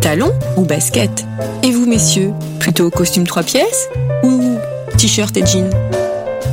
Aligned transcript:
Talon 0.00 0.32
ou 0.56 0.64
basket? 0.64 1.24
Et 1.62 1.70
vous, 1.70 1.86
messieurs, 1.86 2.32
plutôt 2.60 2.90
costume 2.90 3.26
trois 3.26 3.42
pièces 3.42 3.88
ou 4.22 4.58
t-shirt 4.98 5.36
et 5.36 5.46
jean 5.46 5.70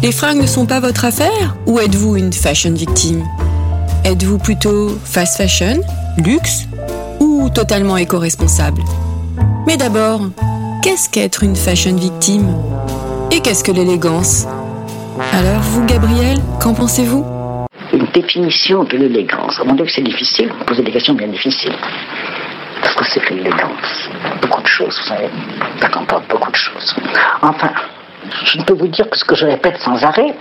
Les 0.01 0.11
fringues 0.11 0.41
ne 0.41 0.47
sont 0.47 0.65
pas 0.65 0.79
votre 0.79 1.05
affaire 1.05 1.55
ou 1.65 1.79
êtes-vous 1.79 2.17
une 2.17 2.33
fashion 2.33 2.73
victime? 2.73 3.25
Êtes-vous 4.03 4.39
plutôt 4.39 4.97
fast 5.05 5.37
fashion, 5.37 5.79
luxe 6.17 6.65
ou 7.19 7.49
totalement 7.53 7.97
éco-responsable? 7.97 8.81
Mais 9.67 9.77
d'abord, 9.77 10.21
qu'est-ce 10.81 11.07
qu'être 11.07 11.43
une 11.43 11.55
fashion 11.55 11.95
victime? 11.95 12.47
Et 13.31 13.41
qu'est-ce 13.41 13.63
que 13.63 13.71
l'élégance? 13.71 14.47
Alors 15.31 15.61
vous, 15.61 15.85
Gabriel, 15.85 16.39
qu'en 16.59 16.73
pensez-vous? 16.73 17.23
Une 17.93 18.07
définition 18.11 18.83
de 18.85 18.97
l'élégance. 18.97 19.61
Mon 19.63 19.75
Dieu, 19.75 19.85
c'est 19.87 20.01
difficile. 20.01 20.51
Vous 20.57 20.65
posez 20.65 20.81
des 20.81 20.91
questions 20.91 21.13
bien 21.13 21.27
difficiles. 21.27 21.75
Parce 22.81 22.95
que 22.95 23.05
c'est 23.05 23.19
que 23.19 23.35
l'élégance 23.35 24.09
Beaucoup 24.41 24.63
de 24.63 24.67
choses, 24.67 24.97
vous 24.99 25.09
savez. 25.09 25.29
Ça 25.79 25.89
comporte 25.89 26.27
beaucoup 26.27 26.49
de 26.49 26.57
choses. 26.57 26.95
Enfin, 27.43 27.69
je 28.45 28.57
ne 28.57 28.63
peux 28.63 28.73
vous 28.73 28.87
dire 28.87 29.07
que 29.07 29.17
ce 29.17 29.25
que 29.25 29.35
je 29.35 29.45
répète 29.45 29.77
sans 29.77 30.03
arrêt, 30.03 30.33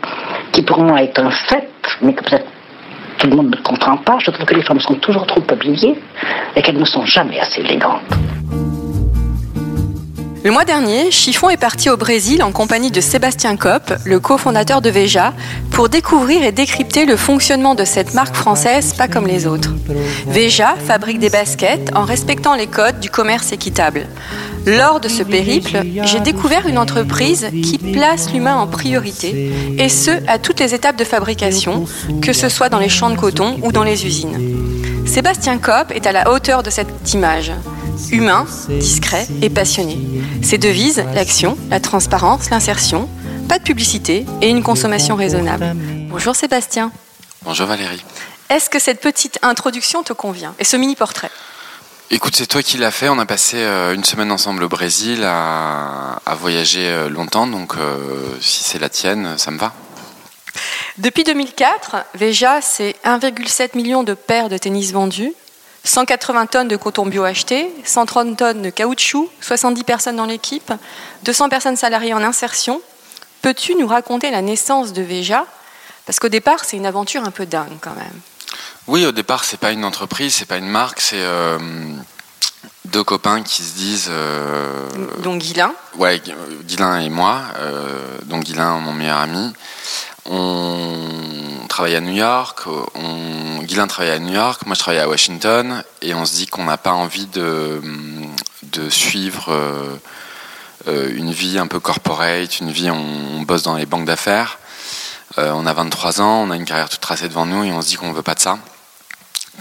qui 0.53 0.63
pour 0.63 0.79
moi 0.79 1.03
est 1.03 1.19
un 1.19 1.31
fait, 1.31 1.69
mais 2.01 2.15
que 2.15 2.25
peut-être 2.25 2.47
tout 3.21 3.29
le 3.29 3.37
monde 3.37 3.51
ne 3.51 3.63
comprend 3.63 3.99
pas, 3.99 4.19
je 4.19 4.31
trouve 4.31 4.47
que 4.47 4.55
les 4.55 4.63
femmes 4.63 4.81
sont 4.81 4.95
toujours 4.95 5.27
trop 5.27 5.43
habillées 5.51 5.95
et 6.57 6.63
qu'elles 6.63 6.79
ne 6.79 6.87
sont 6.87 7.05
jamais 7.05 7.39
assez 7.39 7.61
élégantes. 7.61 8.01
Le 10.43 10.51
mois 10.51 10.65
dernier, 10.65 11.11
Chiffon 11.11 11.51
est 11.51 11.59
parti 11.59 11.91
au 11.91 11.99
Brésil 11.99 12.43
en 12.43 12.51
compagnie 12.51 12.91
de 12.91 13.03
Sébastien 13.03 13.57
Kopp, 13.57 13.93
le 14.07 14.21
cofondateur 14.21 14.81
de 14.81 14.89
Veja, 14.89 15.35
pour 15.71 15.91
découvrir 15.91 16.43
et 16.43 16.51
décrypter 16.51 17.05
le 17.05 17.17
fonctionnement 17.17 17.75
de 17.75 17.85
cette 17.85 18.15
marque 18.15 18.35
française 18.35 18.95
pas 18.95 19.07
comme 19.07 19.27
les 19.27 19.47
autres. 19.47 19.75
Veja 20.27 20.77
fabrique 20.87 21.19
des 21.19 21.29
baskets 21.29 21.91
en 21.95 22.05
respectant 22.05 22.55
les 22.55 22.69
codes 22.69 23.01
du 23.01 23.11
commerce 23.11 23.53
équitable. 23.53 24.07
Lors 24.65 25.01
de 25.01 25.09
ce 25.09 25.23
périple, 25.23 25.83
j'ai 26.05 26.21
découvert 26.21 26.67
une 26.67 26.79
entreprise 26.79 27.49
qui 27.63 27.77
place 27.77 28.33
l'humain 28.33 28.57
en 28.57 28.67
priorité, 28.67 29.53
et 29.77 29.91
ce, 29.91 30.11
à 30.27 30.39
toutes 30.39 30.61
les 30.61 30.75
étapes 30.75 30.97
de 30.97 31.05
fabrication, 31.05 31.85
que 32.23 32.33
ce 32.33 32.49
soit 32.49 32.71
dans 32.71 32.79
les 32.79 32.89
champs 32.89 33.11
de 33.11 33.17
coton 33.17 33.59
ou 33.63 33.73
dans 33.73 33.85
les 33.85 34.07
usines. 34.07 34.39
Sébastien 35.05 35.59
Kopp 35.59 35.93
est 35.95 36.07
à 36.07 36.13
la 36.13 36.31
hauteur 36.33 36.63
de 36.63 36.71
cette 36.71 37.13
image 37.13 37.53
humain, 38.11 38.47
discret 38.69 39.27
et 39.43 39.51
passionné. 39.51 39.99
Ses 40.43 40.59
devises, 40.59 41.05
l'action, 41.15 41.57
la 41.71 41.81
transparence, 41.81 42.51
l'insertion, 42.51 43.09
pas 43.49 43.59
de 43.59 43.65
publicité 43.65 44.27
et 44.41 44.49
une 44.49 44.63
consommation 44.63 45.17
raisonnable. 45.17 45.75
Bonjour 46.09 46.35
Sébastien. 46.35 46.93
Bonjour 47.43 47.67
Valérie. 47.67 48.03
Est-ce 48.49 48.69
que 48.69 48.79
cette 48.79 49.01
petite 49.01 49.39
introduction 49.43 50.03
te 50.03 50.13
convient 50.13 50.55
et 50.59 50.65
ce 50.65 50.77
mini-portrait? 50.77 51.31
Écoute, 52.13 52.35
c'est 52.35 52.49
toi 52.49 52.63
qui 52.63 52.77
l'as 52.77 52.91
fait. 52.91 53.09
On 53.09 53.21
a 53.21 53.27
passé 53.27 53.59
euh, 53.59 53.95
une 53.95 54.03
semaine 54.03 54.33
ensemble 54.33 54.65
au 54.65 54.69
Brésil 54.69 55.23
à, 55.25 56.19
voyager 56.41 56.89
euh, 56.89 57.09
longtemps, 57.09 57.47
donc 57.47 57.75
euh, 57.77 58.37
si 58.41 58.65
c'est 58.65 58.81
la 58.81 58.89
tienne, 58.89 59.39
ça 59.39 59.53
me 59.53 59.59
va. 59.59 59.73
Depuis 60.99 61.23
2004, 61.23 61.97
Veja, 62.15 62.61
c'est 62.61 62.97
1,7 63.05 63.77
million 63.77 64.03
de 64.03 64.15
paires 64.15 64.49
de 64.49 64.59
tennis 64.59 64.93
vendus, 64.93 65.33
180 65.85 66.47
tonnes 66.47 66.69
de 66.69 66.77
coton 66.77 67.07
bio 67.07 67.25
acheté, 67.25 67.73
130 67.85 68.37
tonnes 68.37 68.63
de 68.63 68.71
caoutchouc, 68.71 69.31
70 69.41 69.85
personnes 69.85 70.17
dans 70.17 70.27
l'équipe, 70.27 70.73
200 71.25 71.49
personnes 71.49 71.77
salariées 71.77 72.15
en 72.15 72.23
insertion. 72.23 72.81
Peux-tu 73.43 73.75
nous 73.75 73.87
raconter 73.87 74.31
la 74.31 74.43
naissance 74.43 74.93
de 74.93 75.03
Veja? 75.03 75.47
Parce 76.05 76.19
qu'au 76.19 76.29
départ, 76.29 76.65
c'est 76.65 76.77
une 76.77 76.87
aventure 76.87 77.25
un 77.25 77.31
peu 77.31 77.47
dingue 77.47 77.79
quand 77.81 77.95
même. 77.95 78.21
Oui, 78.87 79.07
au 79.07 79.13
départ, 79.13 79.45
c'est 79.45 79.61
pas 79.61 79.73
une 79.73 79.85
entreprise, 79.85 80.35
c'est 80.35 80.45
pas 80.45 80.57
une 80.57 80.69
marque, 80.69 81.01
c'est 81.01 81.21
euh, 81.21 81.59
deux 82.87 83.05
copains 83.05 83.43
qui 83.43 83.63
se 83.63 83.77
disent. 83.77 84.09
Euh, 84.11 84.89
donc 85.23 85.41
Guilain 85.43 85.73
Ouais, 85.97 86.21
Guilain 86.65 86.99
et 86.99 87.09
moi. 87.09 87.43
Euh, 87.59 88.19
donc 88.25 88.49
mon 88.57 88.93
meilleur 88.93 89.19
ami. 89.19 89.53
On 90.27 91.30
travaille 91.81 91.97
à 91.97 92.03
New 92.03 92.13
York, 92.13 92.65
on, 92.95 93.63
Guylain 93.63 93.87
travaille 93.87 94.13
à 94.13 94.19
New 94.19 94.35
York, 94.35 94.67
moi 94.67 94.75
je 94.75 94.81
travaille 94.81 95.01
à 95.01 95.09
Washington, 95.09 95.83
et 96.03 96.13
on 96.13 96.27
se 96.27 96.35
dit 96.35 96.47
qu'on 96.47 96.65
n'a 96.65 96.77
pas 96.77 96.93
envie 96.93 97.25
de, 97.25 97.81
de 98.65 98.91
suivre 98.91 99.47
euh, 99.49 99.97
euh, 100.89 101.11
une 101.15 101.33
vie 101.33 101.59
un 101.59 101.67
peu 101.67 101.81
corporate, 101.81 102.61
une 102.61 102.71
vie, 102.71 102.91
on, 102.91 103.41
bosse 103.45 103.63
dans 103.63 103.77
les 103.77 103.87
banques 103.87 104.05
d'affaires, 104.05 104.59
euh, 105.39 105.53
on 105.55 105.65
a 105.65 105.73
23 105.73 106.21
ans, 106.21 106.43
on 106.47 106.51
a 106.51 106.57
une 106.57 106.67
carrière 106.67 106.91
toute 106.91 107.01
tracée 107.01 107.31
devant 107.31 107.47
nous, 107.47 107.65
et 107.65 107.73
on 107.73 107.81
se 107.81 107.89
dit 107.89 107.95
qu'on 107.95 108.13
veut 108.13 108.21
pas 108.21 108.35
de 108.35 108.41
ça. 108.41 108.59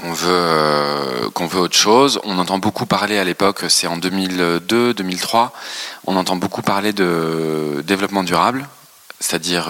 On 0.03 0.11
veut, 0.11 1.29
qu'on 1.33 1.47
veut 1.47 1.61
autre 1.61 1.77
chose. 1.77 2.19
On 2.25 2.37
entend 2.37 2.57
beaucoup 2.57 2.85
parler 2.85 3.17
à 3.17 3.23
l'époque, 3.23 3.63
c'est 3.69 3.87
en 3.87 3.95
2002, 3.95 4.93
2003, 4.93 5.53
on 6.05 6.17
entend 6.17 6.35
beaucoup 6.35 6.63
parler 6.63 6.91
de 6.91 7.81
développement 7.87 8.23
durable, 8.23 8.67
c'est-à-dire 9.21 9.69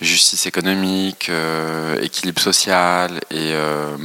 justice 0.00 0.46
économique, 0.46 1.28
euh, 1.28 2.00
équilibre 2.00 2.40
social 2.40 3.20
et, 3.30 3.52
euh, 3.52 3.96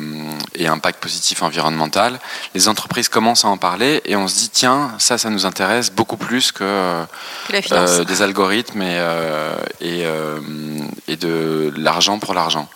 et, 0.55 0.67
impact 0.67 0.99
positif 0.99 1.43
environnemental, 1.43 2.19
les 2.55 2.67
entreprises 2.67 3.09
commencent 3.09 3.45
à 3.45 3.49
en 3.49 3.57
parler 3.57 4.01
et 4.05 4.15
on 4.15 4.27
se 4.27 4.35
dit 4.35 4.49
tiens 4.49 4.93
ça 4.97 5.17
ça 5.17 5.29
nous 5.29 5.45
intéresse 5.45 5.91
beaucoup 5.91 6.17
plus 6.17 6.51
que, 6.51 6.63
euh, 6.63 8.03
des 8.05 8.21
algorithmes 8.21 8.81
et, 8.81 8.99
et, 9.81 10.03
et 11.07 11.15
de 11.15 11.71
l'argent 11.77 12.19
pour 12.19 12.33
l'argent. 12.33 12.67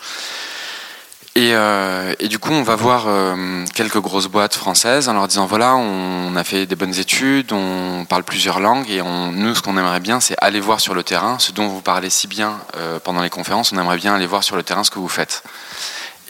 Euh, 1.38 2.14
et, 2.20 2.28
du 2.28 2.40
coup, 2.40 2.52
on 2.52 2.64
va 2.64 2.76
voir 2.76 3.06
euh, 3.08 3.64
quelques 3.76 4.00
grosses 4.00 4.28
boîtes 4.28 4.56
françaises 4.56 5.08
en 5.08 5.14
leur 5.14 5.28
disant 5.28 5.46
voilà, 5.46 5.76
on, 5.76 6.36
a 6.36 6.44
fait 6.44 6.66
des 6.66 6.76
bonnes 6.76 6.98
études, 6.98 7.54
on 7.54 8.06
parle 8.06 8.24
plusieurs 8.24 8.60
langues, 8.60 8.90
et 8.90 9.02
on, 9.02 9.32
nous, 9.32 9.54
ce 9.54 9.62
qu'on 9.62 9.78
aimerait 9.78 10.00
bien, 10.00 10.20
c'est 10.20 10.36
aller 10.42 10.60
voir 10.60 10.80
sur 10.80 10.94
le 10.94 11.04
terrain 11.04 11.38
ce 11.40 11.52
dont 11.52 11.68
vous 11.68 11.82
parlez 11.82 12.10
si 12.10 12.28
bien 12.28 12.60
euh, 12.78 13.00
pendant 13.04 13.22
les 13.22 13.30
conférences. 13.30 13.72
On 13.72 13.78
aimerait 13.78 13.98
bien 13.98 14.16
aller 14.16 14.26
voir 14.26 14.44
sur 14.44 14.56
le 14.56 14.64
terrain 14.64 14.84
ce 14.84 14.90
que 14.90 15.00
vous 15.00 15.08
faites. 15.08 15.44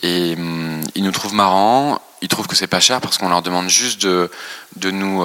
Et 0.03 0.35
hum, 0.37 0.81
ils 0.95 1.03
nous 1.03 1.11
trouvent 1.11 1.33
marrants, 1.33 1.99
ils 2.21 2.27
trouvent 2.27 2.47
que 2.47 2.55
c'est 2.55 2.67
pas 2.67 2.79
cher 2.79 2.99
parce 2.99 3.17
qu'on 3.17 3.29
leur 3.29 3.41
demande 3.41 3.69
juste 3.69 4.01
de, 4.01 4.29
de 4.75 4.91
nous 4.91 5.23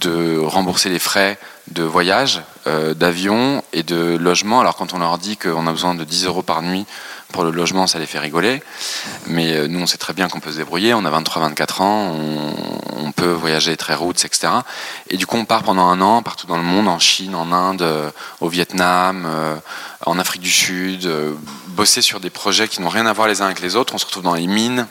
de 0.00 0.38
rembourser 0.38 0.88
les 0.88 0.98
frais 1.00 1.38
de 1.72 1.82
voyage, 1.82 2.42
d'avion 2.66 3.62
et 3.72 3.82
de 3.82 4.16
logement. 4.16 4.60
Alors 4.60 4.76
quand 4.76 4.94
on 4.94 4.98
leur 4.98 5.18
dit 5.18 5.36
qu'on 5.36 5.66
a 5.66 5.72
besoin 5.72 5.94
de 5.94 6.04
10 6.04 6.26
euros 6.26 6.42
par 6.42 6.62
nuit 6.62 6.86
pour 7.32 7.44
le 7.44 7.50
logement, 7.50 7.86
ça 7.86 7.98
les 7.98 8.06
fait 8.06 8.18
rigoler. 8.18 8.62
Mais 9.26 9.54
euh, 9.54 9.68
nous, 9.68 9.80
on 9.80 9.86
sait 9.86 9.98
très 9.98 10.12
bien 10.12 10.28
qu'on 10.28 10.40
peut 10.40 10.52
se 10.52 10.56
débrouiller. 10.56 10.94
On 10.94 11.04
a 11.04 11.20
23-24 11.20 11.82
ans, 11.82 12.16
on, 12.96 13.12
peut 13.12 13.32
voyager 13.32 13.76
très 13.76 13.94
routes, 13.94 14.24
etc. 14.24 14.48
Et 15.10 15.16
du 15.16 15.26
coup, 15.26 15.36
on 15.36 15.44
part 15.44 15.64
pendant 15.64 15.88
un 15.88 16.00
an 16.00 16.22
partout 16.22 16.46
dans 16.46 16.56
le 16.56 16.62
monde, 16.62 16.86
en 16.86 16.98
Chine, 16.98 17.34
en 17.34 17.50
Inde, 17.52 17.82
euh, 17.82 18.10
au 18.40 18.48
Vietnam, 18.48 19.24
euh, 19.26 19.56
en 20.06 20.18
Afrique 20.18 20.42
du 20.42 20.50
Sud, 20.50 21.10
bosser 21.68 22.00
sur 22.00 22.20
des 22.20 22.30
projets 22.30 22.68
qui 22.68 22.80
n'ont 22.80 22.88
rien 22.88 23.06
à 23.06 23.12
voir 23.12 23.26
les 23.26 23.42
uns 23.42 23.46
avec 23.46 23.60
les 23.60 23.76
autres. 23.76 23.94
On 23.94 23.98
se 23.98 24.06
retrouve 24.06 24.22
dans 24.22 24.34
les 24.34 24.46
mines, 24.46 24.86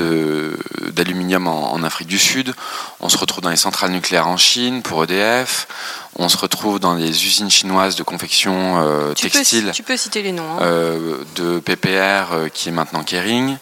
d'aluminium 0.00 1.46
en, 1.46 1.82
Afrique 1.82 2.08
du 2.08 2.18
Sud. 2.18 2.54
On 3.00 3.08
se 3.08 3.18
retrouve 3.18 3.42
dans 3.42 3.50
les 3.50 3.56
centrales 3.56 3.90
nucléaires 3.90 4.28
en 4.28 4.36
Chine 4.36 4.82
pour 4.82 5.04
EDF. 5.04 5.68
On 6.16 6.28
se 6.28 6.36
retrouve 6.36 6.80
dans 6.80 6.94
les 6.94 7.26
usines 7.26 7.50
chinoises 7.50 7.96
de 7.96 8.02
confection 8.02 9.14
textile. 9.14 9.70
tu 9.72 9.82
peux 9.82 9.96
citer 9.96 10.22
les 10.22 10.32
noms. 10.32 10.58
Hein. 10.58 11.18
de 11.36 11.58
PPR 11.58 12.50
qui 12.52 12.68
est 12.68 12.72
maintenant 12.72 13.02
Kering. 13.02 13.56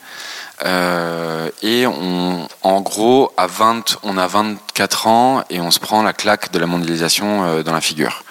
et 0.65 1.87
on, 1.87 2.49
en 2.63 2.81
gros, 2.81 3.33
à 3.37 3.47
20, 3.47 3.99
on 4.03 4.17
a 4.19 4.27
24 4.27 5.07
ans 5.07 5.45
et 5.51 5.61
on 5.61 5.71
se 5.71 5.81
prend 5.81 6.03
la 6.03 6.13
claque 6.13 6.53
de 6.53 6.59
la 6.59 6.67
mondialisation 6.67 7.63
dans 7.63 7.73
la 7.73 7.81
figure. 7.81 8.23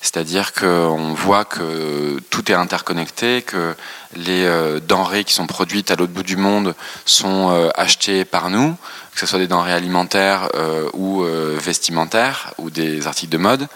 C'est-à-dire 0.00 0.52
qu'on 0.52 1.12
voit 1.14 1.44
que 1.44 2.20
tout 2.30 2.52
est 2.52 2.54
interconnecté, 2.54 3.42
que 3.42 3.74
les 4.14 4.44
euh, 4.44 4.78
denrées 4.78 5.24
qui 5.24 5.32
sont 5.32 5.46
produites 5.46 5.90
à 5.90 5.96
l'autre 5.96 6.12
bout 6.12 6.22
du 6.22 6.36
monde 6.36 6.74
sont 7.04 7.50
euh, 7.50 7.68
achetées 7.74 8.24
par 8.24 8.48
nous, 8.48 8.76
que 9.12 9.20
ce 9.20 9.26
soit 9.26 9.40
des 9.40 9.48
denrées 9.48 9.72
alimentaires 9.72 10.50
euh, 10.54 10.88
ou 10.92 11.24
vestimentaires 11.58 12.54
ou 12.58 12.70
des 12.70 13.06
articles 13.06 13.32
de 13.32 13.38
mode. 13.38 13.66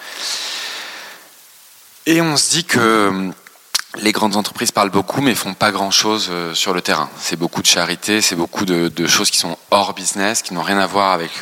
Et 2.06 2.20
on 2.20 2.36
se 2.36 2.50
dit 2.50 2.64
que 2.64 3.30
les 3.96 4.12
grandes 4.12 4.36
entreprises 4.36 4.70
parlent 4.70 4.90
beaucoup 4.90 5.20
mais 5.20 5.34
font 5.34 5.54
pas 5.54 5.72
grand-chose 5.72 6.30
sur 6.54 6.72
le 6.72 6.80
terrain. 6.80 7.10
C'est 7.18 7.36
beaucoup 7.36 7.62
de 7.62 7.66
charité, 7.66 8.20
c'est 8.20 8.36
beaucoup 8.36 8.64
de, 8.64 9.06
choses 9.06 9.30
qui 9.30 9.38
sont 9.38 9.58
hors 9.70 9.92
business, 9.92 10.42
qui 10.42 10.54
n'ont 10.54 10.62
rien 10.62 10.78
à 10.78 10.86
voir 10.86 11.12
avec, 11.12 11.32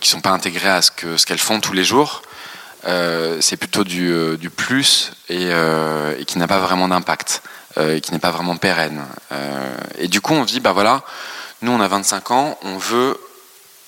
qui 0.00 0.08
sont 0.08 0.20
pas 0.20 0.30
intégrées 0.30 0.68
à 0.68 0.82
ce 0.82 0.90
que 0.90 1.16
ce 1.16 1.26
qu'elles 1.26 1.38
font 1.38 1.60
tous 1.60 1.72
les 1.72 1.84
jours. 1.84 2.22
Euh, 2.86 3.38
c'est 3.40 3.56
plutôt 3.56 3.84
du, 3.84 4.10
euh, 4.10 4.36
plus 4.56 5.12
euh, 5.30 6.16
et, 6.18 6.24
qui 6.24 6.38
n'a 6.38 6.46
pas 6.46 6.58
vraiment 6.58 6.88
d'impact, 6.88 7.42
qui 8.02 8.12
n'est 8.12 8.18
pas 8.18 8.30
vraiment 8.30 8.56
pérenne. 8.56 9.02
et 9.98 10.08
du 10.08 10.20
coup, 10.20 10.34
on 10.34 10.44
dit, 10.44 10.60
bah 10.60 10.72
voilà, 10.72 11.02
nous 11.62 11.72
on 11.72 11.80
a 11.80 11.88
25 11.88 12.30
ans, 12.32 12.58
on 12.62 12.76
veut, 12.76 13.18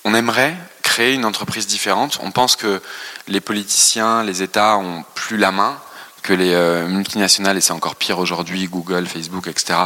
on 0.03 0.15
aimerait 0.15 0.55
créer 0.81 1.13
une 1.13 1.25
entreprise 1.25 1.67
différente. 1.67 2.17
On 2.23 2.31
pense 2.31 2.55
que 2.55 2.81
les 3.27 3.41
politiciens, 3.41 4.23
les 4.23 4.41
États 4.41 4.77
ont 4.77 5.03
plus 5.15 5.37
la 5.37 5.51
main 5.51 5.77
que 6.23 6.33
les 6.33 6.55
multinationales, 6.87 7.57
et 7.57 7.61
c'est 7.61 7.73
encore 7.73 7.95
pire 7.95 8.19
aujourd'hui, 8.19 8.65
Google, 8.67 9.05
Facebook, 9.05 9.47
etc., 9.47 9.77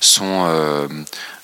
sont, 0.00 0.48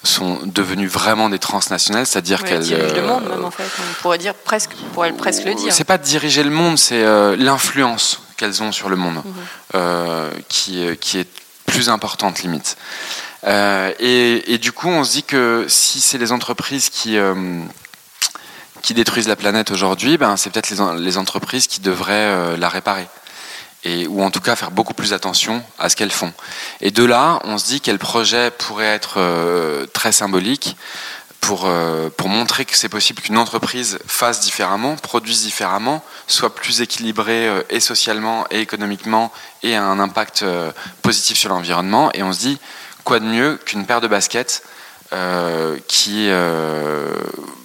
sont 0.02 0.40
devenues 0.44 0.86
vraiment 0.86 1.28
des 1.28 1.38
transnationales, 1.38 2.06
c'est-à-dire 2.06 2.42
qu'elles 2.42 2.62
dirigent 2.62 2.94
le 2.94 3.02
monde 3.02 3.28
même 3.28 3.44
en 3.44 3.50
fait. 3.50 3.64
On 3.64 4.02
pourrait 4.02 4.18
dire 4.18 4.34
presque, 4.34 4.70
on 4.86 4.94
pourrait 4.94 5.12
presque 5.12 5.44
le 5.44 5.54
dire. 5.54 5.72
C'est 5.72 5.84
pas 5.84 5.98
diriger 5.98 6.42
le 6.42 6.50
monde, 6.50 6.78
c'est 6.78 7.02
euh, 7.02 7.36
l'influence 7.36 8.22
qu'elles 8.36 8.62
ont 8.62 8.72
sur 8.72 8.88
le 8.88 8.96
monde 8.96 9.16
mhm. 9.16 9.34
euh, 9.74 10.30
qui, 10.48 10.86
qui 11.00 11.18
est 11.18 11.28
plus 11.66 11.88
importante 11.88 12.42
limite. 12.42 12.76
Euh, 13.46 13.92
et, 13.98 14.54
et, 14.54 14.58
du 14.58 14.72
coup, 14.72 14.88
on 14.88 15.04
se 15.04 15.12
dit 15.12 15.22
que 15.22 15.64
si 15.68 16.00
c'est 16.00 16.18
les 16.18 16.32
entreprises 16.32 16.88
qui 16.88 17.18
qui 18.82 18.94
détruisent 18.94 19.28
la 19.28 19.36
planète 19.36 19.70
aujourd'hui, 19.70 20.16
ben 20.16 20.38
c'est 20.38 20.48
peut-être 20.48 20.70
les, 20.70 21.00
les, 21.00 21.18
entreprises 21.18 21.66
qui 21.66 21.80
devraient 21.80 22.56
la 22.56 22.68
réparer 22.70 23.06
et, 23.84 24.06
ou 24.06 24.22
en 24.22 24.30
tout 24.30 24.40
cas 24.40 24.56
faire 24.56 24.70
beaucoup 24.70 24.94
plus 24.94 25.12
attention 25.12 25.62
à 25.78 25.88
ce 25.88 25.96
qu'elles 25.96 26.10
font. 26.10 26.32
Et 26.80 26.90
de 26.90 27.04
là, 27.04 27.40
on 27.44 27.58
se 27.58 27.66
dit 27.66 27.80
quel 27.80 27.98
projet 27.98 28.50
pourrait 28.50 28.86
être 28.86 29.14
euh, 29.16 29.86
très 29.86 30.12
symbolique 30.12 30.76
pour, 31.40 31.62
euh, 31.64 32.10
pour 32.14 32.28
montrer 32.28 32.66
que 32.66 32.76
c'est 32.76 32.90
possible 32.90 33.22
qu'une 33.22 33.38
entreprise 33.38 33.98
fasse 34.06 34.40
différemment, 34.40 34.96
produise 34.96 35.42
différemment, 35.42 36.04
soit 36.26 36.54
plus 36.54 36.82
équilibrée 36.82 37.48
euh, 37.48 37.62
et 37.70 37.80
socialement 37.80 38.46
et 38.50 38.60
économiquement 38.60 39.32
et 39.62 39.74
a 39.74 39.82
un 39.82 39.98
impact 39.98 40.44
positif 41.02 41.38
sur 41.38 41.48
l'environnement. 41.48 42.10
Et 42.12 42.22
on 42.22 42.32
se 42.32 42.40
dit, 42.40 42.58
quoi 43.04 43.20
de 43.20 43.24
mieux 43.24 43.58
qu'une 43.64 43.86
paire 43.86 44.00
de 44.00 44.08
baskets 44.08 44.62
qui 45.88 46.30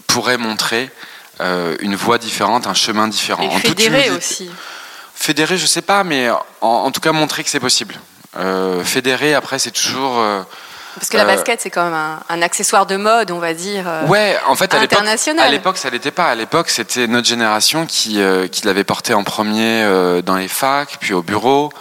pourrait 0.08 0.38
montrer 0.38 0.90
une 1.40 1.96
voie 1.96 2.18
différente, 2.18 2.66
un 2.66 2.74
chemin 2.74 3.08
différent. 3.08 3.44
Et 3.44 3.60
fédérer 3.60 4.10
aussi. 4.10 4.50
Fédérer, 5.16 5.58
je 5.58 5.66
sais 5.66 5.82
pas, 5.82 6.04
mais 6.04 6.30
en, 6.62 6.92
tout 6.92 7.02
cas 7.02 7.14
montrer 7.14 7.44
que 7.44 7.50
c'est 7.50 7.60
possible. 7.60 7.96
Euh, 8.38 8.84
fédérer, 8.84 9.34
après, 9.34 9.60
c'est 9.60 9.72
toujours. 9.72 10.20
Euh, 10.20 10.42
parce 10.96 11.10
que 11.10 11.18
la 11.18 11.24
euh, 11.24 11.26
basket, 11.26 11.62
c'est 11.62 11.70
quand 11.70 11.86
même 11.86 12.20
un, 12.30 12.42
accessoire 12.42 12.86
de 12.86 12.98
mode, 12.98 13.32
on 13.32 13.40
va 13.40 13.54
dire. 13.54 13.86
ouais, 14.08 14.38
en 14.46 14.56
fait, 14.56 14.74
à 14.74 14.80
l'époque, 15.50 15.78
ça 15.78 15.90
l'était 15.90 16.12
pas. 16.12 16.26
À 16.26 16.36
l'époque, 16.36 16.70
c'était 16.70 17.08
notre 17.08 17.28
génération 17.28 17.86
qui, 17.86 18.20
qui 18.52 18.66
l'avait 18.66 18.84
porté 18.84 19.14
en 19.14 19.24
premier 19.24 20.22
dans 20.24 20.36
les 20.36 20.48
facs, 20.50 20.98
puis 21.00 21.14
au 21.14 21.22
bureau. 21.22 21.72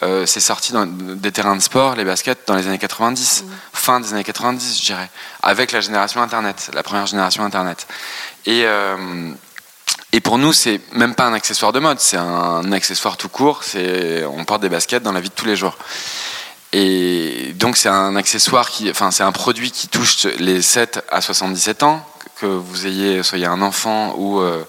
c'est 0.00 0.40
sorti 0.40 0.72
dans 0.72 0.86
des 0.86 1.32
terrains 1.32 1.56
de 1.56 1.62
sport, 1.62 1.96
les 1.96 2.04
baskets, 2.04 2.46
dans 2.46 2.54
les 2.54 2.66
années 2.66 2.78
90, 2.78 3.44
mmh. 3.44 3.50
fin 3.72 4.00
des 4.00 4.12
années 4.12 4.24
90, 4.24 4.80
je 4.80 4.86
dirais, 4.86 5.08
avec 5.42 5.72
la 5.72 5.80
génération 5.80 6.22
Internet, 6.22 6.70
la 6.74 6.82
première 6.82 7.06
génération 7.06 7.44
Internet. 7.44 7.86
Et, 8.46 8.64
et 10.14 10.20
pour 10.20 10.38
nous, 10.38 10.52
c'est 10.52 10.80
même 10.92 11.16
pas 11.16 11.26
un 11.26 11.32
accessoire 11.32 11.72
de 11.72 11.80
mode, 11.80 11.98
c'est 11.98 12.16
un 12.16 12.70
accessoire 12.70 13.16
tout 13.16 13.28
court. 13.28 13.64
C'est, 13.64 14.24
on 14.24 14.44
porte 14.44 14.62
des 14.62 14.68
baskets 14.68 15.02
dans 15.02 15.10
la 15.10 15.18
vie 15.18 15.28
de 15.28 15.34
tous 15.34 15.44
les 15.44 15.56
jours. 15.56 15.76
Et 16.72 17.52
donc 17.56 17.76
c'est 17.76 17.88
un 17.88 18.14
accessoire 18.14 18.70
qui, 18.70 18.88
enfin 18.88 19.10
c'est 19.10 19.24
un 19.24 19.32
produit 19.32 19.72
qui 19.72 19.88
touche 19.88 20.26
les 20.38 20.62
7 20.62 21.04
à 21.10 21.20
77 21.20 21.82
ans, 21.82 22.06
que 22.40 22.46
vous 22.46 22.86
ayez, 22.86 23.24
soyez 23.24 23.46
un 23.46 23.60
enfant 23.60 24.14
ou 24.16 24.38
euh, 24.38 24.62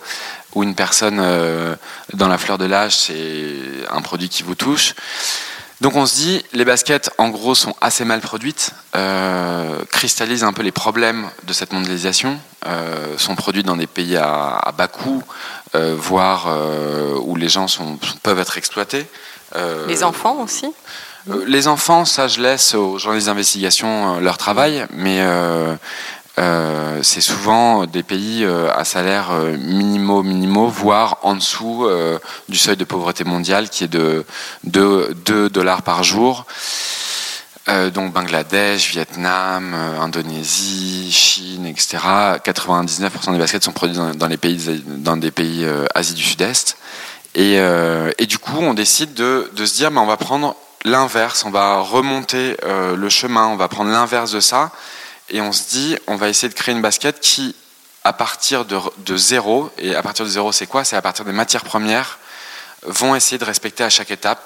ou 0.55 0.63
une 0.63 0.73
personne 0.73 1.19
euh, 1.19 1.75
dans 2.13 2.27
la 2.27 2.39
fleur 2.39 2.57
de 2.57 2.65
l'âge, 2.65 2.97
c'est 2.97 3.53
un 3.91 4.01
produit 4.01 4.29
qui 4.29 4.41
vous 4.41 4.55
touche. 4.55 4.95
Donc 5.81 5.95
on 5.95 6.05
se 6.05 6.15
dit, 6.15 6.45
les 6.53 6.63
baskets 6.63 7.11
en 7.17 7.29
gros 7.29 7.53
sont 7.53 7.75
assez 7.81 8.05
mal 8.05 8.21
produites, 8.21 8.71
euh, 8.95 9.83
cristallisent 9.91 10.43
un 10.43 10.53
peu 10.53 10.63
les 10.63 10.71
problèmes 10.71 11.29
de 11.43 11.53
cette 11.53 11.73
mondialisation, 11.73 12.39
euh, 12.65 13.17
sont 13.17 13.35
produites 13.35 13.65
dans 13.65 13.75
des 13.75 13.87
pays 13.87 14.15
à, 14.15 14.71
bas 14.77 14.87
coût, 14.87 15.21
euh, 15.75 15.95
voire 15.97 16.47
où 17.21 17.35
les 17.35 17.49
gens 17.49 17.67
sont, 17.67 17.99
peuvent 18.23 18.39
être 18.39 18.57
exploités. 18.57 19.05
les 19.87 20.03
enfants 20.03 20.37
aussi? 20.41 20.67
Les 21.47 21.67
enfants, 21.67 22.05
ça 22.05 22.27
je 22.27 22.39
laisse 22.39 22.75
aux 22.75 22.97
journalistes 22.97 23.27
d'investigation 23.27 24.19
leur 24.19 24.37
travail, 24.37 24.85
mais 24.91 25.19
euh, 26.37 26.99
c'est 27.01 27.21
souvent 27.21 27.85
des 27.85 28.03
pays 28.03 28.43
euh, 28.43 28.69
à 28.75 28.83
salaire 28.83 29.31
euh, 29.31 29.55
minimaux, 29.57 30.21
minimaux, 30.21 30.67
voire 30.67 31.19
en 31.21 31.35
dessous 31.35 31.87
du 32.49 32.57
seuil 32.57 32.75
de 32.77 32.83
pauvreté 32.83 33.23
mondiale 33.23 33.69
qui 33.69 33.85
est 33.85 33.87
de 33.87 34.25
2, 34.65 35.49
dollars 35.49 35.81
par 35.81 36.03
jour. 36.03 36.45
donc 37.67 38.13
Bangladesh, 38.13 38.91
Vietnam, 38.91 39.73
Indonésie, 39.73 41.11
Chine, 41.11 41.65
etc. 41.65 41.97
99% 42.43 43.31
des 43.31 43.39
baskets 43.39 43.63
sont 43.63 43.71
produites 43.71 43.97
dans, 43.97 44.27
les 44.27 44.37
pays, 44.37 44.83
dans 44.85 45.17
des 45.17 45.31
pays 45.31 45.65
Asie 45.93 46.13
du 46.13 46.23
Sud-Est. 46.23 46.77
Et, 47.35 47.59
du 48.27 48.37
coup, 48.37 48.59
on 48.59 48.73
décide 48.73 49.13
de, 49.13 49.51
de 49.55 49.65
se 49.65 49.75
dire, 49.75 49.91
mais 49.91 49.99
on 49.99 50.05
va 50.05 50.17
prendre 50.17 50.55
l'inverse, 50.83 51.43
on 51.45 51.51
va 51.51 51.79
remonter 51.79 52.55
le 52.65 53.09
chemin, 53.09 53.47
on 53.47 53.55
va 53.55 53.67
prendre 53.67 53.91
l'inverse 53.91 54.31
de 54.31 54.39
ça 54.39 54.71
et 55.29 55.41
on 55.41 55.51
se 55.51 55.69
dit, 55.69 55.97
on 56.07 56.15
va 56.15 56.29
essayer 56.29 56.49
de 56.49 56.53
créer 56.53 56.73
une 56.73 56.81
basket 56.81 57.19
qui, 57.19 57.55
à 58.03 58.13
partir 58.13 58.65
de, 58.65 59.17
zéro, 59.17 59.71
et 59.77 59.95
à 59.95 60.03
partir 60.03 60.25
de 60.25 60.29
zéro, 60.29 60.51
c'est 60.51 60.67
quoi? 60.67 60.83
C'est 60.83 60.95
à 60.95 61.01
partir 61.01 61.25
des 61.25 61.31
matières 61.31 61.63
premières, 61.63 62.19
vont 62.83 63.15
essayer 63.15 63.37
de 63.37 63.45
respecter 63.45 63.83
à 63.83 63.89
chaque 63.89 64.11
étape 64.11 64.41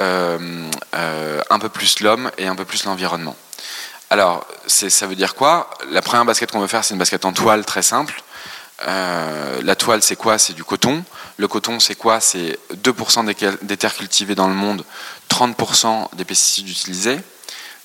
euh, 0.00 0.68
euh, 0.94 1.40
un 1.48 1.58
peu 1.58 1.68
plus 1.68 2.00
l'homme 2.00 2.30
et 2.38 2.48
un 2.48 2.56
peu 2.56 2.64
plus 2.64 2.84
l'environnement. 2.84 3.36
Alors, 4.10 4.46
ça 4.66 5.06
veut 5.06 5.16
dire 5.16 5.34
quoi? 5.34 5.70
La 5.90 6.02
première 6.02 6.24
basket 6.24 6.50
qu'on 6.50 6.60
veut 6.60 6.66
faire, 6.66 6.84
c'est 6.84 6.94
une 6.94 6.98
basket 6.98 7.24
en 7.24 7.32
toile 7.32 7.64
très 7.64 7.82
simple. 7.82 8.22
Euh, 8.86 9.60
la 9.62 9.74
toile, 9.76 10.02
c'est 10.02 10.16
quoi? 10.16 10.38
C'est 10.38 10.52
du 10.52 10.64
coton. 10.64 11.04
Le 11.38 11.48
coton, 11.48 11.80
c'est 11.80 11.94
quoi? 11.94 12.20
C'est 12.20 12.58
2% 12.74 13.58
des 13.62 13.76
terres 13.76 13.94
cultivées 13.94 14.34
dans 14.34 14.48
le 14.48 14.54
monde, 14.54 14.84
30% 15.30 16.14
des 16.14 16.24
pesticides 16.24 16.68
utilisés 16.68 17.20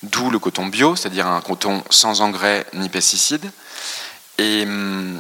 d'où 0.04 0.30
le 0.30 0.40
coton 0.40 0.66
bio, 0.66 0.96
c'est-à-dire 0.96 1.28
un 1.28 1.42
coton 1.42 1.84
sans 1.90 2.22
engrais 2.22 2.66
ni 2.74 2.90
pesticides. 2.90 3.50
Et, 4.38 4.64
hum, 4.64 5.20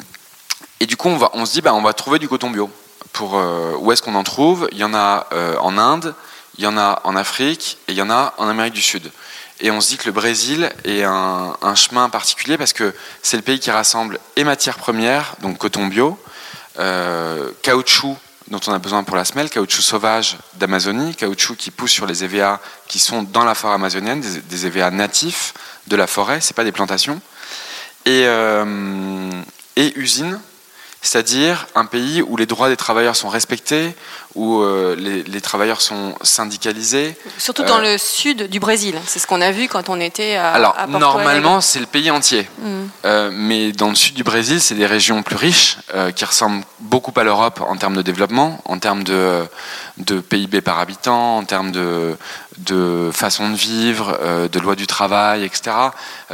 et 0.79 0.85
du 0.85 0.97
coup, 0.97 1.09
on, 1.09 1.17
va, 1.17 1.29
on 1.33 1.45
se 1.45 1.53
dit, 1.53 1.61
bah, 1.61 1.73
on 1.73 1.81
va 1.81 1.93
trouver 1.93 2.19
du 2.19 2.27
coton 2.27 2.49
bio. 2.49 2.69
Pour, 3.13 3.37
euh, 3.37 3.75
où 3.79 3.91
est-ce 3.91 4.01
qu'on 4.01 4.15
en 4.15 4.23
trouve? 4.23 4.67
Il 4.71 4.77
y 4.77 4.83
en 4.83 4.93
a 4.93 5.27
euh, 5.33 5.57
en 5.57 5.77
Inde, 5.77 6.15
il 6.57 6.63
y 6.63 6.67
en 6.67 6.77
a 6.77 7.01
en 7.03 7.15
Afrique 7.15 7.77
et 7.87 7.91
il 7.91 7.97
y 7.97 8.01
en 8.01 8.09
a 8.09 8.33
en 8.37 8.47
Amérique 8.47 8.73
du 8.73 8.81
Sud. 8.81 9.11
Et 9.59 9.69
on 9.69 9.79
se 9.79 9.89
dit 9.89 9.97
que 9.97 10.05
le 10.05 10.11
Brésil 10.11 10.71
est 10.85 11.03
un, 11.03 11.55
chemin 11.75 12.09
particulier 12.09 12.57
parce 12.57 12.73
que 12.73 12.95
c'est 13.21 13.37
le 13.37 13.43
pays 13.43 13.59
qui 13.59 13.69
rassemble 13.69 14.19
et 14.35 14.43
matières 14.43 14.77
premières, 14.77 15.35
donc 15.41 15.59
coton 15.59 15.85
bio, 15.85 16.17
euh, 16.79 17.51
caoutchouc 17.61 18.17
dont 18.51 18.59
on 18.67 18.73
a 18.73 18.79
besoin 18.79 19.03
pour 19.03 19.15
la 19.15 19.23
semelle, 19.23 19.49
caoutchouc 19.49 19.81
sauvage 19.81 20.37
d'Amazonie, 20.55 21.15
caoutchouc 21.15 21.55
qui 21.55 21.71
pousse 21.71 21.91
sur 21.91 22.05
les 22.05 22.25
EVA 22.25 22.59
qui 22.87 22.99
sont 22.99 23.23
dans 23.23 23.45
la 23.45 23.55
forêt 23.55 23.75
amazonienne, 23.75 24.21
des, 24.21 24.65
EVA 24.65 24.91
natifs 24.91 25.53
de 25.87 25.95
la 25.95 26.05
forêt, 26.05 26.41
c'est 26.41 26.53
pas 26.53 26.65
des 26.65 26.73
plantations, 26.73 27.21
et, 28.05 28.23
euh, 28.25 29.31
et 29.77 29.97
usines 29.97 30.37
c'est-à-dire 31.01 31.67
un 31.73 31.85
pays 31.85 32.21
où 32.21 32.37
les 32.37 32.45
droits 32.45 32.69
des 32.69 32.77
travailleurs 32.77 33.15
sont 33.15 33.29
respectés, 33.29 33.95
où 34.35 34.61
euh, 34.61 34.95
les, 34.95 35.41
travailleurs 35.41 35.81
sont 35.81 36.13
syndicalisés. 36.21 37.17
Surtout 37.39 37.63
dans 37.63 37.79
le 37.79 37.97
sud 37.97 38.47
du 38.49 38.59
Brésil, 38.59 38.95
c'est 39.07 39.17
ce 39.17 39.25
qu'on 39.25 39.41
a 39.41 39.51
vu 39.51 39.67
quand 39.67 39.89
on 39.89 39.99
était 39.99 40.35
à. 40.35 40.51
Alors 40.51 40.75
normalement, 40.87 41.59
c'est 41.59 41.79
le 41.79 41.87
pays 41.87 42.11
entier, 42.11 42.47
mm. 42.59 43.29
mais 43.31 43.71
dans 43.71 43.89
le 43.89 43.95
sud 43.95 44.13
du 44.13 44.23
Brésil, 44.23 44.61
c'est 44.61 44.75
des 44.75 44.85
régions 44.85 45.23
plus 45.23 45.35
riches 45.35 45.77
qui 46.15 46.23
ressemblent 46.23 46.63
beaucoup 46.79 47.13
à 47.19 47.23
l'Europe 47.23 47.61
en 47.67 47.75
termes 47.77 47.95
de 47.95 48.03
développement, 48.03 48.61
en 48.65 48.77
termes 48.77 49.03
de, 49.03 49.43
de 49.97 50.19
PIB 50.19 50.61
par 50.61 50.79
habitant, 50.79 51.37
en 51.37 51.43
termes 51.43 51.71
de, 51.71 52.15
de 52.59 53.09
façon 53.11 53.49
de 53.49 53.55
vivre, 53.55 54.19
de 54.51 54.59
loi 54.59 54.75
du 54.75 54.85
travail, 54.85 55.43
etc. 55.43 55.71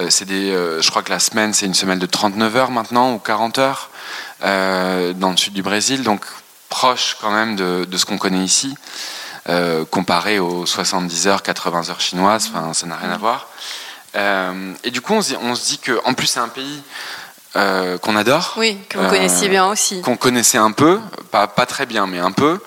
c'est 0.10 0.26
des, 0.26 0.52
je 0.52 0.90
crois 0.90 1.04
que 1.04 1.12
la 1.12 1.20
semaine, 1.20 1.54
c'est 1.54 1.66
une 1.66 1.74
semaine 1.74 2.00
de 2.00 2.06
39 2.06 2.56
heures 2.58 2.72
maintenant 2.72 3.14
ou 3.14 3.20
40 3.20 3.60
heures. 3.60 3.90
Euh, 4.44 5.14
dans 5.14 5.32
le 5.32 5.38
sud 5.38 5.54
du 5.54 5.64
Brésil, 5.64 6.04
donc 6.04 6.22
proche 6.70 7.18
quand 7.20 7.32
même 7.32 7.56
de, 7.56 7.98
ce 7.98 8.06
qu'on 8.06 8.18
connaît 8.18 8.44
ici, 8.44 8.76
euh, 9.50 9.84
comparé 9.86 10.38
aux 10.38 10.66
70 10.66 11.28
heures, 11.28 11.42
80 11.42 11.90
heures 11.90 12.02
chinoises, 12.02 12.52
ça 12.74 12.86
n'a 12.86 12.98
rien 12.98 13.10
à 13.10 13.18
voir. 13.18 13.48
Euh, 14.16 14.74
et 14.84 14.92
du 14.92 15.02
coup, 15.02 15.14
on 15.14 15.22
se, 15.22 15.30
dit, 15.30 15.38
on 15.42 15.56
se 15.56 15.66
dit 15.66 15.78
que, 15.80 16.00
en 16.06 16.14
plus, 16.14 16.28
c'est 16.28 16.40
un 16.40 16.50
pays 16.50 16.82
qu'on 18.02 18.16
adore. 18.16 18.54
Oui, 18.58 18.78
que 18.88 19.00
vous 19.00 19.10
connaissiez 19.10 19.50
bien 19.50 19.66
aussi. 19.66 20.02
Qu'on 20.02 20.18
connaissait 20.18 20.60
un 20.60 20.72
peu, 20.72 21.00
pas, 21.32 21.48
pas 21.48 21.66
très 21.66 21.88
bien, 21.88 22.06
mais 22.06 22.20
un 22.20 22.32
peu, 22.32 22.60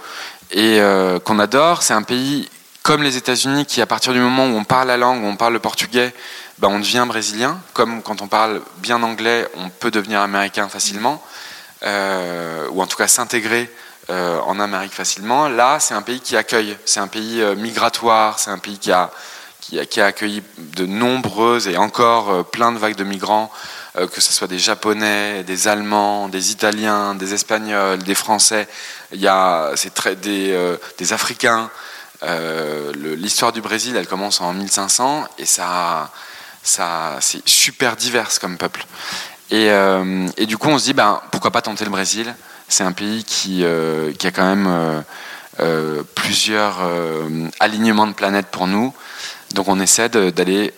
et 0.51 0.81
qu'on 1.25 1.39
adore. 1.39 1.85
C'est 1.85 1.95
un 1.95 2.03
pays 2.03 2.49
comme 2.83 3.05
les 3.05 3.17
États-Unis 3.17 3.67
qui, 3.67 3.81
à 3.81 3.87
partir 3.87 4.13
du 4.13 4.19
moment 4.19 4.47
où 4.47 4.57
on 4.57 4.65
parle 4.65 4.89
la 4.89 4.97
langue, 4.97 5.23
où 5.23 5.27
on 5.27 5.37
parle 5.37 5.53
le 5.53 5.61
portugais, 5.61 6.13
ben, 6.59 6.69
on 6.69 6.81
devient 6.81 7.05
brésilien. 7.07 7.61
Comme 7.73 8.03
quand 8.03 8.21
on 8.21 8.27
parle 8.27 8.61
bien 8.79 9.01
anglais, 9.05 9.47
on 9.57 9.69
peut 9.69 9.93
devenir 9.93 10.21
américain 10.21 10.69
facilement. 10.69 11.23
Euh, 11.83 12.69
ou 12.73 12.83
en 12.83 12.87
tout 12.87 12.99
cas 12.99 13.09
s'intégrer 13.09 13.71
euh, 14.11 14.39
en 14.41 14.61
Amérique 14.61 14.93
facilement. 14.93 15.49
Là, 15.49 15.81
c'est 15.81 15.95
un 15.95 16.03
pays 16.03 16.21
qui 16.21 16.37
accueille, 16.37 16.77
c'est 16.85 17.01
un 17.01 17.09
pays 17.09 17.41
euh, 17.41 17.55
migratoire, 17.55 18.39
c'est 18.39 18.51
un 18.51 18.59
pays 18.59 18.79
qui 18.79 18.93
a, 18.93 19.11
qui 19.61 20.01
a, 20.01 20.07
accueilli 20.07 20.43
de 20.59 20.85
nombreuses 20.85 21.69
et 21.69 21.79
encore 21.79 22.45
plein 22.47 22.73
de 22.73 22.79
vagues 22.79 22.97
de 22.97 23.05
migrants, 23.05 23.53
que 23.95 24.21
ce 24.21 24.33
soit 24.33 24.49
des 24.49 24.59
Japonais, 24.59 25.45
des 25.45 25.69
Allemands, 25.69 26.29
des 26.29 26.51
Italiens, 26.51 27.15
des 27.15 27.35
Espagnols, 27.35 28.03
des 28.03 28.17
Français. 28.17 28.67
Il 29.13 29.21
y 29.21 29.29
a 29.29 29.73
très, 29.95 30.17
des, 30.17 30.77
des 30.99 31.13
Africains. 31.13 31.71
L'histoire 32.97 33.53
du 33.53 33.61
Brésil, 33.61 33.95
elle 33.97 34.09
commence 34.09 34.41
en 34.41 34.53
1500 34.53 35.29
et 35.39 35.47
ça, 35.47 36.11
ça 36.65 37.19
c'est 37.21 37.49
super 37.49 37.95
divers 37.95 38.41
comme 38.41 38.57
peuple. 38.57 38.85
Euh, 39.53 40.29
et, 40.37 40.47
du 40.47 40.57
coup, 40.57 40.69
on 40.69 40.79
se 40.79 40.85
dit, 40.85 40.93
ben, 40.93 41.21
pourquoi 41.31 41.51
pas 41.51 41.63
tenter 41.63 41.85
le 41.85 41.91
Brésil? 41.91 42.35
C'est 42.69 42.85
un 42.85 42.93
pays 42.93 43.25
qui, 43.25 43.65
euh, 43.65 44.13
a 44.23 44.31
quand 44.31 44.45
même 44.45 45.03
euh, 45.61 46.03
plusieurs 46.15 46.79
alignements 47.59 48.07
de 48.07 48.13
planètes 48.13 48.47
pour 48.47 48.67
nous. 48.67 48.95
Donc 49.55 49.67
on 49.67 49.81
essaie 49.81 50.09
d'aller 50.09 50.73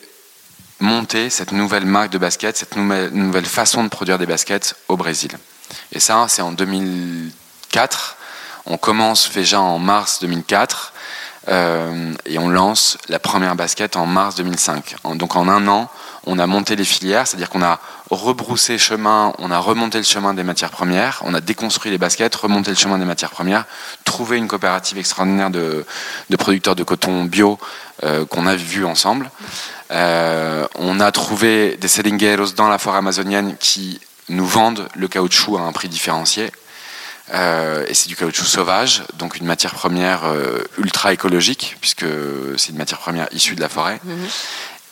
monter 0.80 1.28
cette 1.28 1.52
nouvelle 1.52 1.84
marque 1.84 2.10
de 2.10 2.18
basket, 2.18 2.56
cette 2.56 2.76
nouvelle 2.76 3.44
façon 3.44 3.84
de 3.84 3.88
produire 3.88 4.18
des 4.18 4.26
baskets 4.26 4.74
au 4.88 4.96
Brésil. 4.96 5.32
Et 5.92 6.00
ça, 6.00 6.24
c'est 6.28 6.42
en 6.42 6.52
2004. 6.52 8.16
On 8.64 8.78
commence 8.78 9.30
déjà 9.30 9.60
en 9.60 9.78
mars 9.78 10.20
2004 10.22 10.94
et 11.48 12.38
on 12.38 12.48
lance 12.48 12.96
la 13.08 13.18
première 13.18 13.54
basket 13.54 13.96
en 13.96 14.06
mars 14.06 14.36
2005. 14.36 14.96
donc 15.14 15.36
en 15.36 15.48
un 15.48 15.68
an, 15.68 15.90
on 16.26 16.38
a 16.38 16.46
monté 16.46 16.76
les 16.76 16.84
filières, 16.84 17.26
c'est-à-dire 17.26 17.50
qu'on 17.50 17.62
a 17.62 17.78
rebroussé 18.14 18.78
chemin, 18.78 19.32
on 19.38 19.50
a 19.50 19.58
remonté 19.58 19.98
le 19.98 20.04
chemin 20.04 20.34
des 20.34 20.42
matières 20.42 20.70
premières, 20.70 21.20
on 21.24 21.34
a 21.34 21.40
déconstruit 21.40 21.90
les 21.90 21.98
baskets, 21.98 22.34
remonté 22.34 22.70
le 22.70 22.76
chemin 22.76 22.98
des 22.98 23.04
matières 23.04 23.30
premières, 23.30 23.64
trouvé 24.04 24.38
une 24.38 24.48
coopérative 24.48 24.98
extraordinaire 24.98 25.50
de, 25.50 25.84
producteurs 26.38 26.76
de 26.76 26.84
coton 26.84 27.24
bio 27.24 27.58
euh, 28.04 28.24
qu'on 28.24 28.46
a 28.46 28.56
vu 28.56 28.84
ensemble. 28.84 29.30
Euh, 29.90 30.66
on 30.76 31.00
a 31.00 31.10
trouvé 31.12 31.76
des 31.80 31.88
seringueiros 31.88 32.52
dans 32.56 32.68
la 32.68 32.78
forêt 32.78 32.98
amazonienne 32.98 33.56
qui 33.58 34.00
nous 34.28 34.46
vendent 34.46 34.88
le 34.94 35.08
caoutchouc 35.08 35.58
à 35.58 35.62
un 35.62 35.72
prix 35.72 35.88
différencié. 35.88 36.50
Euh, 37.34 37.86
et 37.88 37.94
c'est 37.94 38.08
du 38.08 38.16
caoutchouc 38.16 38.44
sauvage, 38.44 39.04
donc 39.14 39.36
une 39.36 39.46
matière 39.46 39.74
première 39.74 40.22
ultra 40.78 41.12
écologique, 41.12 41.76
puisque 41.80 42.06
c'est 42.56 42.70
une 42.70 42.78
matière 42.78 42.98
première 42.98 43.28
issue 43.32 43.54
de 43.54 43.60
la 43.60 43.68
forêt. 43.68 44.00
Mhm. 44.04 44.28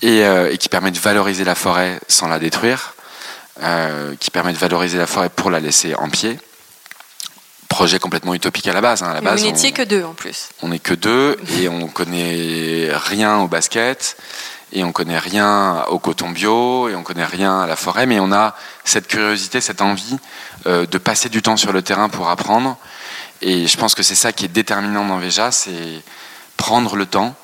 Euh, 0.02 0.50
et, 0.50 0.56
qui 0.56 0.70
permet 0.70 0.90
de 0.90 0.98
valoriser 0.98 1.44
la 1.44 1.54
forêt 1.54 2.00
sans 2.08 2.26
la 2.26 2.38
détruire, 2.38 2.94
euh, 3.62 4.14
qui 4.18 4.30
permet 4.30 4.52
de 4.52 4.58
valoriser 4.58 4.98
la 4.98 5.06
forêt 5.06 5.28
pour 5.28 5.50
la 5.50 5.60
laisser 5.60 5.94
en 5.94 6.08
pied. 6.08 6.38
Projet 7.68 7.98
complètement 7.98 8.34
utopique 8.34 8.66
à 8.66 8.72
la 8.72 8.80
base. 8.80 9.02
Hein. 9.02 9.10
À 9.10 9.14
la 9.14 9.20
base 9.20 9.40
vous 9.40 9.46
n'étiez 9.46 9.72
que 9.72 9.82
deux 9.82 10.04
en 10.04 10.14
plus. 10.14 10.48
On 10.62 10.68
n'est 10.68 10.78
que 10.78 10.94
deux 10.94 11.36
et 11.60 11.68
on 11.68 11.88
connaît 11.88 12.90
rien 12.92 13.38
au 13.38 13.48
basket 13.48 14.16
et 14.72 14.84
on 14.84 14.92
connaît 14.92 15.18
rien 15.18 15.84
au 15.88 15.98
coton 15.98 16.30
bio 16.30 16.88
et 16.88 16.94
on 16.94 17.02
connaît 17.02 17.24
rien 17.24 17.60
à 17.60 17.66
la 17.66 17.76
forêt, 17.76 18.06
mais 18.06 18.20
on 18.20 18.32
a 18.32 18.54
cette 18.84 19.08
curiosité, 19.08 19.60
cette 19.60 19.82
envie 19.82 20.16
euh, 20.66 20.86
de 20.86 20.98
passer 20.98 21.28
du 21.28 21.42
temps 21.42 21.56
sur 21.56 21.72
le 21.72 21.82
terrain 21.82 22.08
pour 22.08 22.28
apprendre. 22.28 22.76
Et 23.42 23.66
je 23.66 23.76
pense 23.76 23.94
que 23.94 24.02
c'est 24.02 24.14
ça 24.14 24.32
qui 24.32 24.44
est 24.44 24.48
déterminant 24.48 25.04
dans 25.04 25.18
Veja, 25.18 25.50
c'est 25.50 26.02
prendre 26.56 26.96
le 26.96 27.06
temps 27.06 27.34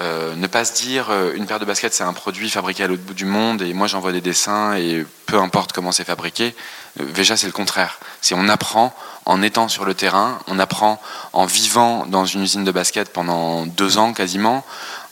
euh, 0.00 0.34
ne 0.34 0.46
pas 0.46 0.64
se 0.64 0.72
dire 0.72 1.08
euh, 1.10 1.32
une 1.34 1.46
paire 1.46 1.60
de 1.60 1.64
baskets 1.64 1.94
c'est 1.94 2.02
un 2.02 2.12
produit 2.12 2.50
fabriqué 2.50 2.82
à 2.82 2.88
l'autre 2.88 3.02
bout 3.02 3.14
du 3.14 3.26
monde 3.26 3.62
et 3.62 3.72
moi 3.72 3.86
j'envoie 3.86 4.10
des 4.10 4.20
dessins 4.20 4.74
et 4.74 5.06
peu 5.26 5.38
importe 5.38 5.72
comment 5.72 5.92
c'est 5.92 6.04
fabriqué. 6.04 6.54
Euh, 7.00 7.04
Veja 7.14 7.36
c'est 7.36 7.46
le 7.46 7.52
contraire. 7.52 7.98
C'est 8.20 8.34
on 8.34 8.48
apprend 8.48 8.92
en 9.24 9.40
étant 9.40 9.68
sur 9.68 9.84
le 9.84 9.94
terrain, 9.94 10.38
on 10.48 10.58
apprend 10.58 11.00
en 11.32 11.46
vivant 11.46 12.06
dans 12.06 12.26
une 12.26 12.42
usine 12.42 12.64
de 12.64 12.72
basket 12.72 13.12
pendant 13.12 13.66
deux 13.66 13.96
ans 13.98 14.12
quasiment, 14.12 14.64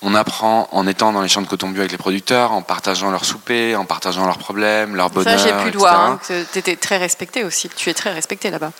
on 0.02 0.14
apprend 0.14 0.68
en 0.72 0.86
étant 0.86 1.12
dans 1.12 1.22
les 1.22 1.28
champs 1.28 1.42
de 1.42 1.46
coton 1.46 1.68
bio 1.68 1.80
avec 1.80 1.92
les 1.92 1.98
producteurs, 1.98 2.52
en 2.52 2.60
partageant 2.60 3.10
leurs 3.10 3.24
soupers, 3.24 3.76
en 3.76 3.84
partageant 3.84 4.26
leurs 4.26 4.38
problèmes, 4.38 4.96
leurs 4.96 5.10
bonheurs. 5.10 5.38
Ça 5.38 5.46
j'ai 5.46 5.64
pu 5.64 5.70
le 5.70 5.78
voir, 5.78 6.00
hein, 6.00 6.20
tu 6.26 6.58
étais 6.58 6.76
très 6.76 6.98
respecté 6.98 7.44
aussi, 7.44 7.68
tu 7.70 7.88
es 7.88 7.94
très 7.94 8.12
respecté 8.12 8.50
là-bas. 8.50 8.72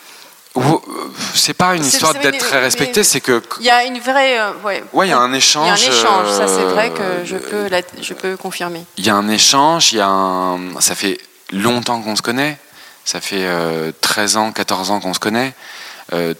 C'est 1.35 1.55
pas 1.55 1.75
une 1.75 1.85
histoire 1.85 2.15
d'être 2.15 2.39
très 2.39 2.61
respecté, 2.61 3.03
c'est 3.05 3.21
que. 3.21 3.43
Il 3.61 3.67
y 3.67 3.71
a 3.71 3.85
une 3.85 3.99
vraie. 3.99 4.39
Euh, 4.39 4.53
ouais, 4.93 5.07
il 5.07 5.09
y 5.09 5.13
a 5.13 5.19
un 5.19 5.33
échange. 5.33 5.81
Il 5.81 5.85
y 5.85 5.89
a 5.89 5.91
un 5.91 5.95
échange, 5.95 6.31
ça 6.31 6.47
c'est 6.47 6.65
vrai 6.65 6.91
que 6.91 7.25
je 7.25 7.37
peux, 7.37 7.69
je 8.01 8.15
peux 8.15 8.37
confirmer. 8.37 8.85
Il 8.99 9.07
y 9.07 9.11
a 9.11 9.15
un 9.15 9.29
échange, 9.29 9.93
il 9.93 9.99
y 9.99 10.01
a 10.01 10.09
un. 10.09 10.59
Ça 10.81 10.95
fait 10.95 11.19
longtemps 11.53 12.03
qu'on 12.03 12.17
se 12.17 12.23
connaît, 12.23 12.59
ça 13.05 13.21
fait 13.21 13.47
13 14.01 14.37
euh, 14.37 14.41
ans, 14.41 14.53
14 14.53 14.91
ans 14.91 15.01
qu'on 15.01 15.15
se 15.15 15.21
connaît. 15.21 15.55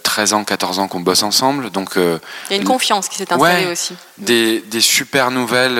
13 0.03 0.33
euh, 0.33 0.35
ans, 0.35 0.43
14 0.43 0.77
ans 0.77 0.87
qu'on 0.87 0.99
bosse 0.99 1.23
ensemble. 1.23 1.71
Donc, 1.71 1.93
il 1.95 2.19
y 2.51 2.53
a 2.53 2.57
une 2.57 2.63
confiance 2.63 3.09
qui 3.09 3.17
s'est 3.17 3.31
installée 3.33 3.65
aussi. 3.65 3.95
Des, 4.19 4.59
des, 4.59 4.81
super 4.81 5.31
nouvelles 5.31 5.79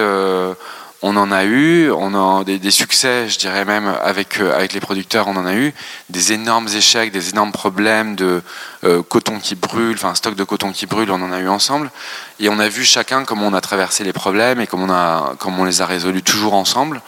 on 1.05 1.17
en 1.17 1.33
a 1.33 1.43
eu, 1.43 1.91
on 1.91 2.15
a 2.15 2.45
des, 2.45 2.71
succès, 2.71 3.27
je 3.27 3.37
dirais 3.37 3.65
même 3.65 3.93
avec 4.01 4.39
euh, 4.39 4.55
avec 4.55 4.71
les 4.71 4.79
producteurs, 4.79 5.27
on 5.27 5.35
en 5.35 5.45
a 5.45 5.53
eu 5.53 5.73
des 6.09 6.31
énormes 6.31 6.69
échecs, 6.69 7.11
des 7.11 7.29
énormes 7.29 7.51
problèmes 7.51 8.15
de 8.15 8.41
euh, 8.85 9.03
coton 9.03 9.39
qui 9.39 9.55
brûle, 9.55 9.95
enfin 9.95 10.15
stock 10.15 10.35
de 10.35 10.45
coton 10.45 10.71
qui 10.71 10.85
brûle, 10.85 11.11
on 11.11 11.21
en 11.21 11.33
a 11.33 11.39
eu 11.39 11.49
ensemble, 11.49 11.91
et 12.39 12.47
on 12.47 12.57
a 12.57 12.69
vu 12.69 12.85
chacun 12.85 13.25
comment 13.25 13.47
on 13.47 13.53
a 13.53 13.59
traversé 13.59 14.05
les 14.05 14.13
problèmes 14.13 14.61
et 14.61 14.65
comment 14.65 14.85
on 14.85 14.93
a 14.93 15.35
comment 15.39 15.63
on 15.63 15.65
les 15.65 15.81
a 15.81 15.85
résolus 15.85 16.23
toujours 16.23 16.53
ensemble, 16.53 17.01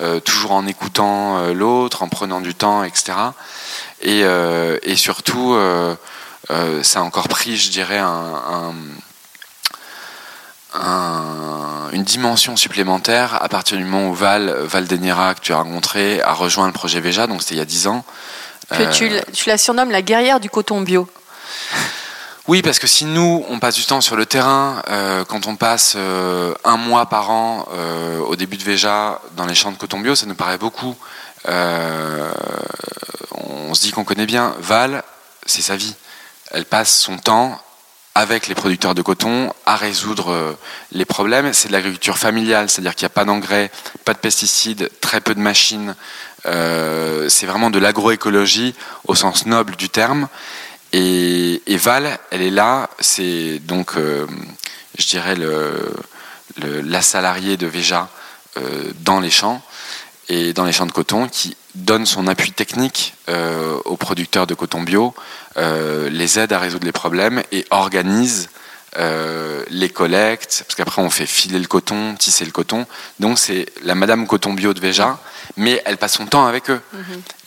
euh, 0.00 0.18
toujours 0.18 0.52
en 0.52 0.66
écoutant 0.66 1.52
l'autre, 1.52 2.02
en 2.02 2.08
prenant 2.08 2.40
du 2.40 2.54
temps, 2.54 2.82
etc. 2.84 3.12
Et, 4.00 4.22
et 4.22 4.96
surtout, 4.96 5.54
ça 6.48 7.00
a 7.00 7.02
encore 7.02 7.28
pris, 7.28 7.56
je 7.58 7.70
dirais, 7.70 7.98
un 7.98 8.72
une 10.74 12.04
dimension 12.04 12.56
supplémentaire 12.56 13.42
à 13.42 13.48
partir 13.48 13.76
du 13.76 13.84
moment 13.84 14.08
où 14.08 14.14
Val, 14.14 14.50
Val 14.62 14.86
Denira, 14.86 15.34
que 15.34 15.40
tu 15.40 15.52
as 15.52 15.56
rencontré, 15.56 16.22
a 16.22 16.32
rejoint 16.32 16.66
le 16.66 16.72
projet 16.72 17.00
Veja, 17.00 17.26
donc 17.26 17.42
c'était 17.42 17.56
il 17.56 17.58
y 17.58 17.62
a 17.62 17.66
10 17.66 17.86
ans. 17.88 18.04
Que 18.70 18.92
tu, 18.92 19.10
euh, 19.10 19.20
tu, 19.32 19.48
la 19.48 19.58
surnommes 19.58 19.90
la 19.90 20.02
guerrière 20.02 20.40
du 20.40 20.48
coton 20.48 20.80
bio. 20.80 21.08
Oui, 22.48 22.62
parce 22.62 22.78
que 22.78 22.86
si 22.86 23.04
nous, 23.04 23.44
on 23.48 23.58
passe 23.60 23.74
du 23.76 23.84
temps 23.84 24.00
sur 24.00 24.16
le 24.16 24.26
terrain, 24.26 24.82
euh, 24.88 25.24
quand 25.24 25.46
on 25.46 25.54
passe 25.56 25.94
euh, 25.96 26.54
un 26.64 26.76
mois 26.76 27.06
par 27.06 27.30
an 27.30 27.68
au 28.26 28.34
début 28.34 28.56
de 28.56 28.64
Veja 28.64 29.20
dans 29.36 29.46
les 29.46 29.54
champs 29.54 29.70
de 29.70 29.76
coton 29.76 30.00
bio, 30.00 30.14
ça 30.14 30.26
nous 30.26 30.34
paraît 30.34 30.58
beaucoup. 30.58 30.96
on 31.46 31.52
se 33.74 33.80
dit 33.82 33.92
qu'on 33.92 34.04
connaît 34.04 34.26
bien. 34.26 34.54
Val, 34.58 35.04
c'est 35.46 35.62
sa 35.62 35.76
vie. 35.76 35.94
Elle 36.50 36.64
passe 36.64 36.96
son 36.96 37.16
temps 37.18 37.60
avec 38.14 38.46
les 38.46 38.54
producteurs 38.54 38.94
de 38.94 39.02
coton 39.02 39.52
à 39.64 39.76
résoudre 39.76 40.30
euh, 40.30 40.52
les 40.92 41.04
problèmes. 41.04 41.52
C'est 41.52 41.68
de 41.68 41.72
l'agriculture 41.72 42.18
familiale, 42.18 42.68
c'est-à-dire 42.68 42.94
qu'il 42.94 43.06
n'y 43.06 43.12
a 43.12 43.14
pas 43.14 43.24
d'engrais, 43.24 43.70
pas 44.04 44.12
de 44.12 44.18
pesticides, 44.18 44.90
très 45.00 45.20
peu 45.20 45.34
de 45.34 45.40
machines. 45.40 45.94
Euh, 46.44 47.28
c'est 47.28 47.46
vraiment 47.46 47.70
de 47.70 47.78
l'agroécologie 47.78 48.74
au 49.06 49.14
sens 49.14 49.46
noble 49.46 49.76
du 49.76 49.88
terme. 49.88 50.28
Et, 50.92 51.62
Val, 51.68 52.18
elle 52.30 52.42
est 52.42 52.50
là, 52.50 52.90
c'est 53.00 53.58
donc, 53.60 53.96
euh, 53.96 54.26
je 54.98 55.06
dirais, 55.06 55.36
la 56.58 57.02
salariée 57.02 57.56
de 57.56 57.66
Veja 57.66 58.10
dans 59.00 59.18
les 59.18 59.30
champs. 59.30 59.62
et 60.28 60.52
dans 60.52 60.64
les 60.64 60.72
champs 60.72 60.84
de 60.84 60.92
coton 60.92 61.28
qui 61.28 61.56
donne 61.74 62.06
son 62.06 62.26
appui 62.26 62.52
technique 62.52 63.14
euh, 63.28 63.78
aux 63.84 63.96
producteurs 63.96 64.46
de 64.46 64.54
coton 64.54 64.82
bio, 64.82 65.14
euh, 65.56 66.10
les 66.10 66.38
aide 66.38 66.52
à 66.52 66.58
résoudre 66.58 66.84
les 66.84 66.92
problèmes 66.92 67.42
et 67.50 67.64
organise 67.70 68.48
euh, 68.98 69.64
les 69.70 69.88
collectes, 69.88 70.64
parce 70.66 70.74
qu'après 70.74 71.00
on 71.00 71.08
fait 71.08 71.24
filer 71.26 71.58
le 71.58 71.66
coton, 71.66 72.14
tisser 72.14 72.44
le 72.44 72.50
coton. 72.50 72.86
Donc 73.20 73.38
c'est 73.38 73.66
la 73.82 73.94
Madame 73.94 74.26
Coton 74.26 74.52
Bio 74.52 74.74
de 74.74 74.80
Véja, 74.80 75.18
mais 75.56 75.82
elle 75.86 75.96
passe 75.96 76.14
son 76.14 76.26
temps 76.26 76.46
avec 76.46 76.68
eux. 76.68 76.80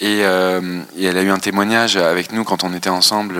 et, 0.02 0.22
et, 0.22 1.06
elle 1.06 1.18
a 1.18 1.22
eu 1.22 1.30
un 1.30 1.40
témoignage 1.40 1.98
avec 1.98 2.32
nous 2.32 2.44
quand 2.44 2.64
on 2.64 2.74
était 2.74 2.90
ensemble 2.90 3.40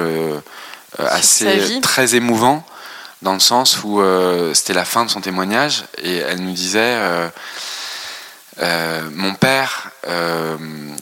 assez 1.00 1.82
très 1.82 2.14
émouvant, 2.14 2.64
dans 3.24 3.34
le 3.34 3.40
sens 3.40 3.84
où 3.84 4.04
c'était 4.54 4.74
la 4.74 4.86
fin 4.86 5.04
de 5.04 5.10
son 5.10 5.22
témoignage 5.22 5.86
et 5.98 6.18
elle 6.18 6.42
nous 6.42 6.54
disait 6.54 7.00
euh, 8.62 9.10
mon 9.14 9.34
père, 9.34 9.92
euh, 10.08 10.58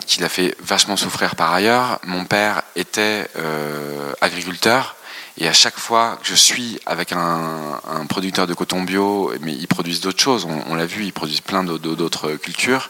qui 0.07 0.21
l'a 0.21 0.29
fait 0.29 0.55
vachement 0.59 0.97
souffrir 0.97 1.35
par 1.35 1.53
ailleurs, 1.53 1.99
mon 2.05 2.25
père 2.25 2.63
était 2.75 3.27
euh, 3.37 4.11
agriculteur 4.21 4.95
et 5.37 5.47
à 5.47 5.53
chaque 5.53 5.77
fois 5.77 6.17
que 6.21 6.27
je 6.27 6.35
suis 6.35 6.79
avec 6.85 7.11
un, 7.11 7.79
producteur 8.07 8.47
de 8.47 8.53
coton 8.53 8.83
bio, 8.83 9.33
mais 9.41 9.53
ils 9.53 9.67
produisent 9.67 10.01
d'autres 10.01 10.21
choses, 10.21 10.47
on, 10.67 10.75
l'a 10.75 10.85
vu, 10.85 11.05
ils 11.05 11.13
produisent 11.13 11.41
plein 11.41 11.63
d'autres 11.63 12.33
cultures. 12.33 12.89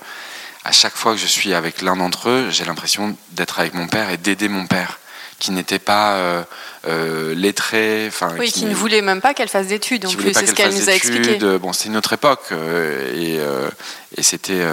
À 0.65 0.71
chaque 0.71 0.95
fois 0.95 1.13
que 1.13 1.19
je 1.19 1.25
suis 1.25 1.53
avec 1.53 1.81
l'un 1.81 1.95
d'entre 1.95 2.29
eux, 2.29 2.49
j'ai 2.49 2.65
l'impression 2.65 3.15
d'être 3.31 3.59
avec 3.59 3.73
mon 3.73 3.87
père 3.87 4.09
et 4.09 4.17
d'aider 4.17 4.49
mon 4.49 4.65
père 4.65 4.99
qui 5.43 5.51
n'était 5.51 5.77
pas 5.77 6.13
euh, 6.13 6.43
euh, 6.87 7.35
lettré. 7.35 8.09
Oui, 8.39 8.49
qui, 8.49 8.63
ne 8.63 8.73
voulait 8.73 9.01
même 9.01 9.19
pas 9.19 9.33
qu'elle 9.33 9.49
fasse 9.49 9.67
d'études. 9.67 10.07
c'est 10.07 10.47
ce 10.47 10.53
qu'elle 10.53 10.73
nous 10.73 10.89
a 10.89 10.93
expliqué. 10.93 11.37
Bon, 11.59 11.73
c'est 11.73 11.89
une 11.89 11.97
autre 11.97 12.13
époque 12.13 12.45
euh, 12.53 13.13
et, 13.13 13.39
et 14.17 14.23
c'était 14.23 14.63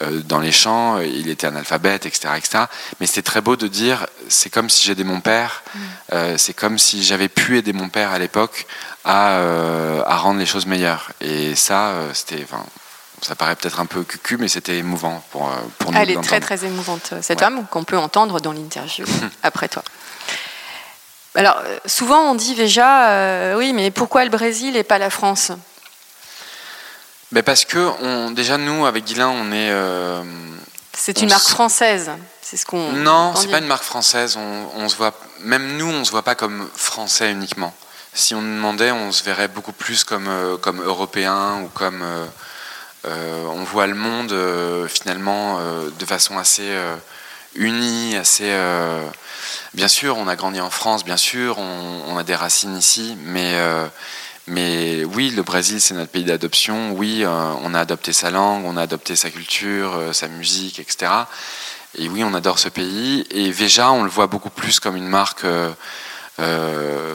dans 0.00 0.38
les 0.38 0.52
champs, 0.52 1.00
il 1.00 1.28
était 1.28 1.48
analphabète, 1.48 2.06
etc., 2.06 2.34
etc. 2.36 2.64
Mais 3.00 3.06
c'était 3.06 3.22
très 3.22 3.40
beau 3.40 3.56
de 3.56 3.66
dire, 3.66 4.06
c'est 4.28 4.50
comme 4.50 4.70
si 4.70 4.84
j'aidais 4.84 5.04
mon 5.04 5.20
père, 5.20 5.64
mm. 5.74 6.38
c'est 6.38 6.54
comme 6.54 6.78
si 6.78 7.02
j'avais 7.02 7.28
pu 7.28 7.58
aider 7.58 7.72
mon 7.72 7.88
père 7.88 8.12
à 8.12 8.20
l'époque 8.20 8.66
à, 9.04 9.38
à, 10.06 10.16
rendre 10.16 10.38
les 10.38 10.46
choses 10.46 10.66
meilleures. 10.66 11.10
Et 11.20 11.56
ça, 11.56 11.94
c'était, 12.14 12.46
ça 13.22 13.36
paraît 13.36 13.56
peut-être 13.56 13.80
un 13.80 13.86
peu 13.86 14.02
cucu, 14.02 14.36
mais 14.36 14.48
c'était 14.48 14.76
émouvant 14.76 15.22
pour, 15.30 15.48
euh, 15.48 15.54
pour 15.78 15.92
nous. 15.92 15.98
Elle 15.98 16.10
est 16.10 16.20
très 16.20 16.40
très 16.40 16.64
émouvante, 16.64 17.14
cette 17.22 17.40
femme, 17.40 17.66
qu'on 17.70 17.84
peut 17.84 17.98
entendre 17.98 18.40
dans 18.40 18.52
l'interview 18.52 19.06
après 19.42 19.68
toi. 19.68 19.82
Alors, 21.34 21.56
euh, 21.64 21.78
souvent 21.86 22.30
on 22.30 22.34
dit 22.34 22.54
déjà, 22.54 23.10
euh, 23.10 23.56
oui, 23.56 23.72
mais 23.72 23.90
pourquoi 23.90 24.24
le 24.24 24.30
Brésil 24.30 24.76
et 24.76 24.82
pas 24.82 24.98
la 24.98 25.08
France? 25.08 25.52
Mais 27.30 27.42
Parce 27.42 27.64
que, 27.64 27.78
on, 28.02 28.32
déjà, 28.32 28.58
nous, 28.58 28.84
avec 28.84 29.04
Guilain, 29.04 29.28
on 29.28 29.52
est. 29.52 29.72
c'est 30.92 31.22
une 31.22 31.30
marque 31.30 31.48
française, 31.48 32.10
c'est 32.42 32.58
ce 32.58 32.66
qu'on. 32.66 32.92
Non, 32.92 33.34
c'est 33.36 33.48
pas 33.48 33.58
une 33.58 33.66
marque 33.66 33.84
française. 33.84 34.36
On, 34.36 34.68
on, 34.82 34.88
se 34.88 34.96
voit, 34.96 35.14
même 35.40 35.78
nous, 35.78 35.86
on 35.86 36.04
se 36.04 36.10
voit 36.10 36.22
pas 36.22 36.34
comme 36.34 36.68
français 36.74 37.30
uniquement. 37.30 37.72
Si 38.12 38.34
on 38.34 38.42
nous 38.42 38.56
demandait, 38.56 38.90
on 38.90 39.10
se 39.10 39.24
verrait 39.24 39.48
beaucoup 39.48 39.72
plus 39.72 40.04
comme, 40.04 40.58
comme 40.60 40.82
européen 40.82 41.62
ou 41.62 41.68
comme. 41.68 42.04
Euh, 43.04 43.44
on 43.46 43.64
voit 43.64 43.86
le 43.86 43.94
monde 43.94 44.30
euh, 44.32 44.86
finalement 44.86 45.58
euh, 45.58 45.90
de 45.98 46.06
façon 46.06 46.38
assez 46.38 46.70
unie, 47.54 48.16
assez. 48.16 48.50
bien 49.74 49.88
sûr, 49.88 50.16
on 50.16 50.28
a 50.28 50.36
grandi 50.36 50.60
en 50.60 50.70
France, 50.70 51.04
bien 51.04 51.16
sûr, 51.16 51.58
on, 51.58 52.16
a 52.16 52.22
des 52.22 52.34
racines 52.34 52.76
ici, 52.76 53.16
mais 53.24 53.58
mais 54.46 55.04
oui, 55.04 55.30
le 55.30 55.42
Brésil, 55.42 55.80
c'est 55.80 55.94
notre 55.94 56.10
pays 56.10 56.24
d'adoption. 56.24 56.92
Oui, 56.92 57.24
on 57.26 57.74
a 57.74 57.80
adopté 57.80 58.12
sa 58.12 58.30
langue, 58.30 58.64
on 58.64 58.76
a 58.76 58.82
adopté 58.82 59.16
sa 59.16 59.30
culture, 59.30 59.92
sa 60.12 60.28
musique, 60.28 60.78
etc. 60.78 61.12
Et 61.98 62.08
oui, 62.08 62.24
on 62.24 62.32
adore 62.32 62.58
ce 62.58 62.70
pays. 62.70 63.26
Et 63.30 63.50
Veja, 63.50 63.92
on 63.92 64.02
le 64.02 64.10
voit 64.10 64.28
beaucoup 64.28 64.50
plus 64.50 64.80
comme 64.80 64.96
une 64.96 65.08
marque, 65.08 65.44
je 66.38 67.14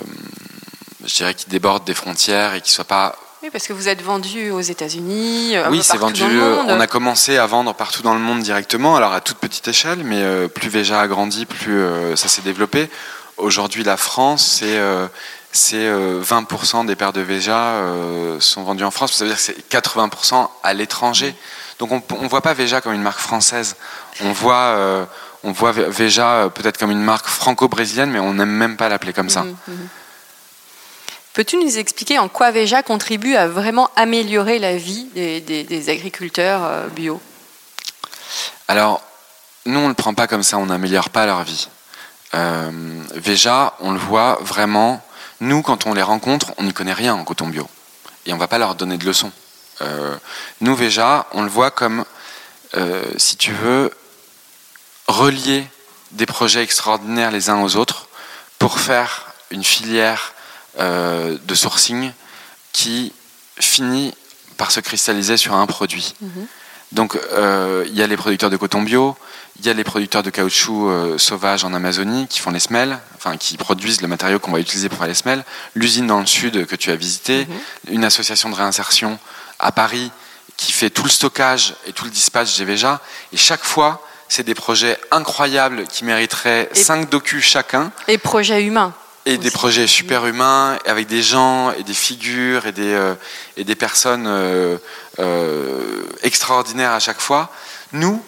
dirais, 1.15 1.34
qui 1.34 1.50
déborde 1.50 1.84
des 1.84 1.96
frontières 1.96 2.53
et 2.53 2.62
qui 2.62 2.72
soit 2.72 2.86
pas 2.86 3.17
oui, 3.44 3.50
parce 3.51 3.67
que 3.67 3.74
vous 3.74 3.88
êtes 3.88 4.01
vendu 4.01 4.50
aux 4.50 4.62
États-Unis. 4.62 5.56
Euh, 5.56 5.70
oui, 5.70 5.82
c'est 5.84 5.98
vendu. 5.98 6.24
Euh, 6.24 6.63
on 6.67 6.79
a 6.79 6.88
commencé 6.88 7.38
à 7.38 7.46
vendre 7.46 7.74
partout 7.75 8.01
dans 8.01 8.15
le 8.15 8.20
monde 8.20 8.39
directement, 8.39 8.96
alors 8.96 9.13
à 9.13 9.22
toute 9.22 9.38
petite 9.38 9.67
échelle, 9.67 10.00
mais 10.03 10.22
euh, 10.22 10.48
plus 10.48 10.70
Veja 10.70 11.00
a 11.00 11.08
grandi, 11.08 11.46
plus 11.46 11.79
ça 12.15 12.27
s'est 12.27 12.42
développé. 12.42 12.90
Aujourd'hui, 13.38 13.83
la 13.83 13.98
France, 13.98 14.59
c'est 14.59 14.79
c'est 15.51 15.88
20% 15.88 16.85
des 16.85 16.96
paires 16.96 17.14
de 17.14 17.22
Veja 17.22 17.81
sont 18.40 18.64
vendus 18.64 18.83
en 18.83 18.92
France. 18.92 19.14
Ça 19.14 19.24
veut 19.24 19.29
dire 19.29 19.38
que 19.38 19.44
c'est 19.44 19.70
80% 19.70 20.50
à 20.64 20.74
l'étranger. 20.74 21.35
Donc 21.77 21.92
on 21.92 22.24
ne 22.24 22.27
voit 22.27 22.42
pas 22.42 22.53
Veja 22.53 22.81
comme 22.81 22.94
une 22.94 23.03
marque 23.03 23.20
française. 23.20 23.75
On 24.24 24.31
voit, 24.31 25.07
on 25.44 25.51
voit 25.51 25.72
Veja 25.72 26.50
peut-être 26.53 26.79
comme 26.79 26.92
une 26.92 27.03
marque 27.03 27.27
franco-brésilienne, 27.27 28.09
mais 28.09 28.20
on 28.20 28.33
n'aime 28.33 28.50
même 28.50 28.77
pas 28.77 28.90
l'appeler 28.90 29.14
comme 29.14 29.29
ça. 29.29 29.44
Mhm, 29.44 29.55
mhm. 29.68 29.88
Peux-tu 31.37 31.57
nous 31.57 31.77
expliquer 31.77 32.17
en 32.17 32.29
quoi 32.29 32.50
Veja 32.50 32.81
contribue 32.81 33.35
à 33.35 33.47
vraiment 33.47 33.91
améliorer 33.95 34.57
la 34.57 34.75
vie 34.75 35.05
des, 35.13 35.89
agriculteurs 35.91 36.63
euh, 36.63 36.87
bio? 36.87 37.21
Alors, 38.67 39.03
nous, 39.67 39.77
on 39.77 39.83
ne 39.83 39.89
le 39.89 39.93
prend 39.93 40.15
pas 40.15 40.25
comme 40.25 40.41
ça, 40.41 40.57
on 40.57 40.65
n'améliore 40.65 41.11
pas 41.11 41.27
leur 41.27 41.43
vie. 41.43 41.69
Euh, 42.33 42.71
Veja, 43.13 43.75
on 43.81 43.91
le 43.91 44.00
voit 44.00 44.39
vraiment, 44.41 45.00
nous, 45.39 45.61
quand 45.61 45.85
on 45.85 45.93
les 45.93 46.01
rencontre, 46.01 46.53
on 46.57 46.63
n'y 46.63 46.73
connaît 46.73 46.91
rien 46.91 47.13
en 47.13 47.23
coton 47.23 47.50
bio. 47.50 47.69
Et 48.25 48.31
on 48.33 48.37
ne 48.37 48.39
va 48.39 48.47
pas 48.47 48.57
leur 48.57 48.73
donner 48.73 48.97
de 48.97 49.05
leçons. 49.05 49.31
Euh, 49.81 50.17
nous, 50.61 50.75
Veja, 50.75 51.27
on 51.33 51.43
le 51.43 51.50
voit 51.50 51.69
comme, 51.69 52.03
si 53.17 53.37
tu 53.37 53.51
veux, 53.51 53.91
relier 55.07 55.67
des 56.13 56.25
projets 56.25 56.63
extraordinaires 56.63 57.29
les 57.29 57.51
uns 57.51 57.61
aux 57.61 57.75
autres 57.75 58.07
pour 58.57 58.79
faire 58.79 59.35
une 59.51 59.63
filière 59.63 60.33
euh, 60.79 61.37
de 61.46 61.55
sourcing 61.55 62.11
qui 62.74 63.13
finit 63.59 64.13
par 64.57 64.72
se 64.72 64.79
cristalliser 64.79 65.37
sur 65.37 65.53
un 65.53 65.66
produit. 65.66 66.13
Mhm. 66.22 66.48
Donc 66.94 67.18
euh, 67.33 67.85
il 67.87 67.96
y 67.96 68.01
a 68.01 68.07
les 68.07 68.18
producteurs 68.18 68.50
de 68.50 68.57
coton 68.57 68.81
bio, 68.81 69.16
il 69.59 69.66
y 69.66 69.70
a 69.70 69.74
les 69.74 69.83
producteurs 69.83 70.24
de 70.24 70.29
caoutchouc 70.29 70.90
euh, 70.90 71.18
sauvage 71.18 71.63
en 71.63 71.74
Amazonie 71.74 72.27
qui 72.27 72.40
font 72.40 72.51
les 72.51 72.59
semelles, 72.59 72.98
enfin 73.16 73.37
qui 73.37 73.57
produisent 73.57 74.01
le 74.01 74.07
matériau 74.07 74.40
qu'on 74.40 74.51
va 74.51 74.59
utiliser 74.59 74.87
pour 74.87 75.00
faire 75.00 75.07
les 75.07 75.13
semelles, 75.13 75.44
l'usine 75.75 76.07
dans 76.07 76.20
le 76.20 76.25
sud 76.25 76.66
que 76.66 76.75
tu 76.75 76.92
as 76.92 76.96
visité, 76.96 77.46
mhm. 77.46 77.96
une 77.96 78.05
association 78.05 78.50
de 78.50 78.55
réinsertion 78.55 79.20
à 79.59 79.72
Paris 79.72 80.11
qui 80.55 80.72
fait 80.72 80.90
tout 80.90 81.03
le 81.03 81.09
stockage 81.09 81.75
et 81.85 81.94
tout 81.94 82.05
le 82.05 82.11
dispatch 82.11 82.59
Véja. 82.59 83.00
Et 83.31 83.37
chaque 83.37 83.63
fois, 83.63 84.03
c'est 84.27 84.44
des 84.44 84.55
projets 84.55 85.00
incroyables 85.11 85.85
qui 85.87 86.03
mériteraient 86.03 86.70
5 86.74 87.09
docus 87.09 87.44
chacun. 87.44 87.92
Et 88.07 88.18
projets 88.18 88.63
humains. 88.63 88.94
Et 89.29 89.37
des 89.37 89.51
projets 89.51 89.87
super 89.87 90.25
humains, 90.25 90.79
avec 90.85 91.07
des 91.07 91.22
gens 91.22 91.74
et 91.74 91.83
des 91.83 91.94
figures 91.94 92.66
et 92.66 92.72
des, 92.72 92.94
euh, 92.94 93.13
et 93.57 93.66
des 93.66 93.75
personnes 93.75 94.25
euh, 94.25 94.77
euh, 95.20 96.05
extraordinaires 96.24 96.94
à 96.94 97.01
chaque 97.01 97.20
fois. 97.20 97.51
Nous, 97.92 98.24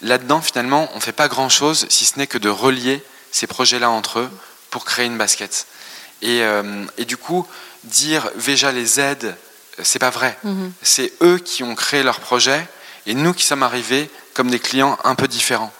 là-dedans, 0.00 0.40
finalement, 0.40 0.88
on 0.92 0.98
ne 0.98 1.00
fait 1.00 1.10
pas 1.10 1.26
grand-chose, 1.26 1.86
si 1.88 2.04
ce 2.04 2.20
n'est 2.20 2.28
que 2.28 2.38
de 2.38 2.48
relier 2.48 3.02
ces 3.32 3.48
projets-là 3.48 3.90
entre 3.90 4.20
eux 4.20 4.30
pour 4.70 4.84
créer 4.84 5.06
une 5.06 5.18
basket. 5.18 5.66
Et, 6.22 6.42
et 6.98 7.04
du 7.04 7.16
coup, 7.16 7.44
dire 7.82 8.30
Veja 8.36 8.70
les 8.70 9.00
aide, 9.00 9.36
c'est 9.82 9.98
pas 9.98 10.10
vrai. 10.10 10.38
Mhm. 10.44 10.72
C'est 10.82 11.12
eux 11.20 11.38
qui 11.38 11.64
ont 11.64 11.74
créé 11.74 12.04
leur 12.04 12.20
projet 12.20 12.64
et 13.06 13.14
nous 13.14 13.34
qui 13.34 13.44
sommes 13.44 13.64
arrivés 13.64 14.08
comme 14.34 14.52
des 14.52 14.60
clients 14.60 14.96
un 15.02 15.16
peu 15.16 15.26
différents. 15.26 15.72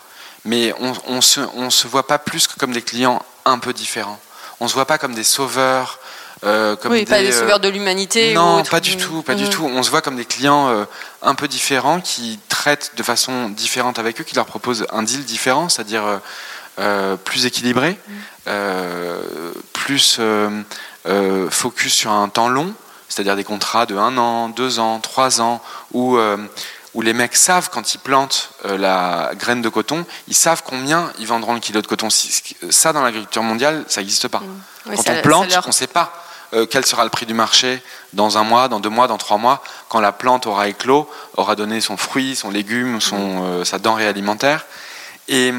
Mais 0.45 0.75
on 0.81 1.15
ne 1.15 1.21
se, 1.21 1.41
on 1.55 1.71
se 1.71 1.87
voit 1.87 2.09
pas 2.09 2.19
plus 2.19 2.49
que 2.49 2.59
comme 2.59 2.73
des 2.73 2.83
clients 2.83 3.25
un 3.45 3.61
peu 3.61 3.73
différents 3.73 4.21
on 4.61 4.69
se 4.69 4.75
voit 4.75 4.87
pas 4.87 4.99
comme 4.99 5.15
des 5.15 5.25
sauveurs. 5.25 5.99
Euh, 6.45 6.77
comme 6.77 6.93
oui, 6.93 7.05
pas 7.05 7.21
des 7.21 7.33
sauveurs 7.33 7.61
de 7.61 7.69
l'humanité. 7.69 8.35
Non, 8.35 8.63
pas 8.65 8.81
du 8.81 8.97
tout, 8.97 9.23
pas 9.23 9.35
du 9.35 9.45
mm. 9.45 9.51
tout. 9.51 9.65
On 9.65 9.83
se 9.83 9.91
voit 9.91 10.03
comme 10.03 10.17
des 10.17 10.25
clients 10.25 10.69
euh, 10.69 10.85
un 11.23 11.35
peu 11.35 11.49
différents 11.49 12.01
qui 12.01 12.39
traitent 12.49 12.93
de 12.97 13.03
façon 13.03 13.49
différente 13.49 13.99
avec 13.99 14.21
eux, 14.21 14.25
qui 14.25 14.35
leur 14.35 14.47
proposent 14.47 14.87
un 14.93 15.03
deal 15.03 15.25
différent, 15.25 15.69
c'est-à-dire 15.69 16.21
euh, 16.79 17.17
plus 17.17 17.47
équilibré, 17.47 17.99
mm. 18.47 18.53
plus 19.73 20.21
focus 21.51 21.95
sur 21.95 22.11
un 22.11 22.29
temps 22.29 22.49
long, 22.49 22.75
c'est-à-dire 23.09 23.37
des 23.37 23.45
contrats 23.45 23.87
de 23.87 23.97
un 23.97 24.19
an, 24.19 24.49
deux 24.51 24.81
ans, 24.81 25.01
trois 25.01 25.41
ans, 25.41 25.63
où 25.93 26.19
où 26.95 27.03
les 27.03 27.13
mecs 27.13 27.37
savent 27.37 27.71
quand 27.71 27.95
ils 27.95 27.99
plantent 27.99 28.51
euh, 28.65 28.79
la 28.79 29.33
graine 29.35 29.63
de 29.63 29.69
coton, 29.69 30.07
ils 30.29 30.35
savent 30.35 30.63
combien 30.65 31.13
ils 31.19 31.27
vendront 31.27 31.55
le 31.55 31.61
kilo 31.61 31.83
de 31.83 31.87
coton. 31.87 32.09
Ça, 32.71 32.93
dans 32.93 33.03
l'agriculture 33.03 33.43
mondiale, 33.43 33.85
ça 33.89 34.01
n'existe 34.01 34.29
pas. 34.29 34.41
Mmh. 34.41 34.95
quand 34.95 35.11
on 35.11 35.23
plante, 35.23 35.59
on 35.65 35.69
ne 35.69 35.73
sait 35.73 35.89
pas 35.89 36.25
euh, 36.55 36.67
quel 36.71 36.87
sera 36.87 37.03
le 37.03 37.11
prix 37.11 37.27
du 37.27 37.35
marché 37.35 37.83
dans 38.13 38.39
un 38.39 38.45
mois, 38.45 38.69
dans 38.69 38.79
deux 38.79 38.91
mois, 38.91 39.09
dans 39.09 39.19
trois 39.19 39.39
mois, 39.39 39.63
quand 39.89 40.01
la 40.01 40.13
plante 40.13 40.47
aura 40.47 40.69
éclos, 40.69 41.11
aura 41.37 41.57
donné 41.57 41.81
son 41.81 41.97
fruit, 41.97 42.37
son 42.37 42.51
légume, 42.51 43.01
son, 43.01 43.19
mmh. 43.19 43.45
euh, 43.45 43.65
sa 43.65 43.79
denrée 43.81 44.07
alimentaire. 44.07 44.65
Et 45.27 45.53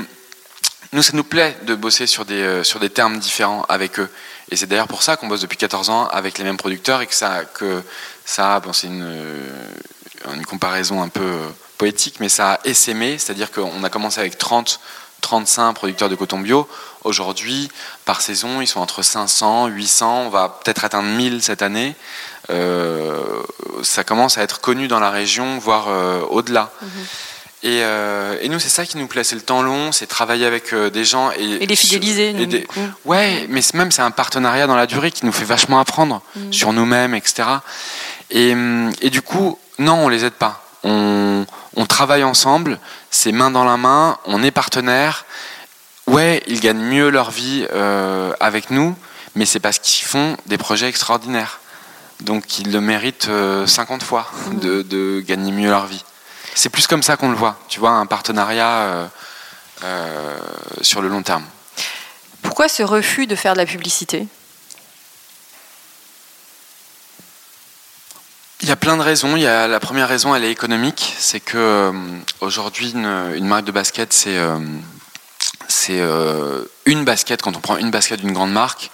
nous, 0.93 1.02
ça 1.02 1.12
nous 1.13 1.26
plaît 1.26 1.58
de 1.63 1.76
bosser 1.76 2.08
sur 2.08 2.24
des, 2.24 2.63
sur 2.63 2.80
des 2.80 2.89
termes 2.89 3.19
différents 3.19 3.65
avec 3.67 4.00
eux. 4.00 4.10
Et 4.52 4.56
c'est 4.56 4.67
d'ailleurs 4.67 4.88
pour 4.88 5.04
ça 5.04 5.17
qu'on 5.17 5.28
bosse 5.28 5.41
depuis 5.41 5.58
14 5.58 5.89
ans 5.89 6.08
avec 6.08 6.38
les 6.38 6.43
mêmes 6.45 6.56
producteurs 6.56 7.02
et 7.02 7.08
que 7.08 7.15
ça, 7.15 7.43
que 7.43 7.82
ça 8.24 8.60
bon, 8.60 8.71
c'est 8.71 8.88
une, 8.88 9.04
une 10.34 10.45
comparaison 10.45 11.01
un 11.01 11.10
peu 11.10 11.32
poétique, 11.78 12.15
mais 12.19 12.30
ça 12.30 12.54
a 12.54 12.60
essaimé, 12.65 13.17
c'est-à-dire 13.17 13.51
qu'on 13.51 13.84
a 13.84 13.89
commencé 13.89 14.19
avec 14.19 14.38
30, 14.38 14.80
35 15.21 15.73
producteurs 15.73 16.10
de 16.10 16.15
coton 16.15 16.39
bio. 16.39 16.67
Aujourd'hui, 17.04 17.69
par 18.06 18.21
saison, 18.21 18.62
ils 18.62 18.67
sont 18.67 18.80
entre 18.80 19.01
500, 19.04 19.67
800, 19.67 20.23
on 20.25 20.30
va 20.30 20.60
peut-être 20.63 20.86
atteindre 20.86 21.10
1000 21.10 21.41
cette 21.41 21.62
année. 21.62 21.95
Euh, 22.49 23.21
ça 23.84 24.04
commence 24.04 24.38
à 24.38 24.43
être 24.43 24.62
connu 24.62 24.88
dans 24.88 24.99
la 24.99 25.10
région, 25.12 25.58
voire 25.60 25.86
euh, 25.89 26.21
au-delà. 26.30 26.71
Mhm. 26.82 26.89
Et, 27.63 27.82
euh, 27.82 28.38
et 28.41 28.49
nous, 28.49 28.60
c'est 28.60 28.69
ça 28.69 28.86
qui 28.86 28.97
nous 28.97 29.08
plaît, 29.08 29.23
c'est 29.23 29.36
le 29.36 29.41
temps 29.41 29.63
long, 29.63 29.91
c'est 29.91 30.06
travailler 30.06 30.45
avec 30.45 30.71
euh, 30.71 30.91
des 30.91 31.04
gens 31.04 31.32
et, 31.32 31.63
Et 31.63 31.65
les 31.65 31.75
fidéliser, 31.75 32.30
et 32.30 32.45
des- 32.45 32.63
coup. 32.63 32.80
Ouais, 33.06 33.47
mais 33.49 33.62
même 33.73 33.91
c'est 33.91 34.04
un 34.04 34.12
partenariat 34.12 34.67
dans 34.67 34.75
la 34.75 34.86
durée 34.86 35.10
qui 35.12 35.25
nous 35.25 35.32
fait 35.32 35.45
vachement 35.45 35.80
apprendre 35.80 36.21
Mhm. 36.36 36.54
sur 36.54 36.73
nous-mêmes, 36.73 37.15
etc. 37.15 37.43
Et, 38.30 38.54
hum, 38.54 38.91
et 39.01 39.10
du 39.10 39.21
coup, 39.23 39.58
non, 39.79 40.05
on 40.05 40.09
les 40.09 40.25
aide 40.25 40.33
pas. 40.33 40.63
On, 40.83 41.45
on 41.75 41.85
travaille 41.85 42.23
ensemble, 42.23 42.79
c'est 43.09 43.31
main 43.31 43.51
dans 43.51 43.65
la 43.65 43.77
main, 43.77 44.17
on 44.25 44.43
est 44.43 44.51
partenaires. 44.51 45.25
Ouais, 46.07 46.43
ils 46.47 46.59
gagnent 46.59 46.83
mieux 46.83 47.09
leur 47.09 47.31
vie 47.31 47.65
euh, 47.73 48.33
avec 48.39 48.69
nous, 48.69 48.95
mais 49.35 49.45
c'est 49.45 49.59
parce 49.59 49.79
qu'ils 49.79 50.05
font 50.05 50.38
des 50.45 50.57
projets 50.57 50.88
extraordinaires. 50.88 51.59
Donc 52.21 52.59
ils 52.59 52.71
le 52.71 52.79
méritent 52.79 53.27
euh, 53.27 53.67
50 53.67 54.03
fois 54.03 54.29
de, 54.53 54.83
de 54.83 55.23
gagner 55.25 55.51
mieux 55.51 55.69
leur 55.69 55.88
vie. 55.88 56.03
C'est 56.53 56.69
plus 56.69 56.88
comme 56.88 57.03
ça 57.03 57.17
qu'on 57.17 57.29
le 57.29 57.35
voit, 57.35 57.57
tu 57.67 57.79
vois, 57.79 57.91
un 57.91 58.05
partenariat 58.05 58.69
euh, 58.69 59.07
euh, 59.83 60.38
sur 60.81 61.01
le 61.01 61.09
long 61.09 61.21
terme. 61.21 61.43
Pourquoi 62.41 62.69
ce 62.69 62.83
refus 62.83 63.27
de 63.27 63.35
faire 63.35 63.53
de 63.53 63.57
la 63.57 63.65
publicité? 63.65 64.27
Il 68.65 68.69
y 68.69 68.71
a 68.71 68.75
plein 68.75 68.97
de 68.97 69.04
raisons. 69.04 69.36
Il 69.36 69.43
y 69.43 69.45
a, 69.45 69.67
la 69.67 69.80
première 69.80 70.08
raison, 70.08 70.34
elle 70.34 70.43
est 70.43 70.49
économique. 70.49 71.13
C'est 71.19 71.39
que 71.39 71.56
euh, 71.56 71.91
aujourd'hui, 72.41 72.93
une, 72.93 73.45
marque 73.45 73.63
de 73.63 73.71
basket, 73.71 74.12
c'est 74.12 74.39
euh, 74.39 74.58
euh, 75.91 76.65
une 76.88 77.06
basket. 77.06 77.43
Quand 77.43 77.56
on 77.56 77.60
prend 77.60 77.78
une 77.78 77.91
basket 77.91 78.21
d'une 78.21 78.34
grande 78.34 78.51
marque, 78.51 78.89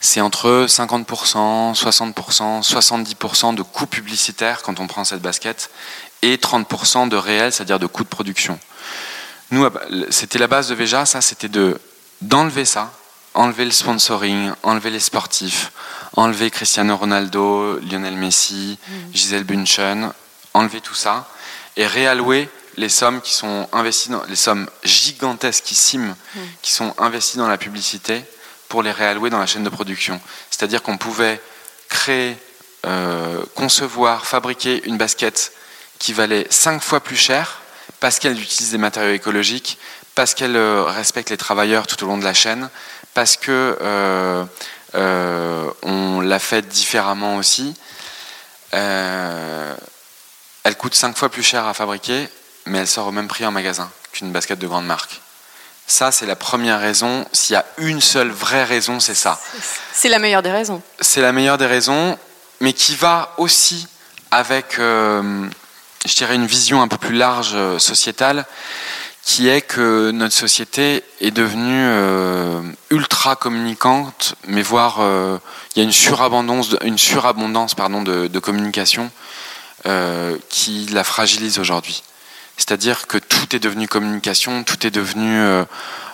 c'est 0.00 0.22
entre 0.22 0.64
50%, 0.66 1.78
60%, 1.78 2.66
70% 2.66 3.54
de 3.54 3.60
coûts 3.60 3.86
publicitaires 3.86 4.62
quand 4.62 4.80
on 4.80 4.86
prend 4.86 5.04
cette 5.04 5.20
basket 5.20 5.68
et 6.22 6.36
30% 6.36 7.10
de 7.10 7.16
réel, 7.16 7.52
c'est-à-dire 7.52 7.78
de 7.78 7.86
coûts 7.86 8.04
de 8.04 8.08
production. 8.08 8.58
Nous, 9.50 9.68
c'était 10.08 10.38
la 10.38 10.46
base 10.46 10.70
de 10.70 10.74
Veja. 10.74 11.04
Ça, 11.04 11.20
c'était 11.20 11.50
de 11.50 11.78
d'enlever 12.22 12.64
ça, 12.64 12.90
enlever 13.34 13.64
le 13.64 13.70
sponsoring, 13.70 14.52
enlever 14.62 14.90
les 14.90 15.00
sportifs, 15.00 15.72
enlever 16.16 16.50
Cristiano 16.50 16.96
Ronaldo, 16.96 17.78
Lionel 17.80 18.16
Messi, 18.16 18.78
Gisèle 19.12 19.44
Bunchen, 19.44 20.12
enlever 20.54 20.80
tout 20.80 20.94
ça 20.94 21.28
et 21.76 21.86
réallouer 21.86 22.48
les 22.76 22.88
sommes 22.88 23.20
qui 23.20 23.32
sont 23.32 23.68
investies 23.72 24.08
dans 24.08 24.24
les 24.24 24.36
sommes 24.36 24.68
gigantesquissimes 24.84 26.14
qui 26.62 26.72
sont 26.72 26.94
investies 26.98 27.38
dans 27.38 27.48
la 27.48 27.58
publicité 27.58 28.24
pour 28.68 28.82
les 28.82 28.90
réallouer 28.90 29.30
dans 29.30 29.38
la 29.38 29.46
chaîne 29.46 29.64
de 29.64 29.68
production. 29.68 30.20
C'est-à-dire 30.50 30.82
qu'on 30.82 30.98
pouvait 30.98 31.40
créer, 31.88 32.36
euh, 32.86 33.44
concevoir, 33.54 34.26
fabriquer 34.26 34.82
une 34.86 34.96
basket 34.96 35.52
qui 35.98 36.12
valait 36.12 36.46
cinq 36.50 36.82
fois 36.82 37.00
plus 37.00 37.16
cher 37.16 37.60
parce 38.00 38.18
qu'elle 38.18 38.40
utilise 38.40 38.72
des 38.72 38.78
matériaux 38.78 39.14
écologiques, 39.14 39.78
parce 40.14 40.34
qu'elle 40.34 40.56
euh, 40.56 40.84
respecte 40.84 41.30
les 41.30 41.36
travailleurs 41.36 41.86
tout 41.86 42.02
au 42.04 42.06
long 42.06 42.18
de 42.18 42.24
la 42.24 42.34
chaîne, 42.34 42.68
parce 43.14 43.36
que 43.36 43.78
euh, 43.80 44.44
euh, 44.96 45.70
on 45.82 46.20
l'a 46.20 46.40
fait 46.40 46.66
différemment 46.66 47.36
aussi. 47.36 47.74
Euh, 48.74 49.74
elle 50.64 50.76
coûte 50.76 50.94
5 50.94 51.16
fois 51.16 51.28
plus 51.28 51.44
cher 51.44 51.66
à 51.66 51.74
fabriquer, 51.74 52.28
mais 52.66 52.78
elle 52.78 52.88
sort 52.88 53.06
au 53.06 53.12
même 53.12 53.28
prix 53.28 53.46
en 53.46 53.52
magasin 53.52 53.90
qu'une 54.12 54.32
basket 54.32 54.58
de 54.58 54.66
grande 54.66 54.86
marque. 54.86 55.20
Ça, 55.86 56.10
c'est 56.10 56.26
la 56.26 56.36
première 56.36 56.80
raison. 56.80 57.26
S'il 57.32 57.54
y 57.54 57.56
a 57.56 57.64
une 57.78 58.00
seule 58.00 58.30
vraie 58.30 58.64
raison, 58.64 59.00
c'est 59.00 59.14
ça. 59.14 59.38
C'est 59.92 60.08
la 60.08 60.18
meilleure 60.18 60.42
des 60.42 60.50
raisons. 60.50 60.82
C'est 61.00 61.20
la 61.20 61.32
meilleure 61.32 61.58
des 61.58 61.66
raisons, 61.66 62.18
mais 62.60 62.72
qui 62.72 62.94
va 62.96 63.34
aussi 63.36 63.86
avec, 64.30 64.76
je 64.78 66.14
dirais, 66.16 66.36
une 66.36 66.46
vision 66.46 66.80
un 66.80 66.88
peu 66.88 66.96
plus 66.96 67.14
large 67.14 67.54
sociétale, 67.78 68.46
qui 69.24 69.48
est 69.48 69.62
que 69.62 70.10
notre 70.10 70.34
société 70.34 71.02
est 71.20 71.30
devenue 71.30 71.86
euh, 71.86 72.60
ultra 72.90 73.36
communicante, 73.36 74.34
mais 74.46 74.62
voire 74.62 74.98
euh, 75.00 75.38
il 75.74 75.78
y 75.78 75.82
a 75.82 75.84
une 75.84 75.92
surabondance, 75.92 76.76
une 76.84 76.98
surabondance 76.98 77.74
pardon, 77.74 78.02
de, 78.02 78.38
communication 78.38 79.10
euh, 79.86 80.36
qui 80.50 80.86
la 80.92 81.04
fragilise 81.04 81.58
aujourd'hui. 81.58 82.02
C'est-à-dire 82.58 83.06
que 83.06 83.16
tout 83.18 83.56
est 83.56 83.58
devenu 83.58 83.88
communication, 83.88 84.62
tout 84.62 84.86
est 84.86 84.92
devenu 84.92 85.42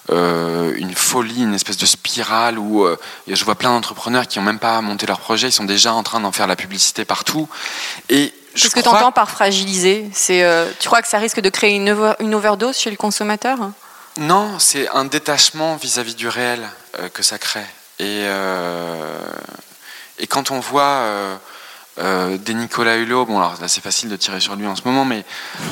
une 0.08 0.94
folie, 0.94 1.42
une 1.42 1.54
espèce 1.54 1.76
de 1.76 1.84
spirale 1.84 2.58
où 2.58 2.86
je 3.28 3.44
vois 3.44 3.56
plein 3.56 3.70
d'entrepreneurs 3.70 4.26
qui 4.26 4.38
n'ont 4.38 4.44
même 4.46 4.58
pas 4.58 4.80
monté 4.80 5.06
leur 5.06 5.20
projet, 5.20 5.48
ils 5.48 5.52
sont 5.52 5.64
déjà 5.64 5.92
en 5.92 6.02
train 6.02 6.20
d'en 6.20 6.32
faire 6.32 6.46
la 6.46 6.56
publicité 6.56 7.04
partout. 7.04 7.46
Et 8.08 8.32
Qu'est-ce 8.54 8.74
que 8.74 8.80
tu 8.80 8.88
entends 8.88 9.12
par 9.12 9.30
fragiliser 9.30 10.08
C'est, 10.12 10.42
euh, 10.42 10.66
Tu 10.80 10.88
crois 10.88 11.02
que 11.02 11.08
ça 11.08 11.18
risque 11.18 11.40
de 11.40 11.48
créer 11.50 11.74
une, 11.76 11.90
over- 11.90 12.14
une 12.20 12.34
overdose 12.34 12.76
chez 12.78 12.90
le 12.90 12.96
consommateur? 12.96 13.58
Non, 14.18 14.58
c'est 14.58 14.88
un 14.90 15.04
détachement 15.04 15.76
vis-à-vis 15.76 16.14
du 16.16 16.28
réel 16.28 16.68
euh, 16.98 17.08
que 17.08 17.22
ça 17.22 17.38
crée. 17.38 17.64
Et, 18.00 18.24
euh, 18.26 19.18
et 20.18 20.26
quand 20.26 20.50
on 20.50 20.60
voit 20.60 21.02
des 21.98 22.54
Nicolas 22.54 22.96
Hulot, 22.96 23.26
bon 23.26 23.36
alors 23.38 23.56
là 23.60 23.68
c'est 23.68 23.82
facile 23.82 24.08
de 24.08 24.16
tirer 24.16 24.40
sur 24.40 24.56
lui 24.56 24.66
en 24.66 24.74
ce 24.74 24.80
moment, 24.86 25.04
mais 25.04 25.22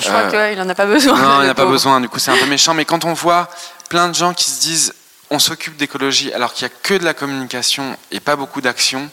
Je 0.02 0.08
crois 0.08 0.24
qu'il 0.30 0.58
n'en 0.58 0.68
a 0.68 0.74
pas 0.74 0.84
besoin. 0.84 1.16
non, 1.16 1.36
il 1.36 1.38
le 1.38 1.44
n'y 1.44 1.50
a 1.50 1.54
pas 1.54 1.64
besoin, 1.64 2.00
du 2.02 2.08
coup 2.10 2.18
c'est 2.18 2.30
un 2.30 2.36
peu 2.36 2.44
méchant, 2.44 2.74
mais 2.74 2.84
quand 2.84 3.06
on 3.06 3.14
voit 3.14 3.48
plein 3.88 4.08
de 4.08 4.14
gens 4.14 4.34
qui 4.34 4.50
se 4.50 4.60
disent 4.60 4.92
on 5.30 5.38
s'occupe 5.38 5.76
d'écologie 5.78 6.30
alors 6.34 6.52
qu'il 6.52 6.66
n'y 6.66 6.72
a 6.72 6.76
que 6.82 6.94
de 6.94 7.04
la 7.04 7.14
communication 7.14 7.96
et 8.10 8.20
pas 8.20 8.36
beaucoup 8.36 8.60
d'action, 8.60 9.08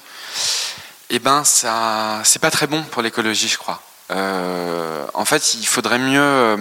eh 1.10 1.20
ben 1.20 1.44
ça 1.44 2.22
c'est 2.24 2.40
pas 2.40 2.52
très 2.52 2.68
bon 2.68 2.84
pour 2.84 3.02
l'écologie, 3.02 3.48
je 3.48 3.58
crois. 3.58 3.82
Euh, 4.12 5.06
en 5.14 5.26
fait, 5.26 5.54
il 5.56 5.66
faudrait 5.66 5.98
mieux. 6.00 6.20
euh, 6.22 6.58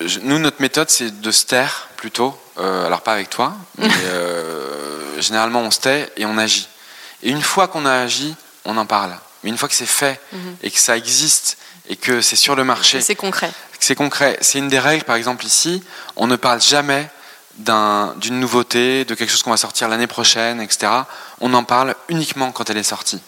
je- 0.00 0.18
nous, 0.20 0.38
notre 0.38 0.60
méthode, 0.60 0.90
c'est 0.90 1.20
de 1.20 1.30
se 1.30 1.44
taire 1.46 1.88
plutôt. 1.96 2.38
Euh, 2.58 2.86
alors, 2.86 3.02
pas 3.02 3.12
avec 3.12 3.30
toi, 3.30 3.54
mais 3.78 3.88
généralement, 5.18 5.60
on 5.60 5.70
se 5.70 5.80
tait 5.80 6.12
et 6.16 6.26
on 6.26 6.36
agit. 6.38 6.68
Et 7.22 7.30
une 7.30 7.42
fois 7.42 7.68
qu'on 7.68 7.86
a 7.86 7.92
agi, 8.02 8.34
on 8.64 8.76
en 8.76 8.86
parle. 8.86 9.16
Mais 9.42 9.50
une 9.50 9.58
fois 9.58 9.68
que 9.68 9.74
c'est 9.74 9.86
fait 9.86 10.20
Mhm. 10.32 10.56
et 10.62 10.70
que 10.70 10.78
ça 10.78 10.96
existe 10.96 11.56
et 11.88 11.96
que 11.96 12.20
c'est 12.20 12.36
sur 12.36 12.56
le 12.56 12.64
marché, 12.64 13.00
C'est 13.00 13.14
concret. 13.14 13.50
c'est 13.78 13.94
concret. 13.94 14.36
C'est 14.40 14.58
une 14.58 14.68
des 14.68 14.78
règles, 14.78 15.04
par 15.04 15.16
exemple, 15.16 15.44
ici. 15.46 15.82
On 16.16 16.26
ne 16.26 16.36
parle 16.36 16.60
jamais 16.60 17.08
d'un- 17.58 18.14
d'une 18.16 18.40
nouveauté, 18.40 19.04
de 19.04 19.14
quelque 19.14 19.30
chose 19.30 19.42
qu'on 19.42 19.50
va 19.50 19.56
sortir 19.56 19.88
l'année 19.88 20.06
prochaine, 20.06 20.60
etc. 20.60 20.90
On 21.40 21.52
en 21.54 21.64
parle 21.64 21.94
uniquement 22.08 22.52
quand 22.52 22.70
elle 22.70 22.76
est 22.78 22.82
sortie. 22.82 23.20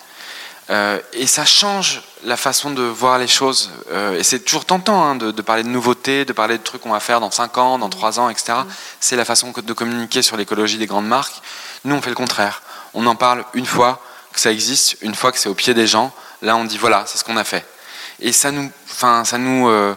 Euh, 0.68 0.98
et 1.12 1.28
ça 1.28 1.44
change 1.44 2.02
la 2.24 2.36
façon 2.36 2.70
de 2.70 2.82
voir 2.82 3.18
les 3.18 3.28
choses. 3.28 3.70
Euh, 3.92 4.18
et 4.18 4.24
c'est 4.24 4.40
toujours 4.40 4.64
tentant 4.64 5.04
hein, 5.04 5.14
de, 5.14 5.30
de 5.30 5.42
parler 5.42 5.62
de 5.62 5.68
nouveautés, 5.68 6.24
de 6.24 6.32
parler 6.32 6.58
de 6.58 6.62
trucs 6.64 6.80
qu'on 6.82 6.90
va 6.90 6.98
faire 6.98 7.20
dans 7.20 7.30
5 7.30 7.56
ans, 7.58 7.78
dans 7.78 7.88
3 7.88 8.18
ans, 8.18 8.28
etc. 8.28 8.58
C'est 8.98 9.14
la 9.14 9.24
façon 9.24 9.52
de 9.56 9.72
communiquer 9.72 10.22
sur 10.22 10.36
l'écologie 10.36 10.76
des 10.78 10.86
grandes 10.86 11.06
marques. 11.06 11.40
Nous, 11.84 11.94
on 11.94 12.02
fait 12.02 12.10
le 12.10 12.16
contraire. 12.16 12.62
On 12.94 13.06
en 13.06 13.14
parle 13.14 13.44
une 13.54 13.66
fois 13.66 14.02
que 14.32 14.40
ça 14.40 14.50
existe, 14.50 14.96
une 15.02 15.14
fois 15.14 15.30
que 15.30 15.38
c'est 15.38 15.48
au 15.48 15.54
pied 15.54 15.72
des 15.72 15.86
gens. 15.86 16.12
Là, 16.42 16.56
on 16.56 16.64
dit 16.64 16.78
voilà, 16.78 17.04
c'est 17.06 17.16
ce 17.18 17.22
qu'on 17.22 17.36
a 17.36 17.44
fait. 17.44 17.64
Et 18.18 18.32
ça 18.32 18.50
nous, 18.50 18.68
enfin, 18.90 19.24
ça 19.24 19.38
nous, 19.38 19.68
euh, 19.68 19.94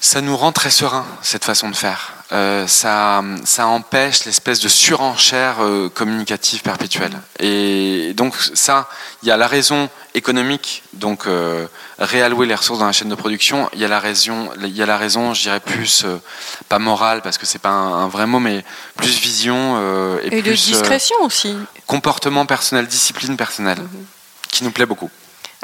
ça 0.00 0.20
nous 0.20 0.36
rend 0.36 0.52
très 0.52 0.70
serein 0.70 1.06
cette 1.22 1.44
façon 1.44 1.70
de 1.70 1.76
faire. 1.76 2.12
Euh, 2.34 2.66
ça, 2.66 3.22
ça 3.44 3.68
empêche 3.68 4.24
l'espèce 4.24 4.58
de 4.58 4.68
surenchère 4.68 5.56
euh, 5.62 5.88
communicative 5.88 6.62
perpétuelle. 6.62 7.16
Et 7.38 8.12
donc 8.16 8.34
ça, 8.54 8.88
il 9.22 9.28
y 9.28 9.30
a 9.30 9.36
la 9.36 9.46
raison 9.46 9.88
économique, 10.14 10.82
donc 10.94 11.26
euh, 11.26 11.66
réallouer 11.98 12.46
les 12.46 12.54
ressources 12.56 12.80
dans 12.80 12.86
la 12.86 12.92
chaîne 12.92 13.08
de 13.08 13.14
production. 13.14 13.70
Il 13.74 13.78
y 13.80 13.84
a 13.84 13.88
la 13.88 14.00
raison, 14.00 14.50
il 14.60 14.74
y 14.76 14.82
a 14.82 14.86
la 14.86 14.96
raison, 14.98 15.32
je 15.32 15.42
dirais 15.42 15.60
plus 15.60 16.04
pas 16.68 16.80
morale 16.80 17.20
parce 17.22 17.38
que 17.38 17.46
c'est 17.46 17.60
pas 17.60 17.70
un, 17.70 18.04
un 18.04 18.08
vrai 18.08 18.26
mot, 18.26 18.40
mais 18.40 18.64
plus 18.96 19.16
vision 19.20 19.78
et, 20.20 20.26
Et 20.26 20.30
de 20.30 20.40
plus 20.40 20.68
euh, 20.68 20.72
discrétion 20.72 21.16
aussi. 21.22 21.54
comportement 21.86 22.46
personnel, 22.46 22.86
discipline 22.88 23.36
personnelle, 23.36 23.78
Mhm. 23.78 24.04
qui 24.50 24.64
nous 24.64 24.70
plaît 24.72 24.86
beaucoup. 24.86 25.10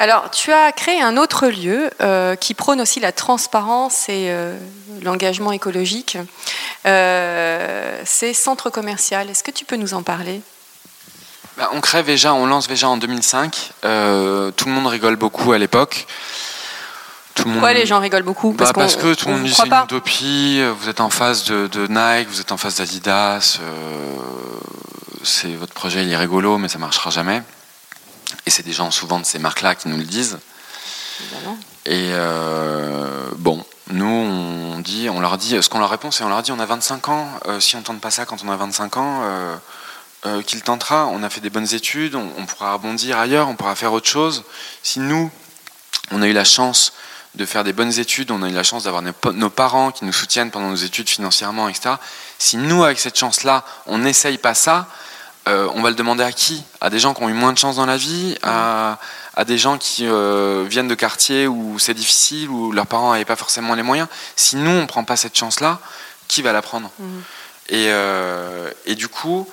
Alors, 0.00 0.30
tu 0.30 0.50
as 0.50 0.72
créé 0.72 1.02
un 1.02 1.18
autre 1.18 1.48
lieu 1.48 1.90
euh, 2.00 2.34
qui 2.34 2.54
prône 2.54 2.80
aussi 2.80 3.00
la 3.00 3.12
transparence 3.12 4.08
et 4.08 4.28
euh, 4.30 4.56
l'engagement 5.02 5.52
écologique. 5.52 6.16
Euh, 6.86 8.00
c'est 8.06 8.32
Centre 8.32 8.70
Commercial. 8.70 9.28
Est-ce 9.28 9.44
que 9.44 9.50
tu 9.50 9.66
peux 9.66 9.76
nous 9.76 9.92
en 9.92 10.02
parler? 10.02 10.40
Bah, 11.58 11.68
on 11.74 11.82
crée 11.82 12.02
Veja, 12.02 12.32
on 12.32 12.46
lance 12.46 12.66
Veja 12.66 12.88
en 12.88 12.96
2005. 12.96 13.72
Euh, 13.84 14.50
tout 14.52 14.68
le 14.68 14.72
monde 14.72 14.86
rigole 14.86 15.16
beaucoup 15.16 15.52
à 15.52 15.58
l'époque. 15.58 16.06
Tout 17.34 17.42
le 17.44 17.50
monde- 17.50 17.58
Pourquoi 17.60 17.74
les 17.74 17.84
gens 17.84 18.00
rigolent 18.00 18.22
beaucoup? 18.22 18.52
Bah, 18.52 18.70
parce, 18.72 18.96
qu'on- 18.96 19.02
que 19.02 19.12
tout 19.14 19.28
le 19.28 19.34
on 19.34 19.36
monde 19.36 19.46
dit 19.48 19.52
c'est 19.54 19.66
une 19.66 19.84
utopie, 19.84 20.62
vous 20.78 20.88
êtes 20.88 21.02
en 21.02 21.10
face 21.10 21.44
de, 21.44 21.66
de 21.66 21.86
Nike, 21.88 22.26
vous 22.30 22.40
êtes 22.40 22.52
en 22.52 22.56
face 22.56 22.76
d'Adidas, 22.76 23.58
c'est 25.22 25.54
votre 25.56 25.74
projet 25.74 26.02
il 26.02 26.10
est 26.10 26.16
rigolo 26.16 26.56
mais 26.56 26.68
ça 26.68 26.78
marchera 26.78 27.10
jamais. 27.10 27.42
Et 28.46 28.50
c'est 28.50 28.62
des 28.62 28.72
gens 28.72 28.90
souvent 28.90 29.18
de 29.18 29.24
ces 29.24 29.38
marques-là 29.38 29.74
qui 29.74 29.88
nous 29.88 29.96
le 29.96 30.04
disent. 30.04 30.38
Évidemment. 31.20 31.58
Et 31.86 32.12
bon, 33.36 33.64
nous, 33.90 34.06
on 34.06 34.78
dit, 34.78 35.08
on 35.10 35.20
leur 35.20 35.38
dit, 35.38 35.62
ce 35.62 35.68
qu'on 35.68 35.78
leur 35.78 35.90
répond, 35.90 36.10
c'est 36.10 36.24
on 36.24 36.28
leur 36.28 36.42
dit, 36.42 36.52
on 36.52 36.58
a 36.58 36.66
25 36.66 37.08
ans. 37.08 37.28
si 37.58 37.76
on 37.76 37.82
tente 37.82 38.00
pas 38.00 38.10
ça 38.10 38.24
quand 38.24 38.42
on 38.44 38.50
a 38.50 38.56
25 38.56 38.96
ans, 38.96 39.58
qu'il 40.46 40.62
tentera. 40.62 41.06
On 41.06 41.22
a 41.22 41.30
fait 41.30 41.40
des 41.40 41.50
bonnes 41.50 41.74
études, 41.74 42.14
on, 42.14 42.28
on, 42.38 42.46
pourra 42.46 42.74
rebondir 42.74 43.18
ailleurs, 43.18 43.48
on 43.48 43.56
pourra 43.56 43.74
faire 43.74 43.92
autre 43.92 44.08
chose. 44.08 44.44
Si 44.82 45.00
nous, 45.00 45.30
on 46.10 46.22
a 46.22 46.26
eu 46.26 46.32
la 46.32 46.44
chance 46.44 46.92
de 47.34 47.46
faire 47.46 47.64
des 47.64 47.72
bonnes 47.72 47.98
études, 47.98 48.30
on 48.30 48.42
a 48.42 48.48
eu 48.48 48.52
la 48.52 48.64
chance 48.64 48.84
d'avoir 48.84 49.02
nos 49.02 49.50
parents 49.50 49.92
qui 49.92 50.04
nous 50.04 50.12
soutiennent 50.12 50.50
pendant 50.50 50.68
nos 50.70 50.76
études 50.76 51.08
financièrement, 51.08 51.68
etc. 51.68 51.94
Si 52.38 52.56
nous, 52.56 52.82
avec 52.82 52.98
cette 52.98 53.18
chance-là, 53.18 53.64
on 53.86 53.98
n'essaye 53.98 54.38
pas 54.38 54.54
ça, 54.54 54.88
euh, 55.48 55.68
on 55.74 55.82
va 55.82 55.90
le 55.90 55.94
demander 55.94 56.22
à 56.22 56.32
qui? 56.32 56.62
À 56.80 56.90
des 56.90 56.98
gens 56.98 57.14
qui 57.14 57.22
ont 57.22 57.28
eu 57.28 57.34
moins 57.34 57.52
de 57.52 57.58
chance 57.58 57.76
dans 57.76 57.86
la 57.86 57.96
vie? 57.96 58.36
À, 58.42 58.98
des 59.46 59.56
gens 59.56 59.78
qui 59.78 60.06
euh, 60.06 60.66
viennent 60.68 60.88
de 60.88 60.94
quartiers 60.94 61.46
où 61.46 61.78
c'est 61.78 61.94
difficile, 61.94 62.50
où 62.50 62.72
leurs 62.72 62.86
parents 62.86 63.12
n'avaient 63.12 63.24
pas 63.24 63.36
forcément 63.36 63.74
les 63.74 63.82
moyens? 63.82 64.08
Si 64.36 64.56
nous, 64.56 64.70
on 64.70 64.82
ne 64.82 64.86
prend 64.86 65.04
pas 65.04 65.16
cette 65.16 65.36
chance-là, 65.36 65.80
qui 66.28 66.42
va 66.42 66.52
la 66.52 66.60
prendre? 66.60 66.90
Mmh. 66.98 67.04
euh, 67.72 68.70
et, 68.84 68.94
du 68.94 69.08
coup, 69.08 69.48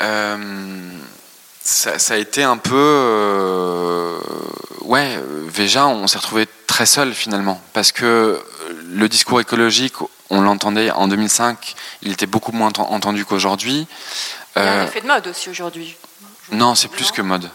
ça, 0.00 2.14
a 2.14 2.16
été 2.16 2.42
un 2.42 2.56
peu. 2.56 4.18
Ouais, 4.80 5.20
Véja, 5.46 5.86
on 5.86 6.08
s'est 6.08 6.18
retrouvé 6.18 6.48
très 6.66 6.86
seul 6.86 7.14
finalement. 7.14 7.60
Parce 7.72 7.92
que 7.92 8.42
le 8.92 9.08
discours 9.08 9.40
écologique, 9.40 9.94
on 10.30 10.40
l'entendait 10.40 10.90
en 10.90 11.08
2005, 11.08 11.74
il 12.02 12.12
était 12.12 12.26
beaucoup 12.26 12.52
moins 12.52 12.72
entendu 12.78 13.24
qu'aujourd'hui. 13.24 13.86
Il 14.56 14.62
y 14.62 14.66
a 14.66 14.72
un 14.72 14.76
euh, 14.76 14.84
effet 14.86 15.00
de 15.00 15.06
mode 15.06 15.26
aussi 15.26 15.50
aujourd'hui. 15.50 15.96
Non, 16.50 16.74
c'est 16.74 16.88
plus 16.88 17.10
que 17.10 17.22
mode. 17.22 17.48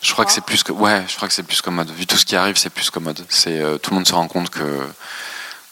Je 0.00 0.12
crois 0.12 0.24
que 0.24 0.32
c'est 0.32 0.44
plus 0.44 0.62
que 0.62 0.72
ouais, 0.72 1.04
je 1.08 1.16
crois 1.16 1.28
que 1.28 1.34
c'est 1.34 1.42
plus 1.42 1.60
que 1.60 1.70
mode. 1.70 1.90
Vu 1.90 2.06
tout 2.06 2.16
ce 2.16 2.24
qui 2.24 2.36
arrive, 2.36 2.56
c'est 2.56 2.70
plus 2.70 2.90
que 2.90 2.98
mode. 2.98 3.24
C'est 3.28 3.60
euh, 3.60 3.78
tout 3.78 3.90
le 3.90 3.96
monde 3.96 4.06
se 4.06 4.14
rend 4.14 4.28
compte 4.28 4.50
que 4.50 4.86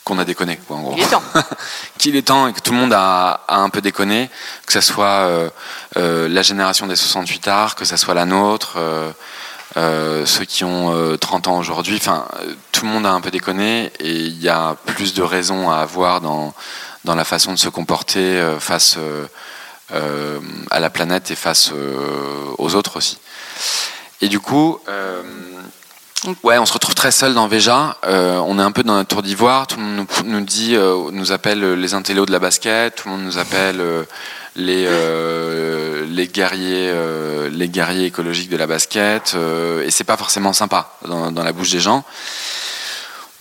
qu'on 0.06 0.18
a 0.20 0.24
déconné, 0.24 0.56
quoi, 0.68 0.76
en 0.76 0.82
gros. 0.82 0.94
Il 0.96 1.02
est 1.02 1.08
temps. 1.08 1.22
Qu'il 1.98 2.14
est 2.14 2.22
temps 2.22 2.46
et 2.46 2.52
que 2.52 2.60
tout 2.60 2.70
le 2.70 2.78
monde 2.78 2.92
a, 2.92 3.40
un 3.48 3.68
peu 3.70 3.80
déconné, 3.80 4.30
que 4.64 4.72
ce 4.72 4.80
soit 4.80 5.26
euh, 5.26 5.50
euh, 5.96 6.28
la 6.28 6.42
génération 6.42 6.86
des 6.86 6.94
68 6.94 7.48
arts, 7.48 7.74
que 7.74 7.84
ce 7.84 7.96
soit 7.96 8.14
la 8.14 8.24
nôtre, 8.24 8.76
euh, 9.76 10.24
ceux 10.24 10.44
qui 10.44 10.62
ont 10.62 11.16
30 11.20 11.48
ans 11.48 11.58
aujourd'hui, 11.58 11.96
enfin, 12.00 12.28
tout 12.70 12.86
le 12.86 12.92
monde 12.92 13.04
a 13.04 13.10
un 13.10 13.20
peu 13.20 13.32
déconné 13.32 13.90
et 13.98 14.12
il 14.12 14.40
y 14.40 14.48
a 14.48 14.76
plus 14.86 15.12
de 15.12 15.22
raisons 15.22 15.70
à 15.70 15.78
avoir 15.78 16.20
dans, 16.20 16.54
dans 17.04 17.16
la 17.16 17.24
façon 17.24 17.52
de 17.52 17.58
se 17.58 17.68
comporter 17.68 18.40
face 18.60 18.96
à 19.90 20.80
la 20.80 20.90
planète 20.90 21.30
et 21.30 21.36
face 21.36 21.72
aux 22.58 22.74
autres 22.74 22.96
aussi. 22.96 23.18
Et 24.20 24.28
du 24.28 24.40
coup, 24.40 24.80
Ouais, 26.42 26.58
on 26.58 26.66
se 26.66 26.72
retrouve 26.72 26.94
très 26.94 27.12
seul 27.12 27.34
dans 27.34 27.46
Véja. 27.46 27.98
Euh, 28.04 28.38
on 28.38 28.58
est 28.58 28.62
un 28.62 28.72
peu 28.72 28.82
dans 28.82 28.96
la 28.96 29.04
tour 29.04 29.22
d'ivoire. 29.22 29.66
Tout 29.66 29.78
le 29.78 29.84
monde 29.84 30.06
nous, 30.24 30.40
dit, 30.40 30.74
euh, 30.74 31.10
nous 31.12 31.30
appelle 31.30 31.74
les 31.74 31.94
intellos 31.94 32.26
de 32.26 32.32
la 32.32 32.38
basket. 32.38 32.96
Tout 32.96 33.08
le 33.08 33.14
monde 33.14 33.24
nous 33.24 33.38
appelle 33.38 33.80
euh, 33.80 34.04
les 34.56 34.86
les 36.08 36.26
guerriers 36.28 36.92
les 37.50 37.68
guerriers 37.68 38.06
écologiques 38.06 38.48
de 38.48 38.56
la 38.56 38.66
basket. 38.66 39.36
et 39.84 39.90
c'est 39.90 40.04
pas 40.04 40.16
forcément 40.16 40.52
sympa 40.52 40.96
dans 41.06 41.42
la 41.42 41.52
bouche 41.52 41.70
des 41.70 41.80
gens 41.80 42.04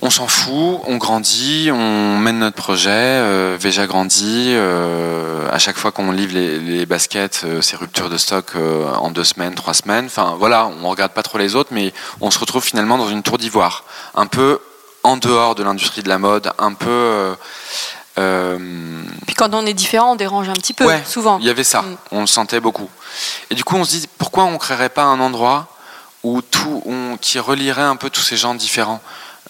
on 0.02 0.10
s'en 0.10 0.28
fout, 0.28 0.82
on 0.88 0.98
grandit, 0.98 1.70
on 1.72 2.18
mène 2.18 2.40
notre 2.40 2.58
projet, 2.58 2.90
euh, 2.92 3.58
Véja 3.60 3.88
grandit, 3.88 4.50
euh, 4.50 5.48
à 5.52 5.58
chaque 5.58 5.78
fois 5.78 5.92
qu'on 5.92 6.12
livre 6.12 6.34
les, 6.34 6.86
baskets, 6.86 7.44
euh, 7.46 7.62
c'est 7.62 7.78
rupture 7.78 8.10
de 8.10 8.18
stock 8.18 8.52
euh, 8.56 8.94
en 8.96 9.10
deux 9.10 9.24
semaines, 9.24 9.56
trois 9.56 9.74
semaines, 9.74 10.06
enfin 10.06 10.36
voilà, 10.38 10.70
on 10.84 10.90
regarde 10.90 11.14
pas 11.14 11.24
trop 11.24 11.38
les 11.38 11.56
autres, 11.56 11.70
mais 11.72 11.94
on 12.20 12.30
se 12.30 12.40
retrouve 12.40 12.64
finalement 12.64 12.98
dans 12.98 13.10
une 13.10 13.24
tour 13.24 13.38
d'ivoire, 13.38 13.86
un 14.16 14.28
peu 14.28 14.60
en 15.04 15.16
dehors 15.18 15.56
de 15.56 15.64
l'industrie 15.64 16.04
de 16.04 16.10
la 16.10 16.18
mode, 16.18 16.52
un 16.58 16.74
peu... 16.74 17.36
Puis 18.16 19.36
quand 19.36 19.54
on 19.54 19.66
est 19.66 19.74
différent, 19.74 20.14
on 20.14 20.16
dérange 20.16 20.50
un 20.50 20.54
petit 20.54 20.74
peu, 20.74 20.88
souvent. 21.06 21.38
Il 21.40 21.46
y 21.46 21.50
avait 21.50 21.66
ça, 21.66 21.82
mm. 21.82 21.98
on 22.12 22.22
le 22.22 22.28
sentait 22.28 22.60
beaucoup. 22.62 22.90
Et 23.50 23.56
du 23.56 23.64
coup, 23.64 23.76
on 23.76 23.84
se 23.84 23.92
dit, 23.92 24.10
pourquoi 24.18 24.46
on 24.46 24.58
créerait 24.58 24.90
pas 24.90 25.04
un 25.04 25.20
endroit 25.20 25.68
où 26.24 26.42
tout, 26.42 26.82
on, 26.86 27.18
qui 27.18 27.40
relierait 27.40 27.82
un 27.82 27.98
peu 27.98 28.10
tous 28.10 28.22
ces 28.22 28.38
gens 28.38 28.56
différents? 28.56 29.02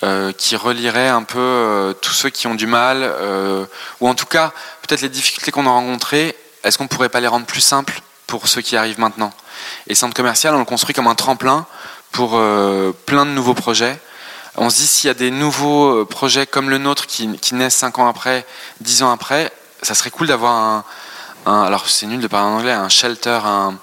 Euh, 0.05 0.31
qui 0.33 0.55
relierait 0.55 1.07
un 1.07 1.23
peu 1.23 1.39
euh, 1.39 1.93
tous 1.93 2.13
ceux 2.13 2.29
qui 2.29 2.45
ont 2.45 2.53
du 2.53 2.67
mal, 2.67 2.99
euh, 3.01 3.65
ou 4.01 4.07
en 4.07 4.13
tout 4.13 4.27
cas 4.27 4.51
peut-être 4.83 5.01
les 5.01 5.09
difficultés 5.09 5.49
qu'on 5.49 5.65
a 5.65 5.71
rencontrées, 5.71 6.35
est-ce 6.63 6.77
qu'on 6.77 6.85
pourrait 6.85 7.09
pas 7.09 7.21
les 7.21 7.27
rendre 7.27 7.47
plus 7.47 7.61
simples 7.61 8.01
pour 8.27 8.47
ceux 8.47 8.61
qui 8.61 8.77
arrivent 8.77 8.99
maintenant? 8.99 9.31
Et 9.87 9.95
Centre 9.95 10.13
commercial, 10.13 10.53
on 10.53 10.59
le 10.59 10.65
construit 10.65 10.93
comme 10.93 11.07
un 11.07 11.15
tremplin 11.15 11.65
pour 12.11 12.39
plein 13.05 13.25
de 13.25 13.31
nouveaux 13.31 13.55
projets. 13.55 13.97
On 14.57 14.69
se 14.69 14.75
dit 14.75 14.85
s'il 14.85 15.07
y 15.07 15.11
a 15.11 15.15
des 15.15 15.31
nouveaux 15.31 16.05
projets 16.05 16.45
comme 16.45 16.69
le 16.69 16.77
nôtre 16.77 17.07
qui, 17.07 17.27
naissent 17.53 17.75
5 17.75 17.97
ans 17.97 18.07
après, 18.07 18.45
10 18.81 19.01
ans 19.03 19.11
après, 19.11 19.51
ça 19.81 19.95
serait 19.95 20.11
cool 20.11 20.27
d'avoir 20.27 20.83
un, 21.45 21.63
alors 21.63 21.89
c'est 21.89 22.05
nul 22.05 22.19
de 22.19 22.27
parler 22.27 22.47
anglais, 22.47 22.73
un 22.73 22.89
shelter, 22.89 23.39
un, 23.43 23.73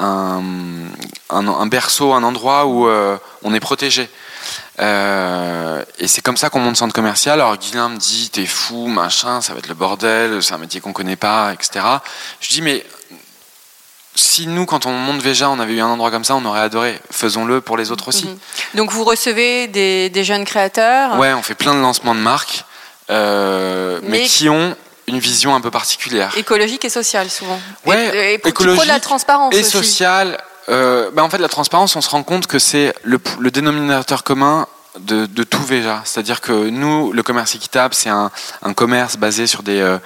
un, 0.00 0.42
un 1.28 1.66
berceau, 1.66 2.14
un 2.14 2.22
endroit 2.22 2.64
où 2.64 2.88
on 3.42 3.52
est 3.52 3.60
protégé. 3.60 4.08
Euh, 4.78 5.82
et 5.98 6.06
c'est 6.06 6.20
comme 6.20 6.36
ça 6.36 6.50
qu'on 6.50 6.60
monte 6.60 6.76
centre 6.76 6.94
commercial. 6.94 7.40
Alors 7.40 7.56
Guilain 7.56 7.88
me 7.88 7.96
dit 7.96 8.30
t'es 8.30 8.46
fou, 8.46 8.86
machin, 8.86 9.40
ça 9.40 9.52
va 9.52 9.58
être 9.58 9.68
le 9.68 9.74
bordel, 9.74 10.42
c'est 10.42 10.54
un 10.54 10.58
métier 10.58 10.80
qu'on 10.80 10.92
connaît 10.92 11.16
pas, 11.16 11.52
etc. 11.52 11.84
Je 12.40 12.48
dis 12.48 12.62
mais 12.62 12.84
si 14.14 14.46
nous, 14.46 14.66
quand 14.66 14.86
on 14.86 14.92
monte 14.92 15.20
Véja, 15.20 15.50
on 15.50 15.60
avait 15.60 15.74
eu 15.74 15.80
un 15.80 15.88
endroit 15.88 16.10
comme 16.10 16.24
ça, 16.24 16.34
on 16.34 16.44
aurait 16.44 16.60
adoré. 16.60 16.98
Faisons-le 17.10 17.60
pour 17.60 17.76
les 17.76 17.90
autres 17.90 18.08
aussi. 18.08 18.26
Mhm. 18.26 18.38
Donc 18.74 18.90
vous 18.90 19.04
recevez 19.04 19.66
des, 19.68 20.24
jeunes 20.24 20.44
créateurs? 20.44 21.18
Ouais, 21.18 21.32
on 21.34 21.42
fait 21.42 21.54
plein 21.54 21.74
de 21.74 21.80
lancements 21.80 22.14
de 22.14 22.20
marques, 22.20 22.64
euh, 23.10 24.00
mais... 24.02 24.22
qui 24.22 24.48
ont 24.48 24.74
une 25.06 25.18
vision 25.18 25.54
un 25.54 25.60
peu 25.60 25.70
particulière. 25.70 26.32
Écologique 26.36 26.84
et 26.84 26.88
sociale, 26.88 27.30
souvent. 27.30 27.60
Ouais, 27.84 28.34
et, 28.34 28.48
écologique 28.48 28.82
de 28.82 28.88
la 28.88 29.00
transparence 29.00 29.54
et 29.54 29.62
sociale 29.62 30.38
euh, 30.68 31.10
bah, 31.12 31.22
en 31.22 31.30
fait, 31.30 31.38
la 31.38 31.48
transparence, 31.48 31.96
on 31.96 32.00
se 32.00 32.10
rend 32.10 32.22
compte 32.22 32.46
que 32.46 32.58
c'est 32.58 32.94
le, 33.02 33.18
dénominateur 33.50 34.24
commun 34.24 34.66
de, 34.98 35.26
tout 35.44 35.62
Véja. 35.62 36.02
C'est-à-dire 36.04 36.40
que 36.40 36.70
nous, 36.70 37.12
le 37.12 37.22
commerce 37.22 37.54
équitable, 37.54 37.94
c'est 37.94 38.08
un, 38.08 38.30
commerce 38.74 39.16
basé 39.16 39.46
sur 39.46 39.62
des, 39.62 39.80
euh, 39.80 39.98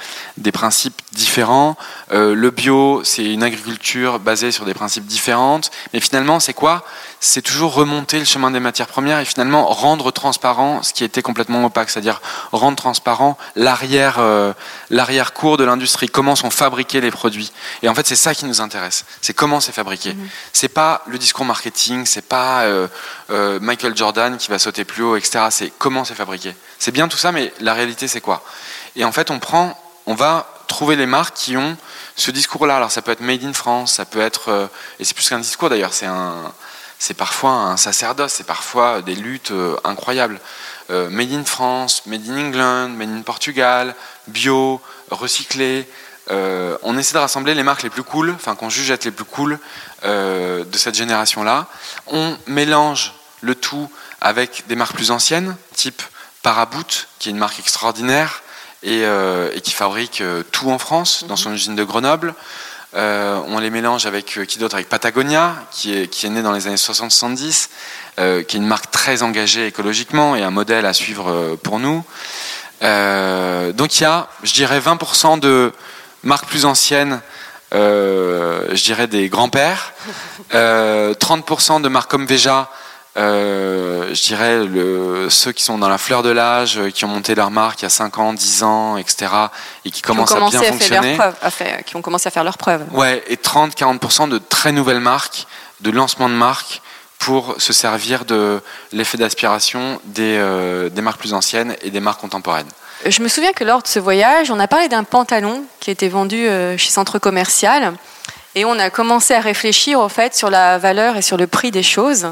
principes 0.53 1.01
différents. 1.12 1.77
Euh, 2.12 2.35
le 2.35 2.51
bio, 2.51 3.03
c'est 3.05 3.25
une 3.25 3.42
agriculture 3.42 4.18
basée 4.18 4.53
sur 4.53 4.64
des 4.64 4.75
principes 4.75 5.07
différents. 5.07 5.61
Mais 5.92 6.01
finalement, 6.01 6.40
c'est 6.40 6.55
quoi? 6.55 6.85
C'est 7.20 7.42
toujours 7.42 7.74
remonter 7.74 8.18
le 8.18 8.24
chemin 8.24 8.50
des 8.50 8.61
matières 8.61 8.87
premières 8.87 9.20
et 9.20 9.24
finalement 9.24 9.66
rendre 9.66 10.11
transparent 10.11 10.83
ce 10.83 10.92
qui 10.92 11.04
était 11.04 11.22
complètement 11.22 11.64
opaque. 11.64 11.90
C'est-à-dire 11.90 12.20
rendre 12.50 12.76
transparent 12.76 13.37
l'arrière 13.56 14.16
euh, 14.18 14.52
l'arrière 14.88 15.33
cours 15.33 15.56
de 15.56 15.64
l'industrie, 15.64 16.09
comment 16.09 16.35
sont 16.35 16.50
fabriqués 16.50 17.00
les 17.00 17.11
produits. 17.11 17.52
Et 17.83 17.88
en 17.88 17.94
fait, 17.94 18.06
c'est 18.06 18.16
ça 18.16 18.35
qui 18.35 18.46
nous 18.46 18.61
intéresse. 18.61 19.04
C'est 19.20 19.35
comment 19.35 19.61
c'est 19.61 19.72
fabriqué. 19.72 20.14
Mmh. 20.14 20.28
C'est 20.52 20.68
pas 20.68 21.02
le 21.06 21.18
discours 21.18 21.44
marketing, 21.44 22.06
c'est 22.06 22.26
pas 22.26 22.66
Michael 23.28 23.96
Jordan 23.96 24.37
qui 24.37 24.50
va 24.50 24.59
sauter 24.59 24.85
plus 24.85 25.02
haut, 25.02 25.16
etc. 25.16 25.46
C'est 25.50 25.72
comment 25.78 26.04
c'est 26.04 26.14
fabriqué. 26.14 26.54
C'est 26.78 26.92
bien 26.92 27.09
tout 27.09 27.18
ça, 27.18 27.33
mais 27.33 27.52
la 27.61 27.74
réalité, 27.74 28.09
c'est 28.09 28.20
quoi? 28.20 28.42
Et 28.96 29.04
en 29.04 29.12
fait, 29.12 29.30
on 29.30 29.38
prend, 29.38 29.78
on 30.06 30.14
va 30.14 30.48
trouver 30.66 30.96
les 30.96 31.06
marques 31.06 31.35
qui 31.35 31.56
ont 31.56 31.76
ce 32.16 32.30
discours-là. 32.30 32.76
Alors, 32.76 32.90
ça 32.90 33.02
peut 33.02 33.12
être 33.12 33.20
made 33.20 33.44
in 33.44 33.52
France, 33.52 33.94
ça 33.94 34.04
peut 34.04 34.20
être, 34.20 34.50
euh, 34.50 34.66
et 34.98 35.04
c'est 35.04 35.14
plus 35.14 35.28
qu'un 35.28 35.40
discours 35.40 35.68
d'ailleurs, 35.68 35.92
c'est 35.92 36.06
un, 36.06 36.52
c'est 37.00 37.14
parfois 37.14 37.50
un 37.50 37.76
sacerdoce, 37.76 38.34
c'est 38.34 38.46
parfois 38.46 39.02
des 39.02 39.16
luttes 39.16 39.50
euh, 39.50 39.76
incroyables. 39.82 40.38
Euh, 40.90 41.10
made 41.10 41.32
in 41.32 41.44
France, 41.44 42.06
made 42.06 42.28
in 42.28 42.36
England, 42.36 42.90
made 42.90 43.10
in 43.10 43.22
Portugal, 43.22 43.96
bio, 44.28 44.80
recyclé. 45.10 45.88
on 46.30 46.96
essaie 46.96 47.14
de 47.14 47.18
rassembler 47.18 47.54
les 47.54 47.64
marques 47.64 47.82
les 47.82 47.90
plus 47.90 48.04
cool, 48.04 48.30
enfin 48.30 48.54
qu'on 48.54 48.70
juge 48.70 48.90
être 48.92 49.04
les 49.04 49.10
plus 49.10 49.24
cool 49.24 49.58
de 50.04 50.78
cette 50.78 50.94
génération-là. 50.94 51.66
On 52.06 52.36
mélange 52.46 53.14
le 53.40 53.56
tout 53.56 53.90
avec 54.20 54.64
des 54.68 54.76
marques 54.76 54.94
plus 54.94 55.10
anciennes, 55.10 55.56
type 55.74 56.02
Paraboot, 56.42 57.08
qui 57.18 57.28
est 57.28 57.32
une 57.32 57.38
marque 57.38 57.58
extraordinaire 57.58 58.42
et, 58.82 59.04
euh, 59.04 59.50
qui 59.60 59.72
fabrique 59.72 60.20
euh, 60.20 60.42
tout 60.52 60.70
en 60.70 60.78
France, 60.78 61.24
dans 61.26 61.34
mhm. 61.34 61.36
son 61.36 61.52
usine 61.52 61.76
de 61.76 61.84
Grenoble. 61.84 62.34
Euh, 62.94 63.40
on 63.46 63.59
les 63.59 63.70
mélange 63.70 64.07
avec 64.07 64.38
qui 64.46 64.59
d'autre? 64.59 64.74
Avec 64.74 64.88
Patagonia, 64.88 65.55
qui 65.70 65.96
est, 65.96 66.09
qui 66.09 66.29
né 66.29 66.42
dans 66.42 66.53
les 66.53 66.66
années 66.66 66.76
60-70, 66.76 67.68
qui 68.16 68.22
est 68.22 68.59
une 68.59 68.66
marque 68.66 68.90
très 68.90 69.22
engagée 69.22 69.66
écologiquement 69.66 70.37
et 70.37 70.42
un 70.42 70.50
modèle 70.50 70.85
à 70.87 70.92
suivre 70.92 71.57
pour 71.62 71.79
nous. 71.79 72.05
donc 72.83 73.98
il 73.98 74.03
y 74.03 74.05
a, 74.05 74.29
je 74.42 74.53
dirais, 74.53 74.81
20% 74.81 75.38
de 75.38 75.72
marques 76.22 76.46
plus 76.46 76.66
anciennes 76.66 77.20
je 77.72 78.83
dirais 78.83 79.07
des 79.07 79.29
grands-pères, 79.29 79.94
30% 80.53 81.81
de 81.81 81.88
marques 81.88 82.11
comme 82.11 82.26
Veja, 82.26 82.68
euh, 82.70 82.89
je 83.20 84.22
dirais 84.22 84.64
le, 84.64 85.28
ceux 85.30 85.52
qui 85.52 85.62
sont 85.62 85.78
dans 85.78 85.88
la 85.88 85.98
fleur 85.98 86.22
de 86.22 86.30
l'âge, 86.30 86.78
euh, 86.78 86.90
qui 86.90 87.04
ont 87.04 87.09
monté 87.09 87.35
leur 87.35 87.50
marque 87.50 87.80
il 87.80 87.85
y 87.85 87.87
a 87.87 87.90
5 87.90 88.18
ans, 88.18 88.33
10 88.33 88.62
ans, 88.62 88.96
etc. 88.96 89.33
et 89.85 89.90
qui, 89.90 90.02
commencent 90.02 90.33
à 90.33 90.40
bien 90.48 90.62
fonctionner. 90.62 91.18
qui 91.87 91.96
ont 91.96 92.02
commencé 92.02 92.28
à 92.28 92.30
faire 92.30 92.44
leurs 92.44 92.59
preuves. 92.59 92.85
Ouais, 92.92 93.22
et 93.28 93.37
30-40% 93.37 94.28
de 94.28 94.38
très 94.38 94.72
nouvelles 94.72 95.00
marques, 95.00 95.46
de 95.80 95.90
lancement 95.90 96.28
de 96.28 96.35
marques 96.35 96.83
pour 97.18 97.54
se 97.59 97.72
servir 97.72 98.24
de 98.24 98.62
l'effet 98.92 99.18
d'aspiration 99.18 100.00
des, 100.04 100.37
euh, 100.38 100.88
des 100.88 101.02
marques 101.02 101.20
plus 101.20 101.35
anciennes 101.35 101.76
et 101.83 101.90
des 101.90 102.00
marques 102.00 102.20
contemporaines. 102.20 102.68
Je 103.06 103.22
me 103.22 103.28
souviens 103.28 103.52
que 103.52 103.64
lors 103.64 103.83
de 103.83 103.88
ce 103.88 103.98
voyage, 103.98 104.50
on 104.50 104.61
a 104.61 104.68
parlé 104.68 104.88
d'un 104.88 105.04
pantalon 105.04 105.64
qui 105.80 105.90
était 105.90 106.09
vendu 106.09 106.46
euh, 106.46 106.76
chez 106.76 106.90
Centre 106.90 107.18
Commercial. 107.18 107.94
Et 108.54 108.64
on 108.64 108.78
a 108.78 108.90
commencé 108.90 109.34
à 109.34 109.40
réfléchir 109.40 110.00
au 110.00 110.08
fait 110.08 110.34
sur 110.34 110.50
la 110.50 110.78
valeur 110.78 111.16
et 111.16 111.22
sur 111.22 111.36
le 111.36 111.46
prix 111.46 111.70
des 111.70 111.84
choses. 111.84 112.26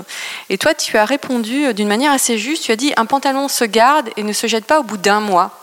Et 0.48 0.58
toi, 0.58 0.74
tu 0.74 0.98
as 0.98 1.04
répondu 1.04 1.66
euh, 1.66 1.72
d'une 1.72 1.88
manière 1.88 2.12
assez 2.12 2.38
juste. 2.38 2.64
Tu 2.64 2.72
as 2.72 2.76
dit 2.76 2.92
un 2.96 3.06
pantalon 3.06 3.48
se 3.48 3.64
garde 3.64 4.10
et 4.16 4.24
ne 4.24 4.32
se 4.32 4.46
jette 4.46 4.64
pas 4.64 4.80
au 4.80 4.82
bout 4.82 4.96
d'un 4.96 5.20
mois. 5.20 5.58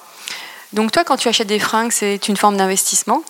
Donc 0.71 0.91
toi, 0.91 1.03
quand 1.03 1.17
tu 1.17 1.27
achètes 1.27 1.47
des 1.47 1.59
fringues, 1.59 1.91
c'est 1.91 2.27
une 2.27 2.37
forme 2.37 2.57
d'investissement? 2.57 3.23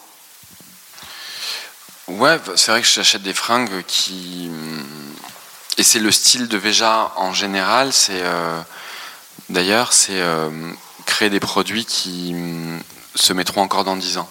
Ouais, 2.07 2.37
c'est 2.55 2.71
vrai 2.71 2.81
que 2.81 2.87
j'achète 2.87 3.23
des 3.23 3.33
fringues 3.33 3.83
qui 3.87 4.51
et 5.77 5.83
c'est 5.83 5.99
le 5.99 6.11
style 6.11 6.47
de 6.47 6.57
Veja 6.57 7.11
en 7.15 7.33
général. 7.33 7.91
C'est 7.91 8.21
euh, 8.21 8.61
d'ailleurs 9.49 9.91
c'est 9.91 10.21
euh, 10.21 10.49
créer 11.05 11.29
des 11.29 11.39
produits 11.39 11.85
qui 11.85 12.33
mm, 12.33 12.79
se 13.15 13.33
mettront 13.33 13.61
encore 13.61 13.83
dans 13.83 13.95
10 13.95 14.19
ans. 14.19 14.29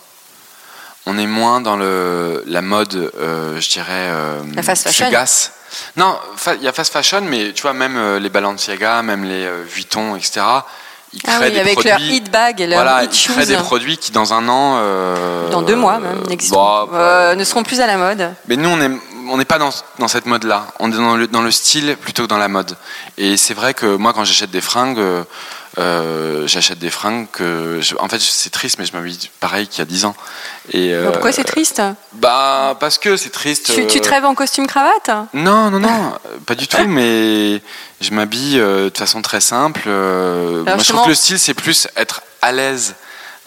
On 1.06 1.18
est 1.18 1.26
moins 1.26 1.60
dans 1.60 1.76
le, 1.76 2.42
la 2.46 2.62
mode, 2.62 2.94
euh, 3.18 3.60
je 3.60 3.68
dirais, 3.70 4.10
la 4.54 4.62
fast 4.62 4.84
fashion. 4.84 5.06
fugace. 5.06 5.52
Non, 5.96 6.16
il 6.56 6.62
y 6.62 6.68
a 6.68 6.72
fast 6.72 6.92
fashion, 6.92 7.20
mais 7.22 7.52
tu 7.52 7.62
vois, 7.62 7.72
même 7.74 8.16
les 8.18 8.28
Balenciaga, 8.30 9.02
même 9.02 9.24
les 9.24 9.48
Vuitton, 9.66 10.16
etc. 10.16 10.40
Ils 11.14 11.20
ah 11.28 11.38
oui, 11.40 11.58
avec 11.60 11.74
produits, 11.74 11.90
leur 11.90 12.00
hit 12.00 12.30
bag 12.30 12.60
et 12.60 12.66
leur 12.66 12.82
voilà, 12.82 13.04
hit 13.04 13.14
ils 13.14 13.18
shoes. 13.18 13.32
créent 13.34 13.46
des 13.46 13.56
produits 13.56 13.96
qui 13.98 14.10
dans 14.10 14.34
un 14.34 14.48
an, 14.48 14.78
euh, 14.78 15.48
Dans 15.50 15.62
deux 15.62 15.76
mois 15.76 15.98
même, 15.98 16.20
n'existent- 16.28 16.86
bah, 16.86 16.98
euh, 16.98 17.34
ne 17.36 17.44
seront 17.44 17.62
plus 17.62 17.80
à 17.80 17.86
la 17.86 17.96
mode. 17.96 18.32
mais 18.48 18.56
nous, 18.56 18.68
on 18.68 18.80
est 18.80 18.90
on 19.30 19.38
n'est 19.38 19.44
pas 19.46 19.58
dans, 19.58 19.70
dans 20.00 20.08
cette 20.08 20.26
mode-là. 20.26 20.66
On 20.80 20.92
est 20.92 20.96
dans 20.96 21.16
le, 21.16 21.26
dans 21.28 21.40
le 21.40 21.50
style 21.50 21.96
plutôt 21.98 22.24
que 22.24 22.28
dans 22.28 22.36
la 22.36 22.48
mode. 22.48 22.76
Et 23.16 23.38
c'est 23.38 23.54
vrai 23.54 23.72
que 23.72 23.96
moi, 23.96 24.12
quand 24.12 24.24
j'achète 24.24 24.50
des 24.50 24.60
fringues, 24.60 24.98
euh, 25.78 26.44
euh, 26.44 26.46
j'achète 26.46 26.78
des 26.78 26.90
fringues 26.90 27.26
que. 27.32 27.78
je- 27.80 27.94
en 27.98 28.08
fait, 28.08 28.20
c'est 28.20 28.50
triste, 28.50 28.78
mais 28.78 28.84
je 28.84 28.92
m'habille 28.92 29.18
pareil 29.40 29.66
qu'il 29.66 29.78
y 29.78 29.82
a 29.82 29.84
10 29.86 30.04
ans. 30.04 30.14
Et, 30.72 30.92
euh, 30.92 31.04
Bah, 31.06 31.12
Pourquoi 31.12 31.32
c'est 31.32 31.44
triste 31.44 31.80
Bah, 32.12 32.76
parce 32.80 32.98
que 32.98 33.16
c'est 33.16 33.30
triste. 33.30 33.66
tu, 33.74 33.86
tu 33.86 33.98
euh, 33.98 34.00
te 34.00 34.08
rêves 34.10 34.24
en 34.24 34.34
costume 34.34 34.66
cravate 34.66 35.10
Non, 35.32 35.70
non, 35.70 35.80
non, 35.80 36.12
euh, 36.26 36.38
pas 36.46 36.54
du 36.54 36.66
tout, 36.68 36.84
mais 36.86 37.60
je 38.00 38.10
m'habille 38.12 38.58
euh, 38.60 38.90
de 38.90 38.96
façon 38.96 39.22
très 39.22 39.40
simple. 39.40 39.82
euh, 39.86 40.62
moi, 40.64 40.78
je 40.78 40.88
trouve 40.92 41.04
que 41.04 41.08
le 41.08 41.14
style, 41.14 41.38
c'est 41.38 41.54
plus 41.54 41.88
être 41.96 42.22
à 42.42 42.52
l'aise 42.52 42.94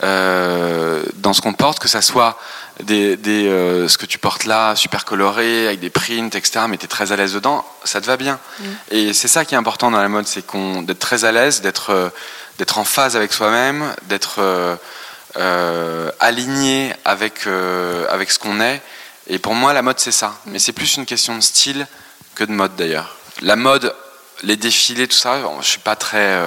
euh, 0.04 1.04
dans 1.16 1.34
ce 1.34 1.42
qu'on 1.42 1.54
porte, 1.54 1.80
que 1.80 1.88
ça 1.88 2.02
soit 2.02 2.38
des, 2.84 3.18
des, 3.18 3.48
euh, 3.48 3.88
ce 3.88 3.98
que 3.98 4.06
tu 4.06 4.18
portes 4.18 4.46
là, 4.46 4.76
super 4.76 5.06
coloré, 5.06 5.68
avec 5.68 5.80
des 5.80 5.90
prints, 5.90 6.36
etc., 6.36 6.66
mais 6.70 6.78
tu 6.78 6.86
es 6.86 6.88
très 6.88 7.12
à 7.12 7.16
l'aise 7.16 7.34
dedans, 7.34 7.66
ça 7.84 8.02
te 8.02 8.06
va 8.06 8.18
bien. 8.18 8.40
Et 8.92 9.14
c'est 9.14 9.28
ça 9.28 9.46
qui 9.46 9.56
est 9.56 9.58
important 9.58 9.92
dans 9.92 10.02
la 10.02 10.10
mode, 10.10 10.28
c'est 10.28 10.46
qu'on 10.46 10.82
d'être 10.82 11.00
très 11.00 11.26
à 11.26 11.32
l'aise, 11.32 11.62
d'être 11.62 11.92
euh, 11.92 12.10
d'être 12.58 12.78
en 12.80 12.84
phase 12.84 13.16
avec 13.16 13.34
soi-même, 13.34 13.94
d'être 14.04 14.40
euh, 14.40 16.12
aligné 16.20 16.94
avec, 17.06 17.48
avec 18.10 18.32
ce 18.32 18.40
qu'on 18.40 18.60
est. 18.60 18.82
Et 19.28 19.38
pour 19.38 19.54
moi, 19.54 19.74
la 19.74 19.84
mode, 19.84 20.00
c'est 20.00 20.12
ça. 20.12 20.34
Mais 20.48 20.58
c'est 20.58 20.72
plus 20.72 20.98
une 20.98 21.06
question 21.06 21.36
de 21.36 21.42
style 21.42 21.86
que 22.34 22.44
de 22.44 22.52
mode, 22.52 22.76
d'ailleurs. 22.76 23.16
La 23.42 23.56
mode, 23.56 23.94
les 24.42 24.56
défilés, 24.56 25.08
tout 25.08 25.16
ça, 25.16 25.40
je 25.62 25.68
suis 25.68 25.80
pas 25.80 25.96
très... 25.96 26.42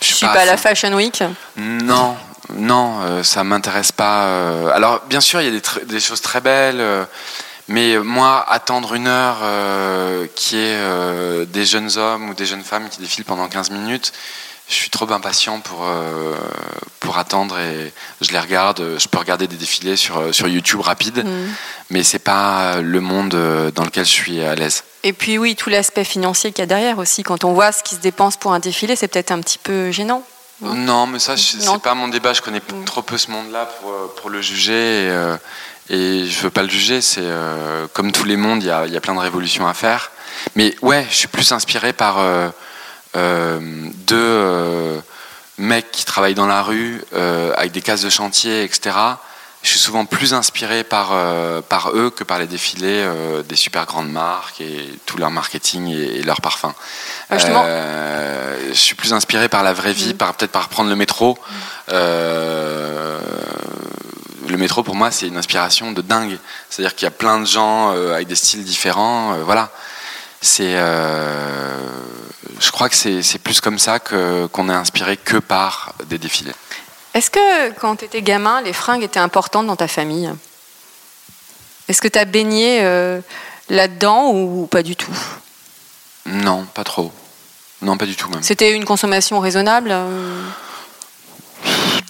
Je 0.00 0.14
suis 0.14 0.26
pas 0.26 0.32
à 0.32 0.40
à 0.40 0.44
la. 0.44 0.56
Fashion 0.56 0.92
Week. 0.94 1.22
Non, 1.56 2.16
non, 2.54 3.00
euh, 3.02 3.22
ça 3.22 3.44
m'intéresse 3.44 3.92
pas. 3.92 4.24
euh. 4.26 4.70
Alors, 4.74 5.02
bien 5.08 5.20
sûr, 5.20 5.40
il 5.40 5.46
y 5.46 5.48
a 5.48 5.52
des, 5.52 5.60
tr- 5.60 5.84
des 5.84 6.00
choses 6.00 6.20
très 6.20 6.40
belles, 6.40 6.80
euh, 6.80 7.04
mais 7.68 7.98
moi, 7.98 8.44
attendre 8.48 8.94
une 8.94 9.06
heure 9.06 9.38
euh, 9.42 10.26
qui 10.34 10.56
est 10.56 10.76
euh, 10.78 11.44
des 11.44 11.64
jeunes 11.66 11.96
hommes 11.98 12.30
ou 12.30 12.34
des 12.34 12.46
jeunes 12.46 12.62
femmes 12.64 12.88
qui 12.88 13.00
défilent 13.00 13.24
pendant 13.26 13.48
15 13.48 13.70
minutes, 13.70 14.12
je 14.68 14.74
suis 14.74 14.90
trop 14.90 15.10
impatient 15.12 15.60
pour, 15.60 15.84
euh, 15.86 16.34
pour 17.00 17.16
attendre 17.18 17.58
et 17.58 17.92
je 18.20 18.32
les 18.32 18.38
regarde. 18.38 18.82
Je 18.98 19.08
peux 19.08 19.18
regarder 19.18 19.46
des 19.46 19.56
défilés 19.56 19.96
sur, 19.96 20.34
sur 20.34 20.46
YouTube 20.48 20.80
rapide, 20.80 21.24
Mm. 21.24 21.46
mais 21.90 22.02
c'est 22.02 22.18
pas 22.18 22.80
le 22.82 23.00
monde 23.00 23.30
dans 23.74 23.84
lequel 23.84 24.04
je 24.04 24.10
suis 24.10 24.42
à 24.42 24.54
l'aise. 24.54 24.84
Et 25.04 25.12
puis 25.14 25.38
oui, 25.38 25.54
tout 25.56 25.70
l'aspect 25.70 26.04
financier 26.04 26.52
qu'il 26.52 26.60
y 26.60 26.64
a 26.64 26.66
derrière 26.66 26.98
aussi. 26.98 27.22
Quand 27.22 27.44
on 27.44 27.52
voit 27.54 27.72
ce 27.72 27.82
qui 27.82 27.94
se 27.94 28.00
dépense 28.00 28.36
pour 28.36 28.52
un 28.52 28.58
défilé, 28.58 28.94
c'est 28.96 29.08
peut-être 29.08 29.30
un 29.30 29.40
petit 29.40 29.58
peu 29.58 29.90
gênant. 29.90 30.22
Non. 30.60 30.74
Non, 30.74 31.06
mais 31.06 31.18
ça, 31.18 31.36
c'est 31.36 31.80
pas 31.82 31.94
mon 31.94 32.08
débat. 32.08 32.32
Je 32.32 32.42
connais 32.42 32.60
Mm. 32.60 32.84
trop 32.84 33.02
peu 33.02 33.16
ce 33.18 33.30
monde-là 33.30 33.66
pour, 33.80 33.90
euh, 33.90 34.12
pour 34.16 34.28
le 34.30 34.42
juger. 34.42 34.72
Et, 35.04 35.08
euh, 35.10 35.36
et 35.88 36.26
je 36.26 36.40
veux 36.40 36.50
pas 36.50 36.62
le 36.62 36.68
juger. 36.68 37.00
C'est 37.00 37.20
euh, 37.22 37.86
comme 37.92 38.10
tous 38.12 38.24
les 38.24 38.36
mondes, 38.36 38.62
il 38.62 38.66
y 38.66 38.70
a, 38.70 38.86
il 38.86 38.92
y 38.92 38.96
a 38.96 39.00
plein 39.00 39.14
de 39.14 39.20
révolutions 39.20 39.66
à 39.68 39.74
faire. 39.74 40.10
Mais 40.56 40.74
ouais, 40.82 41.06
je 41.10 41.14
suis 41.16 41.28
plus 41.28 41.52
inspiré 41.52 41.92
par 41.92 42.16
euh, 42.18 43.60
deux 43.60 45.02
mecs 45.58 45.90
qui 45.90 46.04
travaillent 46.04 46.34
dans 46.34 46.46
la 46.46 46.62
rue 46.62 47.02
avec 47.56 47.72
des 47.72 47.82
cases 47.82 48.02
de 48.02 48.10
chantier, 48.10 48.62
etc. 48.64 48.96
Je 49.62 49.70
suis 49.70 49.78
souvent 49.80 50.04
plus 50.06 50.34
inspiré 50.34 50.84
par, 50.84 51.08
euh, 51.12 51.60
par 51.60 51.90
eux 51.90 52.10
que 52.10 52.22
par 52.22 52.38
les 52.38 52.46
défilés 52.46 53.02
euh, 53.04 53.42
des 53.42 53.56
super 53.56 53.86
grandes 53.86 54.10
marques 54.10 54.60
et 54.60 54.88
tout 55.04 55.18
leur 55.18 55.30
marketing 55.32 55.88
et, 55.88 56.18
et 56.18 56.22
leur 56.22 56.40
parfum. 56.40 56.74
Ah, 57.28 57.38
justement. 57.38 57.64
Euh, 57.66 58.68
je 58.68 58.78
suis 58.78 58.94
plus 58.94 59.12
inspiré 59.12 59.48
par 59.48 59.62
la 59.64 59.72
vraie 59.72 59.92
vie, 59.92 60.14
Mm. 60.14 60.16
par 60.16 60.34
peut-être 60.34 60.52
par 60.52 60.68
prendre 60.68 60.88
le 60.90 60.96
métro. 60.96 61.36
Euh, 61.90 63.18
le 64.48 64.56
métro 64.56 64.82
pour 64.82 64.94
moi 64.94 65.10
c'est 65.10 65.26
une 65.26 65.36
inspiration 65.36 65.90
de 65.92 66.02
dingue. 66.02 66.38
C'est-à-dire 66.70 66.94
qu'il 66.94 67.04
y 67.06 67.08
a 67.08 67.10
plein 67.12 67.40
de 67.40 67.46
gens 67.46 67.90
avec 67.90 68.28
des 68.28 68.36
styles 68.36 68.64
différents. 68.64 69.38
voilà. 69.44 69.70
C'est, 70.40 70.76
je 72.60 72.70
crois 72.70 72.88
que 72.88 72.94
c'est 72.94 73.22
c'est 73.22 73.40
plus 73.40 73.60
comme 73.60 73.78
ça 73.78 73.98
que 73.98 74.46
qu'on 74.46 74.68
est 74.68 74.72
inspiré 74.74 75.16
que 75.16 75.36
par 75.38 75.92
des 76.06 76.18
défilés. 76.18 76.54
Est-ce 77.18 77.32
que 77.32 77.70
quand 77.72 77.96
tu 77.96 78.04
étais 78.04 78.22
gamin, 78.22 78.62
les 78.62 78.72
fringues 78.72 79.02
étaient 79.02 79.18
importantes 79.18 79.66
dans 79.66 79.74
ta 79.74 79.88
famille? 79.88 80.32
Est-ce 81.88 82.00
que 82.00 82.06
tu 82.06 82.16
as 82.16 82.24
baigné 82.24 82.78
euh, 82.82 83.20
là-dedans 83.68 84.30
ou 84.30 84.68
pas 84.70 84.84
du 84.84 84.94
tout? 84.94 85.18
Non, 86.26 86.64
pas 86.74 86.84
trop. 86.84 87.10
Non, 87.82 87.96
pas 87.96 88.06
du 88.06 88.14
tout 88.14 88.28
même. 88.28 88.44
C'était 88.44 88.72
une 88.72 88.84
consommation 88.84 89.40
raisonnable 89.40 89.88
euh, 89.90 90.42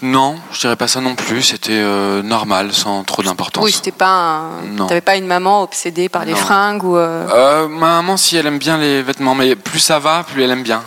Non, 0.00 0.38
je 0.52 0.60
dirais 0.60 0.76
pas 0.76 0.86
ça 0.86 1.00
non 1.00 1.16
plus. 1.16 1.42
C'était 1.42 1.72
euh, 1.72 2.22
normal, 2.22 2.72
sans 2.72 3.02
trop 3.02 3.22
d'importance. 3.22 3.64
Oui, 3.64 3.72
c'était 3.72 3.90
pas 3.90 4.42
un... 4.68 4.86
T'avais 4.86 5.00
pas 5.00 5.16
une 5.16 5.26
maman 5.26 5.62
obsédée 5.62 6.08
par 6.08 6.24
les 6.24 6.32
Non. 6.32 6.38
fringues 6.38 6.84
ou... 6.84 6.96
euh, 6.96 7.26
Euh, 7.30 7.68
ma 7.68 7.96
maman, 7.96 8.16
si 8.16 8.36
elle 8.36 8.46
aime 8.46 8.58
bien 8.58 8.78
les 8.78 9.02
vêtements, 9.02 9.34
mais 9.34 9.56
plus 9.56 9.80
ça 9.80 9.98
va, 9.98 10.22
plus 10.22 10.42
elle 10.42 10.50
aime 10.52 10.62
bien. 10.62 10.82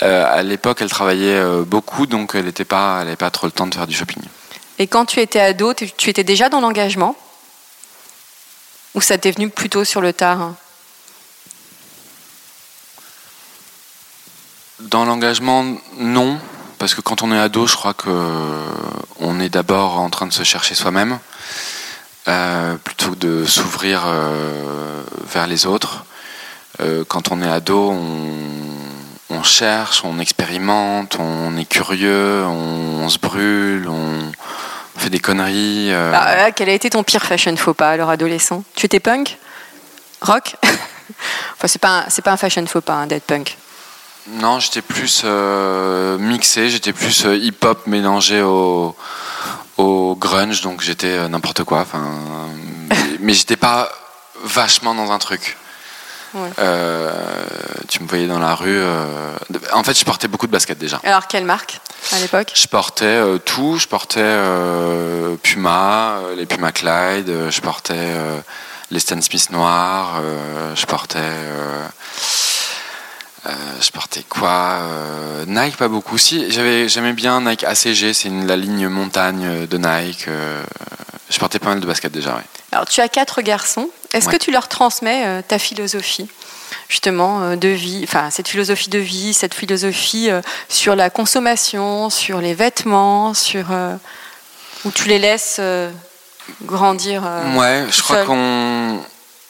À 0.00 0.42
l'époque, 0.42 0.78
elle 0.80 0.90
travaillait 0.90 1.42
beaucoup, 1.66 2.06
donc 2.06 2.32
elle 2.34 2.44
n'avait 2.44 2.64
pas, 2.64 2.98
elle 3.02 3.08
avait 3.08 3.16
pas 3.16 3.30
trop 3.30 3.46
le 3.46 3.52
temps 3.52 3.66
de 3.66 3.74
faire 3.74 3.86
du 3.88 3.94
shopping. 3.96 4.22
Et 4.78 4.86
quand 4.86 5.04
tu 5.04 5.18
étais 5.20 5.40
ado, 5.40 5.74
tu, 5.74 5.90
tu 5.90 6.08
étais 6.08 6.24
déjà 6.24 6.48
dans 6.48 6.60
l'engagement? 6.60 7.16
Ou 8.94 9.00
ça 9.00 9.18
t'est 9.18 9.30
venu 9.32 9.50
plutôt 9.50 9.84
sur 9.84 10.00
le 10.00 10.12
tard? 10.12 10.40
Hein 10.40 10.54
Dans 14.80 15.04
l'engagement, 15.04 15.64
non, 15.98 16.38
parce 16.80 16.94
que 16.94 17.02
quand 17.02 17.22
on 17.22 17.30
est 17.30 17.38
ado, 17.38 17.66
je 17.66 17.76
crois 17.76 17.92
que 17.92 18.08
on 19.20 19.38
est 19.38 19.50
d'abord 19.50 19.98
en 20.00 20.08
train 20.08 20.26
de 20.26 20.32
se 20.32 20.42
chercher 20.44 20.74
soi-même, 20.74 21.18
euh, 22.26 22.74
plutôt 22.76 23.10
que 23.10 23.16
de 23.16 23.44
s'ouvrir 23.44 24.02
euh, 24.06 25.02
vers 25.30 25.46
les 25.46 25.66
autres. 25.66 26.04
Euh, 26.80 27.04
quand 27.06 27.30
on 27.32 27.42
est 27.42 27.50
ado, 27.50 27.92
on, 29.28 29.42
cherche, 29.42 30.02
on 30.04 30.18
expérimente, 30.18 31.16
on 31.20 31.54
est 31.58 31.66
curieux, 31.66 32.44
on, 32.46 33.08
se 33.10 33.18
brûle, 33.18 33.86
on 33.88 34.32
fait 34.96 35.10
des 35.10 35.18
conneries. 35.18 35.92
euh. 35.92 36.12
Ah, 36.14 36.44
ah, 36.46 36.50
Quel 36.52 36.70
a 36.70 36.72
été 36.72 36.88
ton 36.88 37.02
pire 37.02 37.22
fashion 37.24 37.54
faux 37.56 37.74
pas 37.74 37.90
alors 37.90 38.08
adolescent? 38.08 38.64
Tu 38.74 38.86
étais 38.86 39.00
punk? 39.00 39.38
Rock? 40.22 40.56
Enfin, 41.56 41.66
c'est 41.68 41.80
pas, 41.80 42.04
un- 42.06 42.22
pas 42.22 42.32
un 42.32 42.36
fashion 42.38 42.64
faux 42.66 42.80
pas 42.80 42.94
hein, 42.94 43.06
d'être 43.06 43.24
punk. 43.24 43.58
Non, 44.28 44.60
j'étais 44.60 44.82
plus 44.82 45.22
euh, 45.24 46.18
mixé, 46.18 46.70
j'étais 46.70 46.92
plus 46.92 47.24
euh, 47.24 47.36
hip-hop 47.36 47.86
mélangé 47.86 48.42
au, 48.42 48.94
au 49.76 50.14
grunge, 50.14 50.60
donc 50.60 50.82
j'étais 50.82 51.08
euh, 51.18 51.28
n'importe 51.28 51.64
quoi. 51.64 51.86
Mais- 53.20 53.32
j'étais 53.34 53.56
pas 53.56 53.90
vachement 54.44 54.94
dans 54.94 55.10
un 55.10 55.18
truc. 55.18 55.56
Ouais. 56.34 56.48
Tu 57.88 58.00
me 58.02 58.06
voyais 58.08 58.28
dans 58.28 58.38
la 58.38 58.54
rue. 58.54 58.80
En 59.72 59.82
fait, 59.82 59.98
je 59.98 60.04
portais 60.04 60.28
beaucoup 60.28 60.46
de 60.46 60.52
baskets 60.52 60.78
déjà. 60.78 61.00
Alors, 61.02 61.26
quelle 61.26 61.44
marque 61.44 61.80
à 62.12 62.20
l'époque? 62.20 62.52
Je 62.54 62.66
portais 62.68 63.20
tout. 63.44 63.78
Je 63.78 63.88
portais 63.88 64.38
Puma, 65.42 66.18
les 66.36 66.46
Puma 66.46 66.70
Clyde. 66.70 67.50
je 67.50 67.60
portais 67.60 68.14
les 68.92 69.00
Stan 69.00 69.20
Smith 69.20 69.50
noirs. 69.50 70.20
je 70.76 70.86
portais. 70.86 71.18
Euh, 73.46 73.48
euh, 73.50 73.80
je 73.80 73.90
portais 73.90 74.22
quoi 74.28 74.50
euh, 74.82 75.44
Nike, 75.46 75.76
pas 75.76 75.88
beaucoup. 75.88 76.18
Si, 76.18 76.50
j'avais, 76.50 76.88
j'aimais 76.88 77.12
bien 77.12 77.40
Nike 77.40 77.64
ACG. 77.64 78.12
C'est 78.12 78.28
la 78.28 78.56
ligne 78.56 78.88
montagne 78.88 79.66
de 79.66 79.78
Nike. 79.78 80.26
euh, 80.28 80.62
je 81.30 81.38
portais 81.38 81.58
pas 81.58 81.68
mal 81.70 81.80
de 81.80 81.86
baskets 81.86 82.12
déjà. 82.12 82.34
Ouais. 82.34 82.42
Alors, 82.72 82.86
tu 82.86 83.00
as 83.00 83.08
quatre 83.08 83.40
garçons. 83.42 83.88
Est-ce 84.12 84.26
Ouais. 84.26 84.38
que 84.38 84.42
tu 84.44 84.50
leur 84.50 84.68
transmets 84.68 85.24
euh, 85.26 85.42
ta 85.46 85.58
philosophie 85.58 86.28
justement 86.88 87.42
euh, 87.42 87.56
de 87.56 87.68
vie, 87.68 88.00
enfin 88.04 88.30
cette 88.30 88.46
philosophie 88.48 88.90
de 88.90 88.98
vie, 88.98 89.32
cette 89.34 89.54
philosophie 89.54 90.28
euh, 90.30 90.40
sur 90.68 90.94
la 90.96 91.08
consommation, 91.10 92.10
sur 92.10 92.40
les 92.40 92.54
vêtements, 92.54 93.32
sur 93.34 93.66
euh, 93.70 93.94
où 94.84 94.90
tu 94.90 95.08
les 95.08 95.18
laisses 95.18 95.56
euh, 95.60 95.90
grandir. 96.62 97.22
euh, 97.24 97.54
Ouais, 97.56 97.86
je 97.92 98.02
crois 98.02 98.24
qu'on 98.24 99.00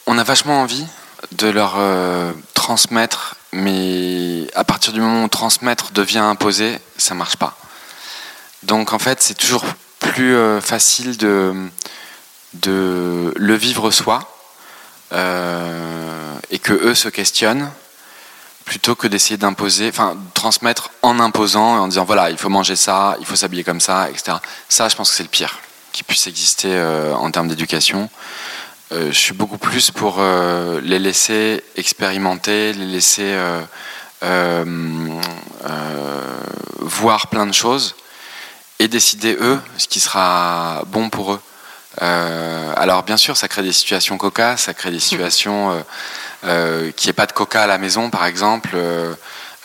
on 0.07 0.17
a 0.17 0.23
vachement 0.23 0.61
envie 0.61 0.85
de 1.33 1.47
leur 1.47 1.75
euh, 1.77 2.31
transmettre, 2.53 3.35
mais 3.53 4.47
à 4.55 4.63
partir 4.63 4.93
du 4.93 5.01
moment 5.01 5.23
où 5.23 5.27
transmettre 5.27 5.91
devient 5.91 6.19
imposé, 6.19 6.79
ça 6.97 7.13
marche 7.13 7.37
pas. 7.37 7.57
Donc 8.63 8.93
en 8.93 8.99
fait, 8.99 9.21
c'est 9.21 9.33
toujours 9.33 9.65
plus 9.99 10.35
euh, 10.35 10.61
facile 10.61 11.17
de, 11.17 11.53
de 12.53 13.33
le 13.35 13.55
vivre 13.55 13.91
soi 13.91 14.19
euh, 15.13 16.33
et 16.49 16.59
que 16.59 16.73
eux 16.73 16.95
se 16.95 17.09
questionnent 17.09 17.71
plutôt 18.65 18.95
que 18.95 19.07
d'essayer 19.07 19.37
d'imposer, 19.37 19.89
enfin 19.89 20.15
de 20.15 20.33
transmettre 20.33 20.91
en 21.01 21.19
imposant 21.19 21.75
et 21.75 21.79
en 21.79 21.87
disant 21.87 22.05
voilà, 22.05 22.29
il 22.29 22.37
faut 22.37 22.49
manger 22.49 22.75
ça, 22.75 23.17
il 23.19 23.25
faut 23.25 23.35
s'habiller 23.35 23.63
comme 23.63 23.81
ça, 23.81 24.09
etc. 24.09 24.37
Ça, 24.69 24.87
je 24.87 24.95
pense 24.95 25.09
que 25.09 25.15
c'est 25.17 25.23
le 25.23 25.29
pire 25.29 25.59
qui 25.91 26.03
puisse 26.03 26.27
exister 26.27 26.69
euh, 26.71 27.13
en 27.13 27.29
termes 27.31 27.47
d'éducation. 27.47 28.09
Euh, 28.91 29.07
je 29.11 29.17
suis 29.17 29.33
beaucoup 29.33 29.57
plus 29.57 29.89
pour 29.89 30.17
euh, 30.19 30.81
les 30.83 30.99
laisser 30.99 31.63
expérimenter, 31.77 32.73
les 32.73 32.85
laisser 32.85 33.33
euh, 34.23 34.65
voir 36.79 37.27
plein 37.27 37.45
de 37.45 37.53
choses 37.53 37.95
et 38.79 38.89
décider 38.89 39.37
eux 39.39 39.59
ce 39.77 39.87
qui 39.87 39.99
sera 40.01 40.83
bon 40.87 41.09
pour 41.09 41.33
eux. 41.33 41.39
Alors 42.81 43.03
bien 43.03 43.15
sûr, 43.17 43.37
ça 43.37 43.47
crée 43.47 43.61
des 43.61 43.73
situations 43.73 44.17
cocasses, 44.17 44.63
ça 44.63 44.73
crée 44.73 44.89
des 44.89 44.99
situations 44.99 45.71
euh, 45.71 45.81
euh, 46.45 46.91
qui 46.93 47.05
n'y 47.05 47.11
ait 47.11 47.13
pas 47.13 47.27
de 47.27 47.31
coca 47.31 47.61
à 47.61 47.67
la 47.67 47.77
maison, 47.77 48.09
par 48.09 48.25
exemple, 48.25 48.75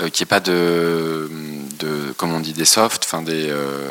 euh, 0.01 0.05
euh, 0.05 0.09
qui 0.11 0.23
n'y 0.23 0.25
ait 0.25 0.27
pas 0.27 0.41
de, 0.41 1.31
de, 1.79 2.13
comme 2.17 2.33
on 2.35 2.41
dit, 2.41 2.53
des 2.53 2.65
softs, 2.65 3.05
enfin 3.05 3.23
des, 3.23 3.49
euh, 3.51 3.89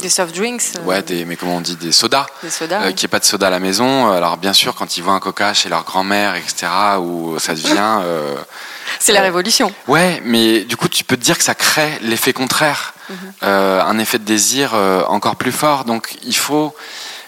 des 0.00 0.08
soft 0.08 0.34
drinks, 0.36 0.62
euh, 0.76 0.80
ouais, 0.84 1.02
des, 1.02 1.24
mais 1.24 1.36
comment 1.36 1.56
on 1.56 1.60
dit, 1.60 1.76
des 1.76 1.92
sodas, 1.92 2.26
des 2.42 2.50
sodas. 2.50 2.80
euh, 2.80 2.86
ouais. 2.86 2.94
qu'il 2.94 3.06
n'y 3.06 3.10
ait 3.10 3.16
pas 3.16 3.20
de 3.20 3.24
soda 3.24 3.46
à 3.46 3.50
la 3.50 3.60
maison. 3.60 4.10
Alors 4.10 4.36
bien 4.36 4.52
sûr, 4.52 4.74
quand 4.74 4.96
ils 4.96 5.02
voient 5.02 5.14
un 5.14 5.20
coca 5.20 5.54
chez 5.54 5.68
leur 5.68 5.84
grand-mère, 5.84 6.34
etc., 6.36 6.66
où 7.00 7.38
ça 7.38 7.54
devient, 7.54 8.00
C'est 9.00 9.12
la 9.12 9.22
révolution. 9.22 9.72
ouais, 9.88 10.20
mais 10.24 10.60
du 10.64 10.76
coup, 10.76 10.88
tu 10.88 11.04
peux 11.04 11.16
te 11.16 11.22
dire 11.22 11.36
que 11.38 11.44
ça 11.44 11.54
crée 11.54 11.98
l'effet 12.02 12.32
contraire, 12.32 12.94
euh, 13.42 13.82
un 13.82 13.98
effet 13.98 14.18
de 14.18 14.24
désir 14.24 14.74
encore 15.08 15.36
plus 15.36 15.52
fort. 15.52 15.84
Donc 15.84 16.16
il 16.22 16.36
faut, 16.36 16.74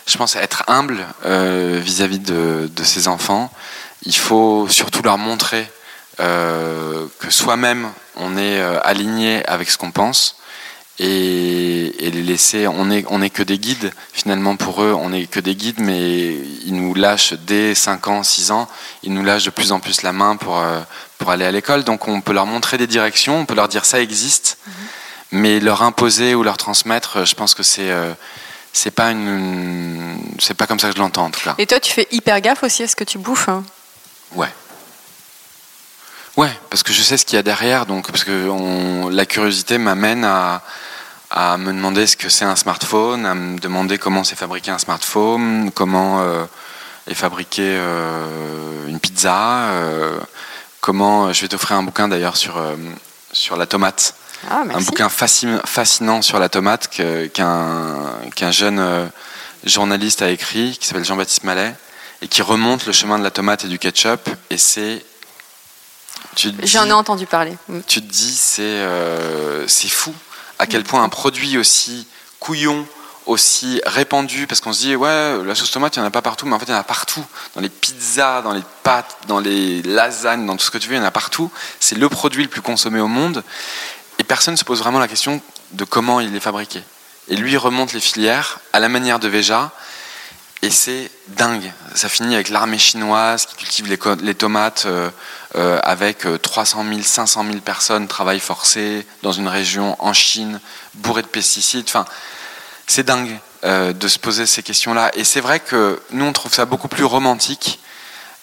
je 0.06 0.16
pense, 0.16 0.36
être 0.36 0.64
humble 0.68 1.04
euh, 1.24 1.80
vis-à-vis 1.82 2.18
de, 2.20 2.70
de 2.74 2.84
ses 2.84 3.08
enfants. 3.08 3.50
Il 4.04 4.14
faut 4.16 4.68
surtout 4.68 5.02
leur 5.02 5.18
montrer 5.18 5.68
euh, 6.20 7.06
que 7.18 7.30
soi-même 7.30 7.90
on 8.16 8.36
est 8.36 8.60
euh, 8.60 8.78
aligné 8.82 9.44
avec 9.46 9.70
ce 9.70 9.78
qu'on 9.78 9.90
pense 9.92 10.36
et, 10.98 12.06
et 12.06 12.10
les 12.10 12.22
laisser. 12.22 12.66
On 12.66 12.90
est, 12.90 13.04
on 13.08 13.20
est 13.22 13.30
que 13.30 13.42
des 13.42 13.58
guides 13.58 13.92
finalement 14.12 14.56
pour 14.56 14.82
eux. 14.82 14.94
On 14.98 15.12
est 15.12 15.26
que 15.26 15.40
des 15.40 15.54
guides, 15.54 15.80
mais 15.80 16.34
ils 16.64 16.74
nous 16.74 16.94
lâchent 16.94 17.34
dès 17.34 17.74
5 17.74 18.08
ans, 18.08 18.22
6 18.22 18.50
ans. 18.50 18.68
Ils 19.02 19.12
nous 19.12 19.22
lâchent 19.24 19.44
de 19.44 19.50
plus 19.50 19.72
en 19.72 19.80
plus 19.80 20.02
la 20.02 20.12
main 20.12 20.36
pour 20.36 20.58
euh, 20.58 20.80
pour 21.18 21.30
aller 21.30 21.44
à 21.44 21.50
l'école. 21.50 21.84
Donc 21.84 22.08
on 22.08 22.20
peut 22.20 22.32
leur 22.32 22.46
montrer 22.46 22.78
des 22.78 22.86
directions, 22.86 23.38
on 23.40 23.46
peut 23.46 23.54
leur 23.54 23.68
dire 23.68 23.84
ça 23.84 24.00
existe, 24.00 24.58
mais 25.32 25.60
leur 25.60 25.82
imposer 25.82 26.34
ou 26.34 26.42
leur 26.42 26.56
transmettre, 26.56 27.18
euh, 27.18 27.24
je 27.24 27.34
pense 27.34 27.54
que 27.54 27.62
c'est 27.62 27.90
euh, 27.90 28.12
c'est 28.72 28.90
pas 28.90 29.10
une 29.10 30.18
c'est 30.38 30.54
pas 30.54 30.66
comme 30.66 30.78
ça 30.80 30.88
que 30.88 30.94
je 30.94 31.00
l'entends 31.00 31.26
en 31.26 31.30
tout 31.30 31.40
cas. 31.40 31.54
Et 31.58 31.66
toi, 31.66 31.80
tu 31.80 31.92
fais 31.92 32.06
hyper 32.10 32.40
gaffe 32.40 32.62
aussi 32.62 32.82
à 32.82 32.88
ce 32.88 32.96
que 32.96 33.04
tu 33.04 33.18
bouffes. 33.18 33.48
hein? 33.48 33.64
Ouais. 34.34 34.48
Ouais, 36.36 36.50
parce 36.68 36.82
que 36.82 36.92
je 36.92 37.00
sais 37.02 37.16
ce 37.16 37.24
qu'il 37.24 37.36
y 37.36 37.38
a 37.38 37.42
derrière, 37.42 37.86
donc 37.86 38.10
parce 38.10 38.24
que 38.24 38.48
on- 38.48 39.08
la 39.08 39.24
curiosité 39.24 39.78
m'amène 39.78 40.24
à, 40.24 40.62
à 41.30 41.56
me 41.56 41.72
demander 41.72 42.06
ce 42.06 42.16
que 42.16 42.28
c'est 42.28 42.44
un 42.44 42.56
smartphone, 42.56 43.24
à 43.24 43.34
me 43.34 43.58
demander 43.58 43.96
comment 43.98 44.22
c'est 44.22 44.36
fabriqué 44.36 44.70
un 44.70 44.78
smartphone, 44.78 45.70
comment 45.74 46.20
euh, 46.20 46.44
est 47.08 47.14
fabriquée 47.14 47.76
euh, 47.78 48.86
une 48.86 49.00
pizza, 49.00 49.70
euh, 49.70 50.18
comment. 50.82 51.32
Je 51.32 51.40
vais 51.42 51.48
t'offrir 51.48 51.78
un 51.78 51.82
bouquin 51.82 52.06
d'ailleurs 52.08 52.36
sur 52.36 52.62
sur 53.32 53.56
la 53.56 53.66
tomate 53.66 54.14
Ah, 54.50 54.62
un 54.74 54.80
bouquin 54.82 55.08
fascin- 55.08 55.60
fascinant 55.64 56.20
sur 56.20 56.38
la 56.38 56.48
tomate 56.50 56.88
qu'un 56.88 58.50
jeune 58.50 59.10
journaliste 59.64 60.20
a 60.20 60.28
écrit, 60.30 60.76
qui 60.78 60.86
s'appelle 60.86 61.04
Jean-Baptiste 61.04 61.44
Mallet, 61.44 61.74
et 62.20 62.28
qui 62.28 62.42
remonte 62.42 62.84
le 62.86 62.92
chemin 62.92 63.18
de 63.18 63.24
la 63.24 63.30
tomate 63.30 63.64
et 63.64 63.68
du 63.68 63.78
ketchup. 63.78 64.28
Et 64.50 64.58
c'est. 64.58 65.02
J'en 66.62 66.86
ai 66.86 66.92
entendu 66.92 67.26
parler. 67.26 67.56
Mm. 67.68 67.80
tu 67.86 68.00
te 68.02 68.06
dis, 68.06 68.34
c'est 68.34 68.62
euh, 68.62 69.66
fou 69.68 70.14
à 70.58 70.66
quel 70.66 70.84
point 70.84 71.02
un 71.02 71.08
produit 71.08 71.58
aussi 71.58 72.06
couillon, 72.40 72.86
aussi 73.26 73.80
répandu, 73.84 74.46
parce 74.46 74.60
qu'on 74.60 74.72
se 74.72 74.80
dit, 74.80 74.96
ouais, 74.96 75.42
la 75.44 75.54
sauce 75.54 75.70
tomate, 75.70 75.96
il 75.96 75.98
n'y 75.98 76.04
en 76.04 76.08
a 76.08 76.12
pas 76.12 76.22
partout, 76.22 76.46
mais 76.46 76.54
en 76.54 76.58
fait, 76.58 76.66
il 76.66 76.70
y 76.70 76.74
en 76.74 76.78
a 76.78 76.84
partout. 76.84 77.24
Dans 77.54 77.60
les 77.60 77.68
pizzas, 77.68 78.42
dans 78.42 78.52
les 78.52 78.62
pâtes, 78.82 79.16
dans 79.26 79.40
les 79.40 79.82
lasagnes, 79.82 80.46
dans 80.46 80.56
tout 80.56 80.64
ce 80.64 80.70
que 80.70 80.78
tu 80.78 80.88
veux, 80.88 80.94
il 80.94 80.98
y 80.98 81.02
en 81.02 81.04
a 81.04 81.10
partout. 81.10 81.50
C'est 81.80 81.98
le 81.98 82.08
produit 82.08 82.42
le 82.42 82.48
plus 82.48 82.62
consommé 82.62 83.00
au 83.00 83.08
monde. 83.08 83.42
Et 84.18 84.24
personne 84.24 84.54
ne 84.54 84.58
se 84.58 84.64
pose 84.64 84.78
vraiment 84.78 84.98
la 84.98 85.08
question 85.08 85.40
de 85.72 85.84
comment 85.84 86.20
il 86.20 86.34
est 86.34 86.40
fabriqué. 86.40 86.82
Et 87.28 87.36
lui 87.36 87.56
remonte 87.56 87.92
les 87.92 88.00
filières 88.00 88.60
à 88.72 88.80
la 88.80 88.88
manière 88.88 89.18
de 89.18 89.28
Veja. 89.28 89.72
Et 90.62 90.70
c'est 90.70 91.10
dingue. 91.28 91.70
Ça 91.94 92.08
finit 92.08 92.34
avec 92.34 92.48
l'armée 92.48 92.78
chinoise 92.78 93.46
qui 93.46 93.56
cultive 93.56 93.86
les, 94.22 94.34
tomates 94.34 94.84
euh, 94.86 95.10
euh, 95.54 95.78
avec 95.82 96.26
euh, 96.26 96.38
300 96.38 96.84
000, 96.88 97.02
500 97.02 97.44
000 97.44 97.58
personnes, 97.58 98.08
travail 98.08 98.40
forcé 98.40 99.06
dans 99.22 99.32
une 99.32 99.48
région 99.48 99.96
en 99.98 100.12
Chine, 100.12 100.60
bourrée 100.94 101.22
de 101.22 101.28
pesticides. 101.28 101.84
Enfin, 101.88 102.04
c'est 102.86 103.04
dingue 103.04 103.38
euh, 103.64 103.92
de 103.92 104.08
se 104.08 104.18
poser 104.18 104.46
ces 104.46 104.62
questions-là. 104.62 105.10
Et 105.14 105.24
c'est 105.24 105.40
vrai 105.40 105.60
que 105.60 106.00
nous, 106.10 106.24
on 106.24 106.32
trouve 106.32 106.52
ça 106.52 106.64
beaucoup 106.64 106.88
plus 106.88 107.04
romantique. 107.04 107.80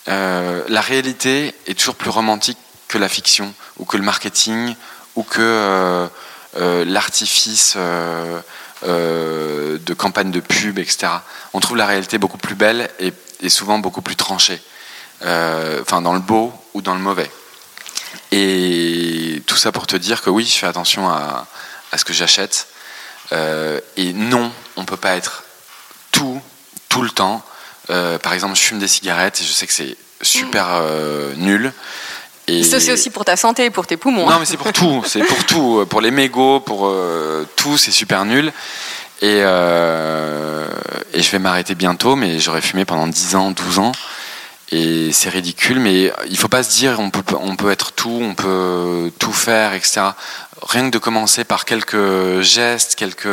La 0.05 0.81
réalité 0.81 1.55
est 1.65 1.79
toujours 1.79 1.95
plus 1.95 2.09
romantique 2.09 2.57
que 2.89 2.97
la 2.97 3.07
fiction, 3.07 3.53
ou 3.77 3.85
que 3.85 3.95
le 3.95 4.03
marketing, 4.03 4.75
ou 5.15 5.23
que 5.23 6.09
l'artifice 6.57 7.77
euh, 8.85 9.77
de 9.79 9.93
campagne 9.93 10.31
de 10.31 10.39
pub, 10.39 10.79
etc. 10.79 11.07
On 11.53 11.59
trouve 11.59 11.77
la 11.77 11.85
réalité 11.85 12.17
beaucoup 12.17 12.37
plus 12.37 12.55
belle 12.55 12.89
et, 12.99 13.13
souvent 13.49 13.79
beaucoup 13.79 14.01
plus 14.01 14.15
tranchée. 14.15 14.61
Euh, 15.23 15.81
Enfin, 15.81 16.01
dans 16.01 16.13
le 16.13 16.19
beau 16.19 16.53
ou 16.73 16.81
dans 16.81 16.93
le 16.93 16.99
mauvais. 16.99 17.29
Et 18.31 19.41
tout 19.47 19.55
ça 19.55 19.71
pour 19.71 19.87
te 19.87 19.95
dire 19.95 20.21
que 20.21 20.29
oui, 20.29 20.45
je 20.45 20.57
fais 20.57 20.67
attention 20.67 21.09
à, 21.09 21.47
ce 21.95 22.03
que 22.05 22.13
j'achète. 22.13 22.67
Euh, 23.31 23.79
et 23.97 24.13
non, 24.13 24.51
on 24.75 24.85
peut 24.85 24.97
pas 24.97 25.15
être 25.15 25.43
tout, 26.11 26.41
tout 26.89 27.01
le 27.01 27.09
temps. 27.09 27.43
Par 27.87 28.33
exemple, 28.33 28.55
je 28.55 28.61
fume 28.61 28.79
des 28.79 28.87
cigarettes 28.87 29.41
et 29.41 29.43
je 29.43 29.51
sais 29.51 29.67
que 29.67 29.73
c'est 29.73 29.97
super 30.21 30.81
nul. 31.35 31.73
Et 32.47 32.63
Ça, 32.63 32.79
c'est 32.79 32.91
aussi 32.91 33.09
pour 33.09 33.23
ta 33.25 33.37
santé, 33.37 33.69
pour 33.69 33.87
tes 33.87 33.95
poumons. 33.97 34.25
non, 34.25 34.31
hein. 34.33 34.37
mais 34.39 34.45
c'est 34.45 34.57
pour 34.57 34.73
tout. 34.73 35.01
C'est 35.05 35.23
pour 35.23 35.45
tout. 35.45 35.85
Pour 35.89 36.01
les 36.01 36.11
mégots, 36.11 36.59
pour 36.59 36.87
euh, 36.87 37.45
tout, 37.55 37.77
c'est 37.77 37.91
super 37.91 38.25
nul. 38.25 38.51
Et, 39.21 39.39
euh, 39.43 40.67
et 41.13 41.21
je 41.21 41.31
vais 41.31 41.39
m'arrêter 41.39 41.75
bientôt, 41.75 42.15
mais 42.15 42.39
j'aurais 42.39 42.61
fumé 42.61 42.83
pendant 42.85 43.07
10 43.07 43.35
ans, 43.35 43.51
12 43.51 43.79
ans. 43.79 43.91
Et 44.71 45.11
c'est 45.13 45.29
ridicule, 45.29 45.79
mais 45.79 46.11
il 46.29 46.37
faut 46.37 46.47
pas 46.47 46.63
se 46.63 46.71
dire 46.71 46.99
on 46.99 47.09
peut, 47.11 47.21
on 47.39 47.55
peut 47.55 47.71
être 47.71 47.91
tout, 47.91 48.19
on 48.21 48.33
peut 48.33 49.11
tout 49.19 49.31
faire, 49.33 49.73
etc. 49.73 50.01
Rien 50.63 50.85
que 50.89 50.93
de 50.93 50.97
commencer 50.97 51.43
par 51.43 51.63
quelques 51.65 52.41
gestes, 52.41 52.95
quelques 52.95 53.27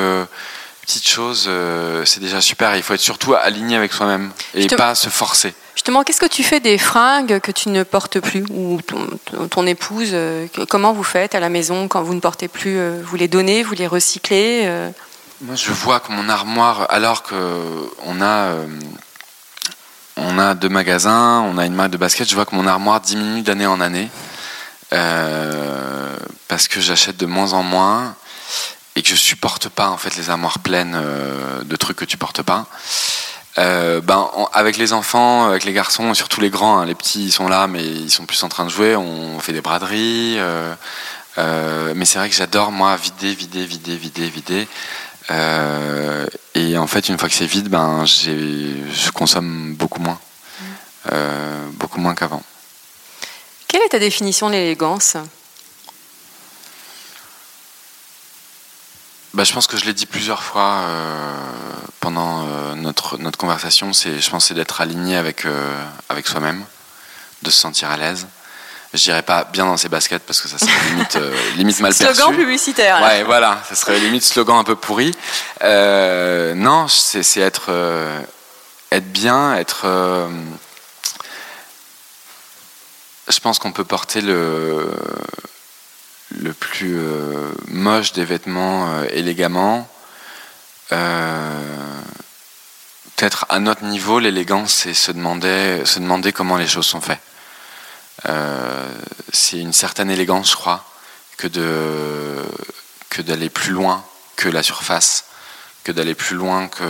petites 0.82 1.08
choses, 1.08 1.46
euh, 1.48 2.04
c'est 2.04 2.20
déjà 2.20 2.40
super. 2.40 2.76
Il 2.76 2.82
faut 2.82 2.94
être 2.94 3.00
surtout 3.00 3.34
aligné 3.34 3.76
avec 3.76 3.92
soi-même 3.92 4.30
et 4.54 4.66
te- 4.66 4.74
pas 4.74 4.94
se 4.94 5.08
forcer. 5.08 5.54
Justement, 5.80 6.04
qu'est-ce 6.04 6.20
que 6.20 6.26
tu 6.26 6.42
fais 6.42 6.60
des 6.60 6.76
fringues 6.76 7.40
que 7.40 7.50
tu 7.50 7.70
ne 7.70 7.84
portes 7.84 8.20
plus 8.20 8.44
Ou 8.50 8.82
ton, 9.48 9.66
épouse, 9.66 10.10
euh, 10.12 10.46
comment 10.68 10.92
vous 10.92 11.02
faites 11.02 11.34
à 11.34 11.40
la 11.40 11.48
maison 11.48 11.88
quand 11.88 12.02
vous 12.02 12.12
ne 12.12 12.20
portez 12.20 12.48
plus 12.48 12.76
euh, 12.76 13.00
Vous 13.02 13.16
les 13.16 13.28
donnez, 13.28 13.62
vous 13.62 13.72
les 13.72 13.86
recyclez 13.86 14.64
euh 14.66 14.90
Moi, 15.40 15.54
je 15.54 15.72
vois 15.72 16.00
que 16.00 16.12
mon 16.12 16.28
armoire, 16.28 16.86
alors 16.90 17.22
que 17.22 17.34
on 18.04 18.20
a, 18.20 18.56
on 20.18 20.38
a 20.38 20.54
deux 20.54 20.68
magasins, 20.68 21.40
on 21.50 21.56
a 21.56 21.64
une 21.64 21.72
marque 21.72 21.92
de 21.92 21.96
basket, 21.96 22.28
je 22.28 22.34
vois 22.34 22.44
que 22.44 22.54
mon 22.54 22.66
armoire 22.66 23.00
diminue 23.00 23.40
d'année 23.40 23.66
en 23.66 23.80
année 23.80 24.10
parce 24.90 26.68
que 26.68 26.82
j'achète 26.82 27.16
de 27.16 27.24
moins 27.24 27.54
en 27.54 27.62
moins 27.62 28.16
et 28.96 29.02
que 29.02 29.08
je 29.08 29.14
supporte 29.14 29.70
pas 29.70 29.88
en 29.88 29.96
fait 29.96 30.14
les 30.18 30.28
armoires 30.28 30.58
pleines 30.58 31.00
de 31.64 31.76
trucs 31.76 31.96
que 31.96 32.04
tu 32.04 32.18
portes 32.18 32.42
pas. 32.42 32.66
Euh, 33.60 34.00
ben, 34.00 34.28
en- 34.34 34.48
avec 34.52 34.76
les 34.78 34.92
enfants, 34.92 35.46
avec 35.46 35.64
les 35.64 35.72
garçons, 35.72 36.14
surtout 36.14 36.40
les 36.40 36.50
grands, 36.50 36.78
hein, 36.78 36.86
les 36.86 36.94
petits 36.94 37.24
ils 37.26 37.30
sont 37.32 37.46
là 37.46 37.66
mais 37.66 37.84
ils 37.84 38.10
sont 38.10 38.24
plus 38.24 38.42
en 38.42 38.48
train 38.48 38.64
de 38.64 38.70
jouer, 38.70 38.96
on 38.96 39.38
fait 39.38 39.52
des 39.52 39.60
braderies. 39.60 40.36
euh, 40.38 40.74
euh, 41.38 41.92
mais 41.94 42.04
c'est 42.06 42.18
vrai 42.18 42.28
que 42.30 42.34
j'adore 42.34 42.72
moi 42.72 42.96
vider, 42.96 43.34
vider, 43.34 43.64
vider, 43.66 43.96
vider, 43.96 44.28
vider. 44.28 44.68
Et 46.56 46.76
en 46.76 46.86
fait, 46.88 47.08
une 47.08 47.18
fois 47.18 47.28
que 47.28 47.34
c'est 47.34 47.46
vide, 47.46 47.68
ben, 47.68 48.04
je 48.04 49.10
consomme 49.12 49.74
beaucoup 49.74 50.00
moins. 50.00 50.18
Euh, 51.12 51.66
beaucoup 51.74 52.00
moins 52.00 52.14
qu'avant. 52.14 52.42
Quelle 53.68 53.82
est 53.82 53.88
ta 53.90 53.98
définition 54.00 54.48
de 54.48 54.54
l'élégance? 54.54 55.16
Bah, 59.34 59.44
Je 59.44 59.52
pense 59.52 59.66
que 59.66 59.76
je 59.76 59.84
l'ai 59.84 59.94
dit 59.94 60.06
plusieurs 60.06 60.42
fois 60.42 60.82
euh, 60.82 61.34
pendant 62.00 62.46
notre, 62.76 63.18
notre 63.18 63.38
conversation. 63.38 63.92
Je 63.92 64.30
pense 64.30 64.46
c'est 64.46 64.54
d'être 64.54 64.80
aligné 64.80 65.16
avec, 65.16 65.46
avec 66.08 66.26
soi-même, 66.26 66.64
de 67.42 67.50
se 67.50 67.58
sentir 67.58 67.90
à 67.90 67.96
l'aise 67.96 68.26
je 68.92 69.02
dirais 69.02 69.22
pas 69.22 69.44
bien 69.44 69.66
dans 69.66 69.76
ses 69.76 69.88
baskets 69.88 70.22
parce 70.26 70.40
que 70.40 70.48
ça 70.48 70.58
serait 70.58 70.90
limite, 70.90 71.16
euh, 71.16 71.34
limite 71.56 71.80
mal 71.80 71.94
perçu. 71.94 72.14
Slogan 72.14 72.36
publicitaire. 72.36 73.00
Ouais, 73.02 73.22
voilà, 73.22 73.62
ça 73.68 73.74
serait 73.74 73.98
limite 74.00 74.24
slogan 74.24 74.56
un 74.58 74.64
peu 74.64 74.74
pourri. 74.74 75.12
Euh, 75.62 76.54
non, 76.54 76.88
c'est 76.88 77.40
être, 77.40 77.66
euh, 77.68 78.20
être 78.90 79.10
bien, 79.12 79.54
être. 79.54 79.86
je 83.28 83.38
pense 83.40 83.58
qu'on 83.60 83.72
peut 83.72 83.84
porter 83.84 84.20
le, 84.22 84.90
le 86.38 86.52
plus 86.52 86.98
moche 87.68 88.12
des 88.12 88.24
vêtements 88.24 89.02
élégamment. 89.10 89.88
Peut-être 93.20 93.46
à 93.48 93.58
notre 93.58 93.84
niveau, 93.84 94.18
l'élégance, 94.18 94.72
c'est 94.72 94.94
se 94.94 95.12
demander, 95.12 95.82
se 95.84 95.98
demander 95.98 96.32
comment 96.32 96.56
les 96.56 96.66
choses 96.66 96.86
sont 96.86 97.00
faites. 97.02 97.20
Euh, 98.26 98.88
c'est 99.32 99.58
une 99.58 99.72
certaine 99.72 100.10
élégance, 100.10 100.50
je 100.50 100.56
crois, 100.56 100.84
que 101.36 101.46
de 101.46 102.42
que 103.08 103.22
d'aller 103.22 103.50
plus 103.50 103.72
loin 103.72 104.04
que 104.36 104.48
la 104.48 104.62
surface, 104.62 105.24
que 105.84 105.92
d'aller 105.92 106.14
plus 106.14 106.36
loin 106.36 106.68
que 106.68 106.84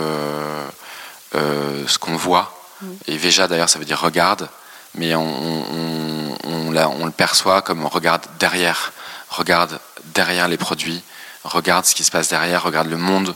euh, 1.35 1.87
ce 1.87 1.97
qu'on 1.97 2.15
voit. 2.15 2.57
Mm. 2.81 2.87
Et 3.07 3.17
Veja, 3.17 3.47
d'ailleurs, 3.47 3.69
ça 3.69 3.79
veut 3.79 3.85
dire 3.85 3.99
regarde, 3.99 4.49
mais 4.95 5.15
on, 5.15 6.37
on, 6.43 7.05
le 7.05 7.11
perçoit 7.11 7.61
comme 7.61 7.85
regarde 7.85 8.25
derrière, 8.39 8.93
regarde 9.41 9.79
derrière 10.13 10.47
les 10.47 10.57
produits, 10.57 11.01
regarde 11.43 11.85
ce 11.85 11.95
qui 11.95 12.03
se 12.03 12.11
passe 12.11 12.29
derrière, 12.29 12.63
regarde 12.63 12.87
le 12.87 12.97
monde 12.97 13.35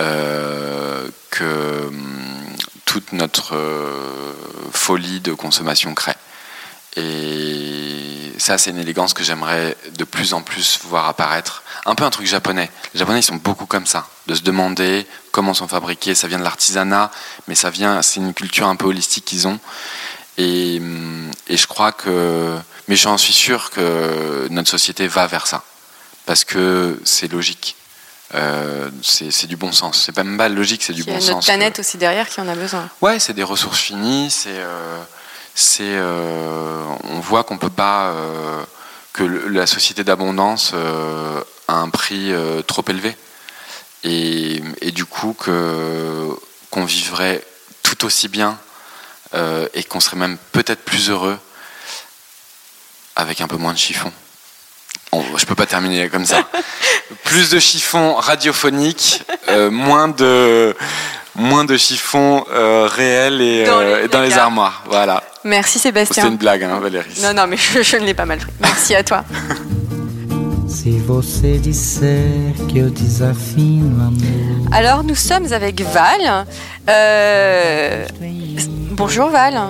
euh, 0.00 1.06
que 1.30 1.86
hum, 1.86 2.56
toute 2.86 3.12
notre 3.12 3.54
folie 4.72 5.20
de 5.20 5.34
consommation 5.34 5.94
crée. 5.94 6.16
Et 6.96 8.32
ça, 8.38 8.58
c'est 8.58 8.70
une 8.70 8.78
élégance 8.78 9.14
que 9.14 9.22
j'aimerais 9.22 9.76
de 9.96 10.04
plus 10.04 10.34
en 10.34 10.42
plus 10.42 10.80
voir 10.84 11.06
apparaître. 11.06 11.62
Un 11.86 11.94
peu 11.94 12.04
un 12.04 12.10
truc 12.10 12.26
japonais. 12.26 12.70
Les 12.92 13.00
Japonais, 13.00 13.20
ils 13.20 13.24
sont 13.24 13.36
beaucoup 13.36 13.66
comme 13.66 13.86
ça, 13.86 14.06
de 14.26 14.34
se 14.34 14.42
demander 14.42 15.06
comment 15.30 15.54
sont 15.54 15.68
fabriqués. 15.68 16.14
Ça 16.14 16.28
vient 16.28 16.38
de 16.38 16.44
l'artisanat, 16.44 17.10
mais 17.48 17.54
ça 17.54 17.70
vient, 17.70 18.02
c'est 18.02 18.20
une 18.20 18.34
culture 18.34 18.66
un 18.66 18.76
peu 18.76 18.86
holistique 18.86 19.24
qu'ils 19.24 19.48
ont. 19.48 19.58
Et, 20.38 20.80
et, 21.48 21.56
je 21.56 21.66
crois 21.66 21.92
que, 21.92 22.56
mais 22.88 22.96
j'en 22.96 23.18
suis 23.18 23.34
sûr 23.34 23.70
que 23.70 24.48
notre 24.50 24.70
société 24.70 25.06
va 25.06 25.26
vers 25.26 25.46
ça, 25.46 25.62
parce 26.26 26.44
que 26.44 26.98
c'est 27.04 27.30
logique. 27.30 27.76
Euh, 28.34 28.88
c'est 29.02 29.46
du 29.46 29.56
bon 29.56 29.72
sens. 29.72 30.04
C'est 30.04 30.12
pas 30.12 30.24
même 30.24 30.38
pas 30.38 30.48
logique, 30.48 30.82
c'est 30.82 30.94
du 30.94 31.04
bon 31.04 31.20
sens. 31.20 31.24
Il 31.24 31.28
y 31.28 31.30
a 31.30 31.34
notre 31.34 31.46
planète 31.46 31.78
aussi 31.78 31.98
derrière 31.98 32.28
qui 32.28 32.40
en 32.40 32.48
a 32.48 32.54
besoin. 32.54 32.88
Ouais, 33.02 33.18
c'est 33.18 33.34
des 33.34 33.42
ressources 33.42 33.80
finies, 33.80 34.30
c'est. 34.30 34.48
Euh, 34.50 34.98
c'est 35.54 35.82
euh, 35.82 36.82
on 37.04 37.20
voit 37.20 37.44
qu'on 37.44 37.58
peut 37.58 37.68
pas 37.68 38.14
que 39.12 39.22
la 39.22 39.66
société 39.66 40.02
d'abondance 40.02 40.72
a 41.68 41.74
un 41.74 41.90
prix 41.90 42.32
trop 42.66 42.82
élevé 42.88 43.14
et, 44.02 44.62
du 44.92 45.04
coup 45.04 45.36
que 45.38 46.30
qu'on 46.70 46.86
vivrait 46.86 47.44
tout 47.82 48.06
aussi 48.06 48.28
bien 48.28 48.58
et 49.34 49.84
qu'on 49.84 50.00
serait 50.00 50.16
même 50.16 50.36
peut-être 50.52 50.84
plus 50.84 51.10
heureux 51.10 51.38
avec 53.16 53.40
un 53.40 53.48
peu 53.48 53.56
moins 53.56 53.72
de 53.72 53.78
chiffon. 53.78 54.12
je 55.12 55.44
peux 55.44 55.54
pas 55.54 55.66
terminer 55.66 56.08
comme 56.08 56.26
ça. 56.26 56.48
plus 57.24 57.50
de 57.50 57.58
chiffon 57.58 58.14
radiophonique, 58.14 59.22
moins 59.70 60.08
de 60.08 60.74
moins 61.34 61.64
de 61.64 61.76
chiffon 61.76 62.44
réel 62.50 63.40
et 63.40 63.64
dans 64.08 64.22
les 64.22 64.38
armoires. 64.38 64.84
Voilà. 64.86 65.22
Merci 65.44 65.78
Sébastien. 65.78 66.22
C'est 66.22 66.28
une 66.28 66.36
blague, 66.36 66.62
hein, 66.62 66.78
Valérie. 66.80 67.20
Non, 67.20 67.34
non, 67.34 67.46
mais 67.46 67.56
je, 67.56 67.96
ne 67.96 68.04
l'ai 68.04 68.14
pas 68.14 68.26
mal 68.26 68.38
pris. 68.38 68.52
Merci 68.60 68.94
à 68.94 69.02
toi. 69.02 69.24
Alors 74.72 75.04
nous 75.04 75.14
sommes 75.14 75.52
avec 75.52 75.82
Val. 75.82 76.46
Euh, 76.88 78.06
bonjour 78.92 79.28
Val. 79.28 79.60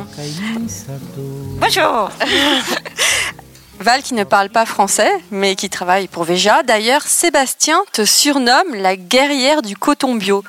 Bonjour. 1.61 2.09
Val 3.81 4.03
qui 4.03 4.15
ne 4.15 4.23
parle 4.23 4.49
pas 4.49 4.65
français, 4.65 5.11
mais 5.33 5.57
qui 5.57 5.69
travaille 5.69 6.07
pour 6.07 6.23
Veja. 6.23 6.63
D'ailleurs, 6.63 7.03
Sébastien 7.03 7.83
te 7.93 8.05
surnomme 8.05 8.75
la 8.77 8.95
guerrière 8.95 9.61
du 9.63 9.77
coton 9.77 10.15
bio. 10.15 10.45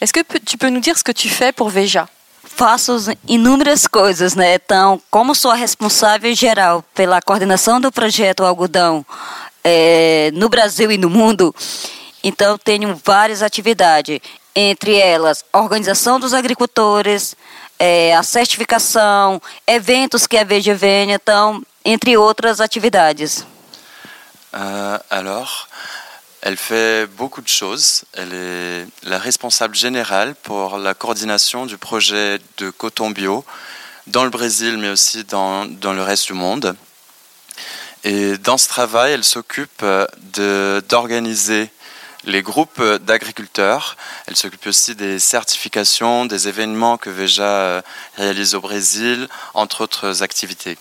Est-ce 0.00 0.14
que 0.14 0.20
tu 0.38 0.56
peux 0.56 0.70
nous 0.70 0.80
dire 0.80 0.96
ce 0.96 1.04
que 1.04 1.12
tu 1.12 1.28
fais 1.28 1.52
pour 1.52 1.68
Veja? 1.68 2.08
Faço 2.44 2.96
inúmeras 3.28 3.86
coisas, 3.86 4.34
né? 4.34 4.54
Então, 4.54 5.00
como 5.10 5.34
sou 5.34 5.50
a 5.50 5.54
responsável 5.54 6.34
geral 6.34 6.82
pela 6.94 7.20
coordenação 7.20 7.80
do 7.80 7.92
projeto 7.92 8.42
Algodão? 8.42 9.04
É, 9.62 10.30
no 10.34 10.48
Brasil 10.48 10.90
e 10.90 10.98
no 10.98 11.10
mundo, 11.10 11.54
então 12.22 12.58
tenho 12.58 13.00
várias 13.04 13.42
atividades, 13.42 14.20
entre 14.54 14.96
elas 14.96 15.44
organização 15.52 16.18
dos 16.18 16.34
agricultores, 16.34 17.36
é, 17.78 18.14
a 18.14 18.22
certificação, 18.22 19.40
eventos 19.66 20.26
que 20.26 20.36
a 20.36 20.44
vem, 20.44 21.12
então, 21.12 21.62
entre 21.84 22.16
outras 22.16 22.60
atividades. 22.60 23.46
Uh, 24.50 24.98
alors, 25.10 25.68
Elle 26.40 26.56
fait 26.56 27.06
beaucoup 27.06 27.42
de 27.42 27.48
choses. 27.48 28.04
Elle 28.12 28.32
est 28.32 28.86
la 29.02 29.18
responsable 29.18 29.74
générale 29.74 30.34
pour 30.36 30.78
la 30.78 30.94
coordination 30.94 31.66
du 31.66 31.76
projet 31.76 32.38
de 32.58 32.70
coton 32.70 33.10
bio 33.10 33.44
dans 34.06 34.24
le 34.24 34.30
Brésil, 34.30 34.78
mais 34.78 34.88
aussi 34.88 35.24
dans, 35.24 35.66
dans 35.66 35.92
le 35.92 36.02
reste 36.02 36.26
du 36.26 36.34
monde. 36.34 36.76
Et 38.04 38.38
dans 38.38 38.58
ce 38.58 38.68
travail, 38.68 39.12
elle 39.12 39.24
s'occupe 39.24 39.84
d'organiser 40.88 41.70
les 42.24 42.42
groupes 42.42 42.82
d'agriculteurs. 42.82 43.96
Elle 44.26 44.36
s'occupe 44.36 44.66
aussi 44.66 44.94
des 44.94 45.18
certifications, 45.18 46.26
des 46.26 46.48
événements 46.48 46.96
que 46.96 47.10
Veja 47.10 47.82
réalise 48.16 48.54
au 48.54 48.60
Brésil, 48.60 49.28
entre 49.54 49.82
autres 49.82 50.22
activités. 50.22 50.78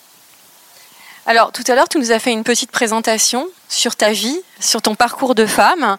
Alors, 1.26 1.52
tout 1.52 1.64
à 1.68 1.76
l'heure, 1.76 1.90
tu 1.90 2.00
nous 2.00 2.12
as 2.14 2.20
fait 2.20 2.32
une 2.32 2.46
petite 2.46 2.72
présentation 2.72 3.50
sur 3.68 3.98
ta 3.98 4.12
vie, 4.12 4.40
sur 4.62 4.82
ton 4.82 4.96
parcours 4.96 5.36
de 5.36 5.46
femme. 5.46 5.98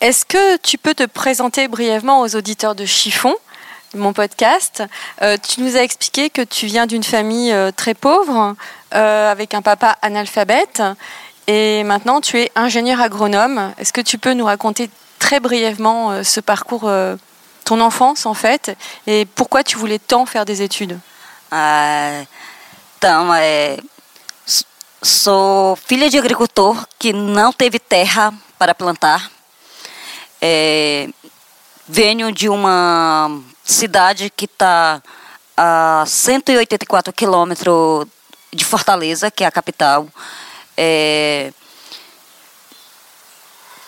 Est-ce 0.00 0.24
que 0.24 0.56
tu 0.56 0.78
peux 0.78 0.94
te 0.94 1.04
présenter 1.04 1.68
brièvement 1.68 2.22
aux 2.22 2.36
auditeurs 2.36 2.74
de 2.74 2.86
Chiffon, 2.86 3.34
mon 3.94 4.12
podcast 4.12 4.82
euh, 5.22 5.36
Tu 5.36 5.60
nous 5.60 5.76
as 5.76 5.82
expliqué 5.82 6.30
que 6.30 6.42
tu 6.42 6.66
viens 6.66 6.86
d'une 6.86 7.02
famille 7.02 7.52
euh, 7.52 7.70
très 7.70 7.94
pauvre, 7.94 8.54
euh, 8.94 9.30
avec 9.30 9.54
un 9.54 9.62
papa 9.62 9.96
analphabète, 10.02 10.82
et 11.46 11.84
maintenant 11.84 12.20
tu 12.20 12.38
es 12.38 12.50
ingénieur 12.54 13.00
agronome. 13.00 13.72
Est-ce 13.78 13.92
que 13.92 14.00
tu 14.00 14.18
peux 14.18 14.34
nous 14.34 14.44
raconter 14.44 14.90
très 15.18 15.40
brièvement 15.40 16.22
ce 16.24 16.40
parcours, 16.40 16.90
ton 17.64 17.80
enfance 17.80 18.26
en 18.26 18.34
fait, 18.34 18.76
et 19.06 19.26
pourquoi 19.26 19.62
tu 19.64 19.76
voulais 19.76 19.98
tant 19.98 20.26
faire 20.26 20.44
des 20.44 20.62
études? 20.62 20.98
Sou 25.04 25.74
filha 25.84 26.08
de 26.08 26.16
agricultor 26.16 26.86
que 26.96 27.12
não 27.12 27.52
teve 27.52 27.80
terra 27.80 28.32
para 28.56 28.72
plantar. 28.72 29.28
É, 30.40 31.08
venho 31.88 32.30
de 32.30 32.48
uma 32.48 33.42
cidade 33.64 34.30
que 34.30 34.46
está 34.46 35.02
a 35.56 36.04
184 36.06 37.12
quilômetros 37.12 38.06
de 38.52 38.64
Fortaleza, 38.64 39.30
que 39.30 39.44
é 39.44 39.46
a 39.46 39.50
capital. 39.50 40.08
É, 40.76 41.52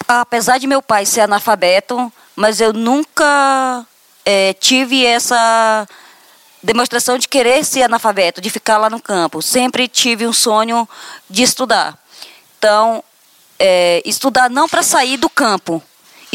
apesar 0.06 0.58
de 0.58 0.66
meu 0.66 0.82
pai 0.82 1.06
ser 1.06 1.22
analfabeto, 1.22 2.12
mas 2.36 2.60
eu 2.60 2.72
nunca 2.72 3.86
é, 4.24 4.52
tive 4.54 5.04
essa 5.04 5.86
demonstração 6.62 7.18
de 7.18 7.28
querer 7.28 7.64
ser 7.64 7.82
analfabeto, 7.82 8.40
de 8.40 8.48
ficar 8.50 8.78
lá 8.78 8.88
no 8.88 9.00
campo. 9.00 9.42
Sempre 9.42 9.86
tive 9.86 10.26
um 10.26 10.32
sonho 10.32 10.88
de 11.28 11.42
estudar. 11.42 11.98
Então, 12.58 13.04
é, 13.58 14.02
estudar 14.04 14.48
não 14.48 14.68
para 14.68 14.82
sair 14.82 15.16
do 15.16 15.28
campo, 15.28 15.82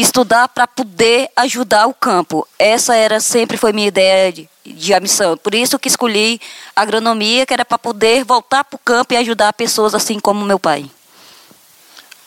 estudar 0.00 0.48
para 0.48 0.66
poder 0.66 1.30
ajudar 1.36 1.86
o 1.86 1.94
campo. 1.94 2.46
Essa 2.58 2.94
era 2.94 3.20
sempre 3.20 3.56
foi 3.56 3.72
minha 3.72 3.88
ideia 3.88 4.32
de, 4.32 4.48
de 4.64 5.00
missão. 5.00 5.36
Por 5.36 5.54
isso 5.54 5.78
que 5.78 5.88
escolhi 5.88 6.40
agronomia, 6.74 7.46
que 7.46 7.52
era 7.52 7.64
para 7.64 7.78
poder 7.78 8.24
voltar 8.24 8.64
para 8.64 8.76
o 8.76 8.80
campo 8.80 9.14
e 9.14 9.16
ajudar 9.16 9.52
pessoas 9.52 9.94
assim 9.94 10.18
como 10.18 10.44
meu 10.44 10.58
pai. 10.58 10.90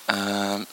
Uh, 0.09 0.65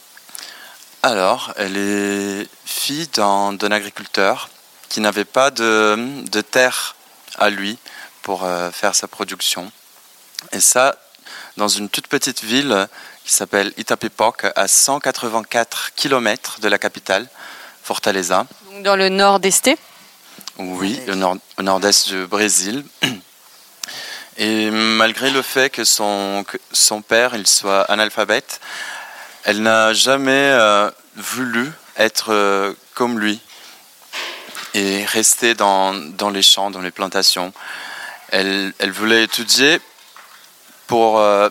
Alors, 1.03 1.55
elle 1.57 1.79
est 1.79 2.47
fille 2.67 3.09
d'un 3.09 3.73
agriculteur 3.73 4.51
qui 4.91 5.01
n'avait 5.01 5.25
pas 5.25 5.51
de, 5.51 5.97
de 6.31 6.41
terre 6.43 6.95
à 7.39 7.49
lui 7.49 7.79
pour 8.21 8.45
euh, 8.45 8.71
faire 8.71 8.95
sa 8.95 9.09
production. 9.09 9.73
Et 10.53 10.61
ça, 10.61 10.97
dans 11.57 11.69
une 11.69 11.89
toute 11.89 12.07
petite 12.07 12.45
ville 12.45 12.87
qui 13.31 13.37
s'appelle 13.37 13.73
Itapipoc, 13.77 14.45
à 14.57 14.67
184 14.67 15.93
km 15.95 16.59
de 16.59 16.67
la 16.69 16.79
capitale, 16.79 17.29
Fortaleza. 17.81 18.45
Donc, 18.73 18.83
Dans 18.83 18.97
le 18.97 19.09
nord 19.09 19.39
d'Esté. 19.39 19.79
Oui, 20.59 20.99
au 21.07 21.15
nord- 21.15 21.37
au 21.57 21.63
nord-est 21.63 22.09
du 22.09 22.27
Brésil. 22.27 22.85
Et 24.37 24.69
malgré 24.73 25.31
le 25.31 25.43
fait 25.43 25.71
que 25.71 25.85
son, 25.85 26.45
que 26.45 26.59
son 26.73 27.03
père 27.03 27.37
il 27.37 27.47
soit 27.47 27.83
analphabète, 27.83 28.61
elle 29.45 29.63
n'a 29.63 29.93
jamais 29.93 30.33
euh, 30.33 30.91
voulu 31.15 31.71
être 31.99 32.33
euh, 32.33 32.73
comme 32.95 33.21
lui 33.21 33.39
et 34.75 35.05
rester 35.05 35.55
dans, 35.55 35.95
dans 35.95 36.31
les 36.31 36.43
champs, 36.43 36.73
dans 36.73 36.81
les 36.81 36.91
plantations. 36.91 37.53
Elle, 38.31 38.73
elle 38.81 38.91
voulait 38.91 39.23
étudier 39.23 39.81
pour, 40.89 41.21
euh, 41.21 41.49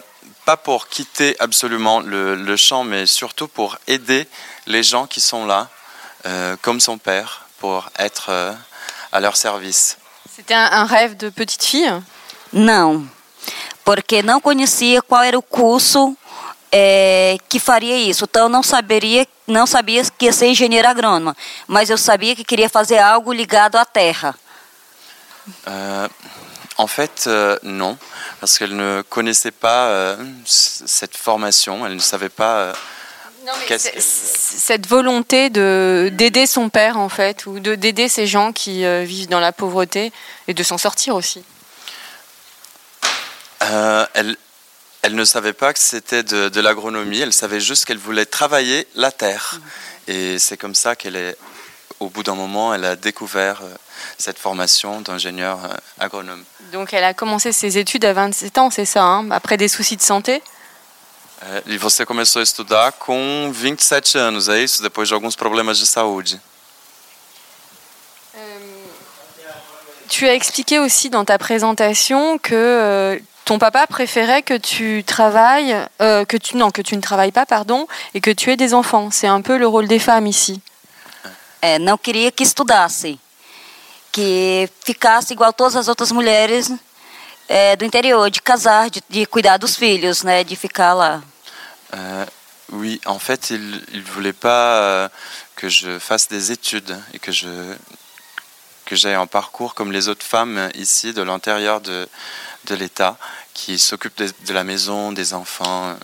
pas 0.50 0.58
pour 0.58 0.88
quitter 0.88 1.36
absolument 1.38 2.00
le, 2.00 2.34
le 2.34 2.58
champ, 2.58 2.84
mais 2.84 3.06
surtout 3.06 3.48
pour 3.48 3.78
aider 3.86 4.28
les 4.66 4.82
gens 4.82 5.06
qui 5.06 5.22
sont 5.22 5.46
là, 5.46 5.68
euh, 6.26 6.56
comme 6.64 6.80
son 6.80 6.98
père, 6.98 7.46
pour 7.60 7.88
être 8.00 8.30
euh, 8.30 8.52
à 9.12 9.20
leur 9.20 9.36
service. 9.38 10.00
C'était 10.36 10.56
un, 10.56 10.70
un 10.72 10.86
rêve 10.86 11.16
de 11.18 11.30
petite 11.30 11.64
fille? 11.64 11.94
Não, 12.52 13.08
porque 13.86 14.24
não 14.24 14.42
conhecia 14.42 15.04
qual 15.04 15.22
era 15.22 15.38
o 15.38 15.44
curso 15.44 16.18
eh, 16.72 17.38
que 17.48 17.60
faria 17.60 17.96
isso. 17.96 18.24
Então 18.24 18.50
não 18.50 18.64
saberia, 18.64 19.28
não 19.46 19.68
sabia 19.68 20.02
que 20.18 20.26
ia 20.26 20.34
ser 20.34 20.48
engenheira 20.48 20.90
agrônoma, 20.90 21.38
mas 21.68 21.92
eu 21.92 21.98
sabia 21.98 22.36
que 22.36 22.44
queria 22.44 22.70
fazer 22.70 22.98
algo 22.98 23.32
ligado 23.32 23.76
à 23.76 23.86
terra. 23.86 24.34
Euh, 25.68 26.10
en 26.80 26.88
fait, 26.88 27.26
euh, 27.28 27.60
non, 27.62 27.96
parce 28.40 28.58
qu'elle 28.58 28.76
ne 28.76 29.02
connaissait 29.10 29.52
pas 29.52 29.88
euh, 29.88 30.16
cette 30.46 31.18
formation, 31.18 31.86
elle 31.86 31.96
ne 31.96 32.00
savait 32.00 32.30
pas. 32.30 32.58
euh, 32.60 32.74
Non, 33.46 33.54
mais 33.60 33.66
que- 33.66 33.78
cette 34.00 34.88
volonté 34.88 35.50
de 35.50 36.10
d'aider 36.14 36.46
son 36.48 36.70
père 36.70 36.98
en 36.98 37.10
fait, 37.10 37.46
ou 37.46 37.60
de 37.60 37.76
d'aider 37.76 38.08
ces 38.10 38.28
gens 38.28 38.52
qui 38.54 38.86
euh, 38.86 39.04
vivent 39.04 39.30
dans 39.30 39.40
la 39.40 39.52
pauvreté 39.52 40.12
et 40.48 40.54
de 40.54 40.64
s'en 40.64 40.78
sortir 40.78 41.16
aussi. 41.16 41.44
euh, 43.64 44.06
elle, 44.14 44.38
elle 45.02 45.16
ne 45.16 45.26
savait 45.26 45.54
pas 45.54 45.74
que 45.74 45.80
c'était 45.80 46.24
de, 46.24 46.50
de 46.50 46.62
l'agronomie, 46.62 47.20
elle 47.20 47.34
savait 47.34 47.60
juste 47.62 47.86
qu'elle 47.86 47.98
voulait 47.98 48.26
travailler 48.26 48.88
la 48.96 49.12
terre. 49.12 49.60
Et 50.08 50.40
c'est 50.40 50.58
comme 50.58 50.76
ça 50.76 50.96
qu'elle 50.96 51.16
est, 51.16 51.38
au 52.00 52.10
bout 52.10 52.24
d'un 52.24 52.36
moment, 52.36 52.74
elle 52.74 52.86
a 52.86 52.96
découvert 52.96 53.62
euh, 53.62 53.76
cette 54.18 54.38
formation 54.38 55.02
d'ingénieur 55.02 55.60
euh, 55.66 55.76
agronome. 56.00 56.44
Donc 56.72 56.94
elle 56.94 57.04
a 57.04 57.14
commencé 57.14 57.52
ses 57.52 57.78
études 57.78 58.06
à 58.06 58.14
27 58.14 58.58
ans, 58.58 58.70
c'est 58.70 58.86
ça, 58.86 59.04
hein, 59.04 59.30
après 59.32 59.58
des 59.58 59.68
soucis 59.68 59.98
de 59.98 60.02
santé? 60.02 60.42
Euh, 61.44 61.62
e 61.68 61.78
você 61.78 62.06
começou 62.06 62.40
a 62.40 62.44
estudar 62.44 62.92
com 62.94 63.50
27 63.54 64.18
anos, 64.18 64.50
é 64.50 64.62
isso? 64.62 64.82
Depois 64.82 65.06
de 65.08 65.14
alguns 65.14 65.36
problemas 65.36 65.78
de 65.80 65.86
saúde. 65.86 66.40
Tu 70.10 70.28
as 70.28 70.34
expliqué 70.34 70.80
aussi 70.80 71.10
dans 71.10 71.24
ta 71.24 71.38
présentation 71.38 72.40
que 72.40 73.22
ton 73.46 73.58
papa 73.58 73.88
préférait 73.88 74.44
que 74.44 74.54
tu 74.54 75.04
travailles, 75.04 75.76
euh, 76.02 76.26
que 76.26 76.38
tu 76.38 76.58
non, 76.58 76.72
que 76.72 76.82
tu 76.82 76.96
ne 76.96 77.02
travailles 77.02 77.32
pas, 77.32 77.46
pardon, 77.46 77.88
et 78.14 78.22
que 78.22 78.32
tu 78.32 78.52
aies 78.52 78.58
des 78.58 78.74
enfants. 78.74 79.10
C'est 79.12 79.28
un 79.28 79.42
peu 79.42 79.58
le 79.58 79.66
rôle 79.66 79.88
des 79.88 79.98
femmes 79.98 80.28
ici. 80.28 80.62
Eh, 81.62 81.80
não 81.80 81.98
queria 81.98 82.32
que 82.32 82.44
estudasse, 82.44 83.20
que 84.12 84.70
ficasse 84.84 85.34
igual 85.34 85.52
todas 85.52 85.76
as 85.76 85.88
outras 85.88 86.12
mulheres 86.12 86.72
eh, 87.48 87.76
do 87.76 87.84
interior, 87.84 88.30
de 88.30 88.42
casar, 88.42 88.90
de, 88.90 89.04
de 89.10 89.26
cuidar 89.26 89.58
dos 89.58 89.76
filhos, 89.76 90.24
né, 90.24 90.44
de 90.44 90.56
ficar 90.56 90.94
lá. 90.94 91.22
Euh, 91.94 92.26
oui, 92.72 93.02
en 93.06 93.20
fait, 93.20 93.50
il 93.50 93.84
ne 93.94 94.02
voulait 94.02 94.34
pas 94.34 94.76
euh, 94.76 95.10
que 95.56 95.68
je 95.68 96.00
fasse 96.00 96.28
des 96.28 96.52
études 96.52 96.98
et 97.14 97.20
que 97.20 97.32
je 97.32 97.48
que 98.86 98.96
j'aie 98.96 99.14
un 99.14 99.28
parcours 99.28 99.76
comme 99.76 99.92
les 99.92 100.08
autres 100.08 100.26
femmes 100.26 100.72
ici 100.74 101.14
de 101.14 101.22
l'intérieur 101.22 101.80
de, 101.80 102.10
de 102.66 102.76
l'État 102.76 103.18
qui 103.54 103.78
s'occupent 103.78 104.18
de, 104.18 104.34
de 104.48 104.54
la 104.54 104.64
maison, 104.64 105.12
des 105.12 105.36
enfants. 105.36 105.96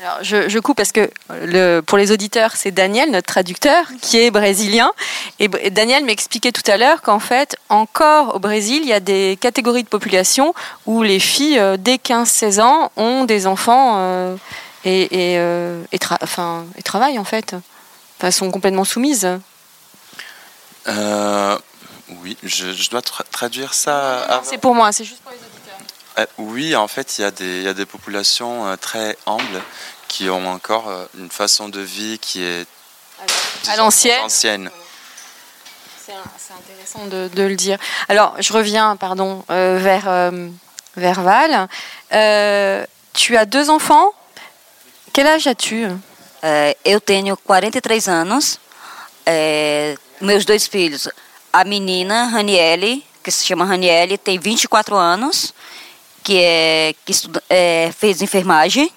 Alors, 0.00 0.18
je, 0.22 0.48
je 0.48 0.58
coupe 0.60 0.76
parce 0.76 0.92
que 0.92 1.10
le, 1.30 1.80
pour 1.80 1.98
les 1.98 2.12
auditeurs, 2.12 2.52
c'est 2.54 2.70
Daniel, 2.70 3.10
notre 3.10 3.26
traducteur, 3.26 3.84
qui 4.00 4.18
est 4.18 4.30
brésilien. 4.30 4.92
Et, 5.40 5.48
Daniel 5.70 6.04
m'expliquait 6.04 6.52
tout 6.52 6.68
à 6.70 6.76
l'heure 6.76 7.02
qu'en 7.02 7.18
fait, 7.18 7.56
encore 7.68 8.36
au 8.36 8.38
Brésil, 8.38 8.80
il 8.84 8.88
y 8.88 8.92
a 8.92 9.00
des 9.00 9.36
catégories 9.40 9.82
de 9.82 9.88
population 9.88 10.54
où 10.86 11.02
les 11.02 11.18
filles, 11.18 11.58
euh, 11.58 11.76
dès 11.76 11.96
15-16 11.96 12.60
ans, 12.60 12.92
ont 12.96 13.24
des 13.24 13.48
enfants 13.48 13.94
euh, 13.98 14.36
et, 14.84 15.02
et, 15.34 15.38
euh, 15.38 15.82
et, 15.90 15.98
tra- 15.98 16.18
enfin, 16.22 16.64
et 16.76 16.82
travaillent 16.82 17.18
en 17.18 17.24
fait. 17.24 17.56
Enfin, 18.18 18.30
sont 18.30 18.50
complètement 18.52 18.84
soumises. 18.84 19.28
Oui, 22.22 22.36
je, 22.42 22.72
je 22.72 22.88
dois 22.90 23.00
tra- 23.00 23.24
traduire 23.30 23.74
ça. 23.74 24.24
C'est 24.44 24.56
pour 24.58 24.74
moi, 24.74 24.92
c'est 24.92 25.04
juste 25.04 25.20
pour 25.22 25.30
les 25.32 25.36
auditeurs. 25.38 25.47
Euh, 26.18 26.26
oui, 26.38 26.74
en 26.74 26.88
fait, 26.88 27.18
il 27.18 27.22
y, 27.22 27.24
a 27.24 27.30
des- 27.30 27.58
il 27.58 27.62
y 27.62 27.68
a 27.68 27.74
des 27.74 27.86
populations 27.86 28.66
euh, 28.66 28.76
très 28.76 29.16
humbles 29.26 29.62
qui 30.08 30.28
ont 30.30 30.48
encore 30.50 30.88
euh, 30.88 31.04
une 31.18 31.30
façon 31.30 31.68
de 31.68 31.80
vie 31.80 32.18
qui 32.18 32.42
est 32.42 32.66
À 33.20 33.24
disons, 33.72 33.76
l'ancienne. 33.84 34.24
ancienne. 34.24 34.70
C'est 36.06 36.54
intéressant 36.54 37.06
de, 37.06 37.28
de 37.28 37.42
le 37.42 37.54
dire. 37.54 37.78
Alors, 38.08 38.34
je 38.40 38.52
reviens, 38.52 38.96
pardon, 38.96 39.44
euh, 39.50 39.78
vers, 39.80 40.04
euh, 40.08 40.48
vers 40.96 41.20
Val. 41.20 41.68
Euh, 42.12 42.86
tu 43.12 43.36
as 43.36 43.44
deux 43.44 43.68
enfants? 43.68 44.12
Quel 45.12 45.26
âge 45.26 45.46
as-tu? 45.46 45.86
Eu 46.86 47.00
tenho 47.00 47.36
43 47.36 48.08
anos. 48.08 48.58
É, 49.26 49.96
meus 50.22 50.46
dois 50.46 50.66
filhos, 50.66 51.08
a 51.52 51.64
menina 51.64 52.28
Raniele, 52.28 53.04
que 53.22 53.30
se 53.30 53.44
chama 53.44 53.66
Raniele, 53.66 54.16
tem 54.16 54.38
24 54.38 54.94
anos, 54.96 55.52
que, 56.28 56.36
é, 56.44 56.94
que 57.06 57.12
estuda, 57.12 57.42
é, 57.48 57.90
fez 57.98 58.20
enfermagem. 58.20 58.92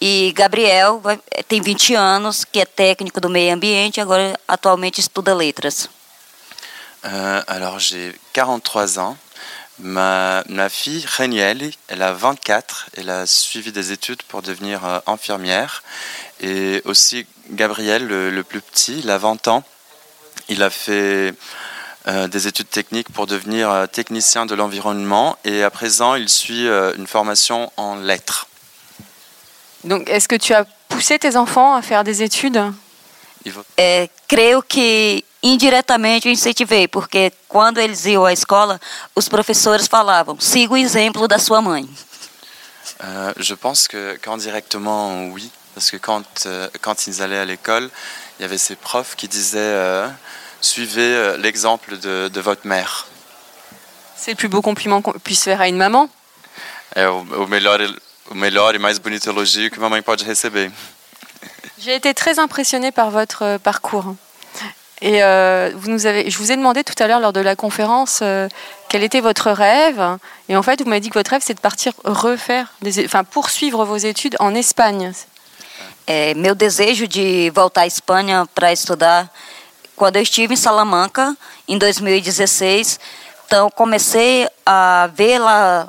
E 0.00 0.32
Gabriel 0.36 1.00
vai- 1.00 1.18
tem 1.48 1.60
20 1.60 1.94
anos, 1.96 2.44
que 2.44 2.60
é 2.60 2.64
técnico 2.64 3.20
do 3.20 3.28
meio 3.28 3.52
ambiente, 3.52 4.00
agora 4.00 4.38
atualmente 4.46 5.00
estuda 5.00 5.34
letras. 5.34 5.88
Euh, 7.04 7.42
alors, 7.48 7.80
j'ai 7.80 8.14
43 8.32 8.98
ans. 8.98 9.16
Ma, 9.80 10.44
ma 10.48 10.68
fille, 10.68 11.04
Reniel, 11.18 11.72
elle 11.88 12.02
a 12.02 12.12
24. 12.12 12.86
Elle 12.96 13.10
a 13.10 13.26
suivi 13.26 13.72
des 13.72 13.90
études 13.90 14.22
pour 14.28 14.40
devenir 14.42 14.84
euh, 14.84 15.00
infirmière. 15.08 15.82
Et 16.40 16.82
aussi, 16.84 17.26
Gabriel, 17.50 18.06
le, 18.06 18.30
le 18.30 18.44
plus 18.44 18.60
petit, 18.60 19.00
il 19.00 19.10
a 19.10 19.18
20 19.18 19.48
ans. 19.48 19.64
Il 20.48 20.62
a 20.62 20.70
fait 20.70 21.34
euh, 22.08 22.28
des 22.28 22.46
études 22.46 22.70
techniques 22.70 23.10
pour 23.12 23.26
devenir 23.26 23.70
euh, 23.70 23.86
technicien 23.86 24.46
de 24.46 24.54
l'environnement. 24.54 25.36
Et 25.44 25.62
à 25.62 25.70
présent, 25.70 26.14
il 26.14 26.28
suit 26.28 26.66
euh, 26.66 26.94
une 26.96 27.06
formation 27.06 27.70
en 27.76 27.96
lettres. 27.96 28.46
Donc, 29.84 30.08
est-ce 30.08 30.28
que 30.28 30.36
tu 30.36 30.54
as 30.54 30.64
poussé 30.88 31.18
tes 31.18 31.36
enfants 31.36 31.74
à 31.74 31.82
faire 31.82 32.04
des 32.04 32.22
études? 32.22 32.60
É, 33.78 34.10
creio 34.28 34.62
que 34.62 35.24
indiretamente 35.42 36.28
eu 36.28 36.32
incentivei, 36.32 36.86
porque 36.86 37.32
quando 37.48 37.78
eles 37.78 38.04
iam 38.04 38.26
à 38.26 38.34
escola, 38.34 38.78
os 39.16 39.30
professores 39.30 39.86
falavam: 39.86 40.38
siga 40.38 40.74
o 40.74 40.76
exemplo 40.76 41.26
da 41.26 41.38
sua 41.38 41.62
mãe. 41.62 41.88
Je 43.38 43.54
pense 43.54 43.88
que 43.88 44.18
qu'indirectement, 44.20 45.30
oui. 45.32 45.50
Parce 45.74 45.90
que 45.90 45.96
quand, 45.96 46.24
euh, 46.46 46.68
quand 46.80 47.06
ils 47.06 47.22
allaient 47.22 47.38
à 47.38 47.44
l'école, 47.44 47.88
il 48.38 48.42
y 48.42 48.44
avait 48.44 48.58
ces 48.58 48.76
profs 48.76 49.14
qui 49.16 49.28
disaient 49.28 49.58
euh, 49.58 50.08
Suivez 50.60 51.14
euh, 51.14 51.36
l'exemple 51.36 51.98
de, 51.98 52.28
de 52.28 52.40
votre 52.40 52.66
mère. 52.66 53.06
C'est 54.16 54.32
le 54.32 54.36
plus 54.36 54.48
beau 54.48 54.62
compliment 54.62 55.00
qu'on 55.00 55.12
puisse 55.12 55.44
faire 55.44 55.60
à 55.60 55.68
une 55.68 55.76
maman. 55.76 56.08
É 56.94 57.06
o, 57.08 57.20
o 57.20 57.46
melhor, 57.46 57.78
o 58.30 58.34
melhor 58.34 58.74
e 58.74 58.78
mais 58.78 58.98
bonito 58.98 59.30
elogio 59.30 59.70
que 59.70 59.78
uma 59.78 59.88
mãe 59.88 60.02
pode 60.02 60.24
receber. 60.24 60.70
J'ai 61.78 61.94
été 61.94 62.12
très 62.14 62.38
impressionnée 62.38 62.92
par 62.92 63.10
votre 63.10 63.42
euh, 63.42 63.58
parcours. 63.58 64.14
Et 65.00 65.22
euh, 65.22 65.70
vous 65.74 65.88
nous 65.88 66.04
avez, 66.04 66.28
je 66.28 66.36
vous 66.36 66.52
ai 66.52 66.56
demandé 66.56 66.84
tout 66.84 67.00
à 67.02 67.06
l'heure 67.06 67.20
lors 67.20 67.32
de 67.32 67.40
la 67.40 67.56
conférence 67.56 68.20
euh, 68.22 68.48
quel 68.90 69.02
était 69.02 69.20
votre 69.20 69.50
rêve. 69.50 70.18
Et 70.48 70.56
en 70.56 70.62
fait, 70.62 70.82
vous 70.82 70.88
m'avez 70.88 71.00
dit 71.00 71.08
que 71.08 71.18
votre 71.18 71.30
rêve, 71.30 71.42
c'est 71.42 71.54
de 71.54 71.60
partir 71.60 71.92
refaire, 72.04 72.72
des, 72.82 73.04
enfin 73.06 73.24
poursuivre 73.24 73.84
vos 73.84 73.96
études 73.96 74.36
en 74.40 74.54
Espagne. 74.54 75.12
É, 76.06 76.34
meu 76.34 76.56
desejo 76.56 77.06
de 77.06 77.50
voltar 77.54 77.82
à 77.82 77.86
Espanha 77.86 78.44
para 78.52 78.72
estudar, 78.72 79.28
quando 80.00 80.16
eu 80.16 80.22
estive 80.22 80.54
em 80.54 80.56
Salamanca, 80.56 81.36
em 81.68 81.76
2016, 81.76 82.98
então 83.44 83.70
comecei 83.70 84.48
a 84.64 85.10
ver 85.12 85.38
lá 85.38 85.86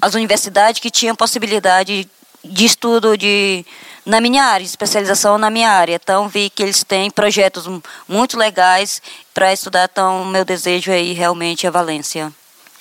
as 0.00 0.14
universidades 0.14 0.80
que 0.80 0.90
tinham 0.90 1.14
possibilidade 1.14 2.10
de 2.44 2.64
estudo 2.64 3.16
de 3.16 3.64
na 4.04 4.20
minha 4.20 4.42
área, 4.42 4.64
especialização 4.64 5.38
na 5.38 5.48
minha 5.48 5.70
área. 5.70 5.94
Então 5.94 6.28
vi 6.28 6.50
que 6.50 6.60
eles 6.60 6.82
têm 6.82 7.08
projetos 7.08 7.68
muito 8.08 8.36
legais 8.36 9.00
para 9.32 9.52
estudar. 9.52 9.88
Então 9.92 10.24
meu 10.24 10.44
desejo 10.44 10.90
é 10.90 11.00
ir 11.00 11.12
realmente 11.12 11.64
a 11.64 11.70
Valência 11.70 12.32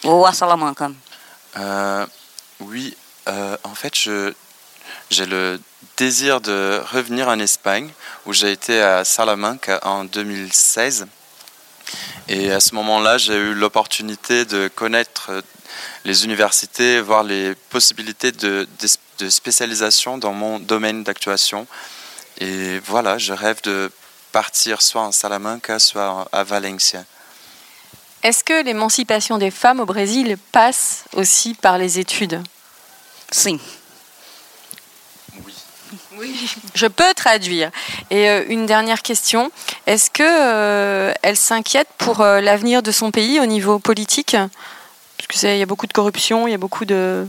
ou 0.03 0.25
a 0.25 0.33
Salamanca. 0.33 0.91
Euh, 1.57 2.07
oui, 2.59 2.97
euh, 3.27 3.59
en 3.65 3.75
fait, 3.75 4.09
j'ai 5.11 5.25
le 5.25 5.59
désir 5.97 6.39
de 6.41 6.81
revenir 6.91 7.27
en 7.27 7.37
Espagne, 7.37 7.89
où 8.25 8.33
j'ai 8.33 8.51
été 8.51 8.81
à 8.81 9.03
Salamanca 9.03 9.79
en 9.83 10.05
2016. 10.05 11.05
Et 12.29 12.51
à 12.51 12.61
ce 12.61 12.73
moment-là, 12.75 13.17
j'ai 13.17 13.35
eu 13.35 13.53
l'opportunité 13.53 14.45
de 14.45 14.69
connaître 14.69 15.43
les 16.05 16.23
universités, 16.23 17.01
voir 17.01 17.23
les 17.23 17.53
possibilités 17.69 18.31
de, 18.31 18.67
de, 19.19 19.29
spécialisation 19.29 20.17
dans 20.17 20.33
mon 20.33 20.59
domaine 20.59 21.03
d'actuation. 21.03 21.67
Et 22.39 22.79
voilà, 22.79 23.17
je 23.17 23.33
rêve 23.33 23.61
de 23.63 23.91
partir 24.31 24.81
soit 24.81 25.01
en 25.01 25.11
Salamanca, 25.11 25.77
soit 25.77 26.27
à 26.31 26.43
Valencia. 26.43 27.03
Est-ce 28.23 28.43
que 28.43 28.63
l'émancipation 28.63 29.37
des 29.37 29.51
femmes 29.51 29.81
au 29.81 29.85
Brésil 29.85 30.37
passe 30.51 31.03
aussi 31.13 31.53
par 31.53 31.77
les 31.77 31.99
études? 31.99 32.41
Si. 33.31 33.59
Oui. 36.21 36.35
Je 36.75 36.85
peux 36.85 37.13
traduire. 37.15 37.71
Et 38.11 38.29
euh, 38.29 38.45
une 38.47 38.67
dernière 38.67 39.01
question. 39.01 39.51
Est-ce 39.87 40.09
que 40.11 40.23
euh, 40.23 41.13
elle 41.23 41.35
s'inquiète 41.35 41.87
pour 41.97 42.21
euh, 42.21 42.39
l'avenir 42.41 42.83
de 42.83 42.91
son 42.91 43.09
pays 43.09 43.39
au 43.39 43.47
niveau 43.47 43.79
politique? 43.79 44.37
Parce 45.27 45.39
qu'il 45.41 45.57
y 45.57 45.61
a 45.63 45.65
beaucoup 45.65 45.87
de 45.87 45.93
corruption, 45.93 46.47
il 46.47 46.51
y 46.51 46.53
a 46.53 46.59
beaucoup 46.59 46.85
de... 46.85 47.27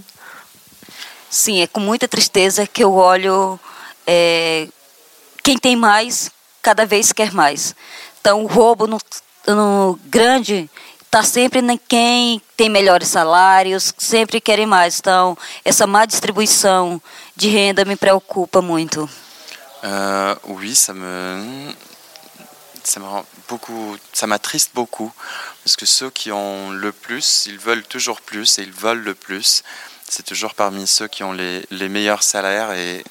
Sim, 1.30 1.62
é 1.62 1.66
com 1.66 1.80
muita 1.80 2.06
tristeza 2.06 2.66
que 2.66 2.84
eu 2.84 2.92
olho 2.92 3.58
é, 4.06 4.68
quem 5.42 5.56
tem 5.56 5.74
mais, 5.74 6.30
cada 6.60 6.84
vez 6.84 7.10
quer 7.10 7.32
mais. 7.32 7.74
Então, 8.20 8.44
o 8.44 8.46
roubo 8.46 8.86
no, 8.86 8.98
no 9.46 9.98
grande 10.04 10.68
está 11.06 11.22
sempre 11.22 11.60
em 11.60 11.80
quem 11.88 12.42
tem 12.54 12.68
melhores 12.68 13.08
salários, 13.08 13.94
sempre 13.96 14.42
querem 14.42 14.66
mais. 14.66 14.98
Então, 14.98 15.36
essa 15.64 15.86
má 15.86 16.04
distribuição 16.04 17.00
de 17.42 17.56
renda 17.56 17.84
me 17.84 17.96
preocupa 17.96 18.60
muito. 18.60 19.08
Euh, 19.84 20.34
oui, 20.44 20.74
ça 20.74 20.92
me, 20.94 21.72
ça 22.84 23.00
me 23.00 23.06
rend 23.06 23.24
beaucoup, 23.48 23.96
ça 24.12 24.26
m'attriste 24.26 24.70
beaucoup 24.74 25.12
parce 25.64 25.76
que 25.76 25.86
ceux 25.86 26.10
qui 26.10 26.30
ont 26.30 26.70
le 26.70 26.92
plus, 26.92 27.46
ils 27.46 27.58
veulent 27.58 27.84
toujours 27.84 28.20
plus 28.20 28.58
et 28.58 28.62
ils 28.62 28.72
veulent 28.72 29.02
le 29.02 29.14
plus. 29.14 29.62
C'est 30.08 30.24
toujours 30.24 30.54
parmi 30.54 30.86
ceux 30.86 31.08
qui 31.08 31.24
ont 31.24 31.32
les, 31.32 31.66
les 31.70 31.88
meilleurs 31.88 32.22
salaires 32.22 32.72
et 32.72 33.02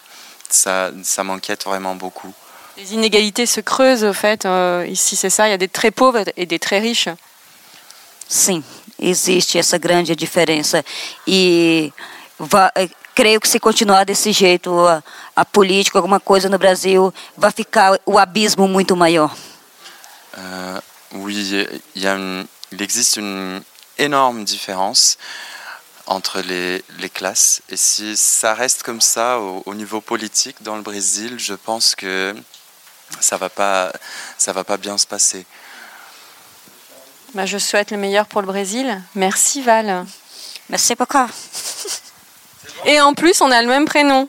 ça, 0.49 0.91
ça 1.03 1.23
m'inquiète 1.23 1.63
vraiment 1.65 1.95
beaucoup. 1.95 2.34
Les 2.77 2.93
inégalités 2.93 3.45
se 3.45 3.59
creusent, 3.59 4.03
au 4.03 4.13
fait. 4.13 4.45
Euh, 4.45 4.86
ici, 4.88 5.15
c'est 5.15 5.29
ça. 5.29 5.47
Il 5.47 5.51
y 5.51 5.53
a 5.53 5.57
des 5.57 5.67
très 5.67 5.91
pauvres 5.91 6.23
et 6.38 6.45
des 6.45 6.59
très 6.59 6.79
riches. 6.79 7.09
Sim, 8.29 8.63
existe 8.97 9.57
essa 9.57 9.77
grande 9.77 10.09
diferença. 10.15 10.82
E 11.27 11.91
va, 12.39 12.71
creio 13.22 13.39
que 13.39 13.47
se 13.47 13.59
continuar 13.59 14.03
desse 14.03 14.32
jeito 14.32 14.88
a, 14.88 15.03
a, 15.36 15.45
política, 15.45 15.99
alguma 15.99 16.19
coisa 16.19 16.49
no 16.49 16.57
Brasil, 16.57 17.13
vai 17.38 17.51
ficar 17.51 17.99
o 18.03 18.17
abismo 18.17 18.67
muito 18.67 18.95
maior. 18.95 19.32
Uh, 20.34 20.82
oui, 21.11 21.36
il, 21.93 22.01
y 22.01 22.07
a 22.07 22.15
une, 22.15 22.47
il 22.72 22.82
existe 22.82 23.17
une 23.17 23.61
énorme 23.99 24.43
différence 24.43 25.19
entre 26.07 26.41
les, 26.41 26.84
les, 26.97 27.09
classes. 27.09 27.61
Et 27.69 27.78
si 27.78 28.17
ça 28.17 28.55
reste 28.55 28.82
comme 28.82 29.01
ça 29.01 29.38
au, 29.38 29.61
au, 29.67 29.76
niveau 29.76 30.01
politique 30.01 30.63
dans 30.63 30.76
le 30.76 30.82
Brésil, 30.82 31.36
je 31.38 31.53
pense 31.53 31.93
que 31.93 32.34
ça 33.19 33.38
va 33.38 33.49
pas, 33.49 33.93
ça 34.39 34.51
va 34.51 34.63
pas 34.63 34.78
bien 34.78 34.97
se 34.97 35.05
passer. 35.05 35.45
Bah, 37.36 37.45
je 37.45 37.59
souhaite 37.59 37.91
le 37.91 37.97
meilleur 37.97 38.26
pour 38.26 38.41
le 38.41 38.47
Brésil. 38.47 38.99
Merci 39.13 39.61
Val. 39.61 40.07
Merci 40.69 40.95
beaucoup. 40.95 41.19
Et 42.86 42.99
en 42.99 43.13
plus, 43.13 43.41
on 43.41 43.51
a 43.51 43.61
le 43.61 43.67
même 43.67 43.86
prénom. 43.86 44.27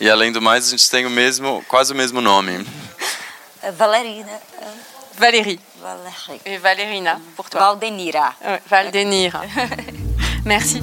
E 0.00 0.10
além 0.10 0.32
do 0.32 0.42
mais, 0.42 0.66
a 0.66 0.70
gente 0.70 0.90
tem 0.90 1.06
o 1.06 1.10
mesmo, 1.10 1.64
quase 1.68 1.92
o 1.92 1.96
mesmo 1.96 2.20
nome. 2.20 2.66
Valerina. 3.72 4.40
Valérie. 5.16 5.60
Valérie. 5.80 6.40
Et 6.44 6.58
Valérina, 6.58 7.20
pour 7.36 7.48
toi. 7.48 7.60
Valdenira. 7.60 8.34
Ouais, 8.40 8.60
Valdenira. 8.68 9.42
Merci. 10.44 10.82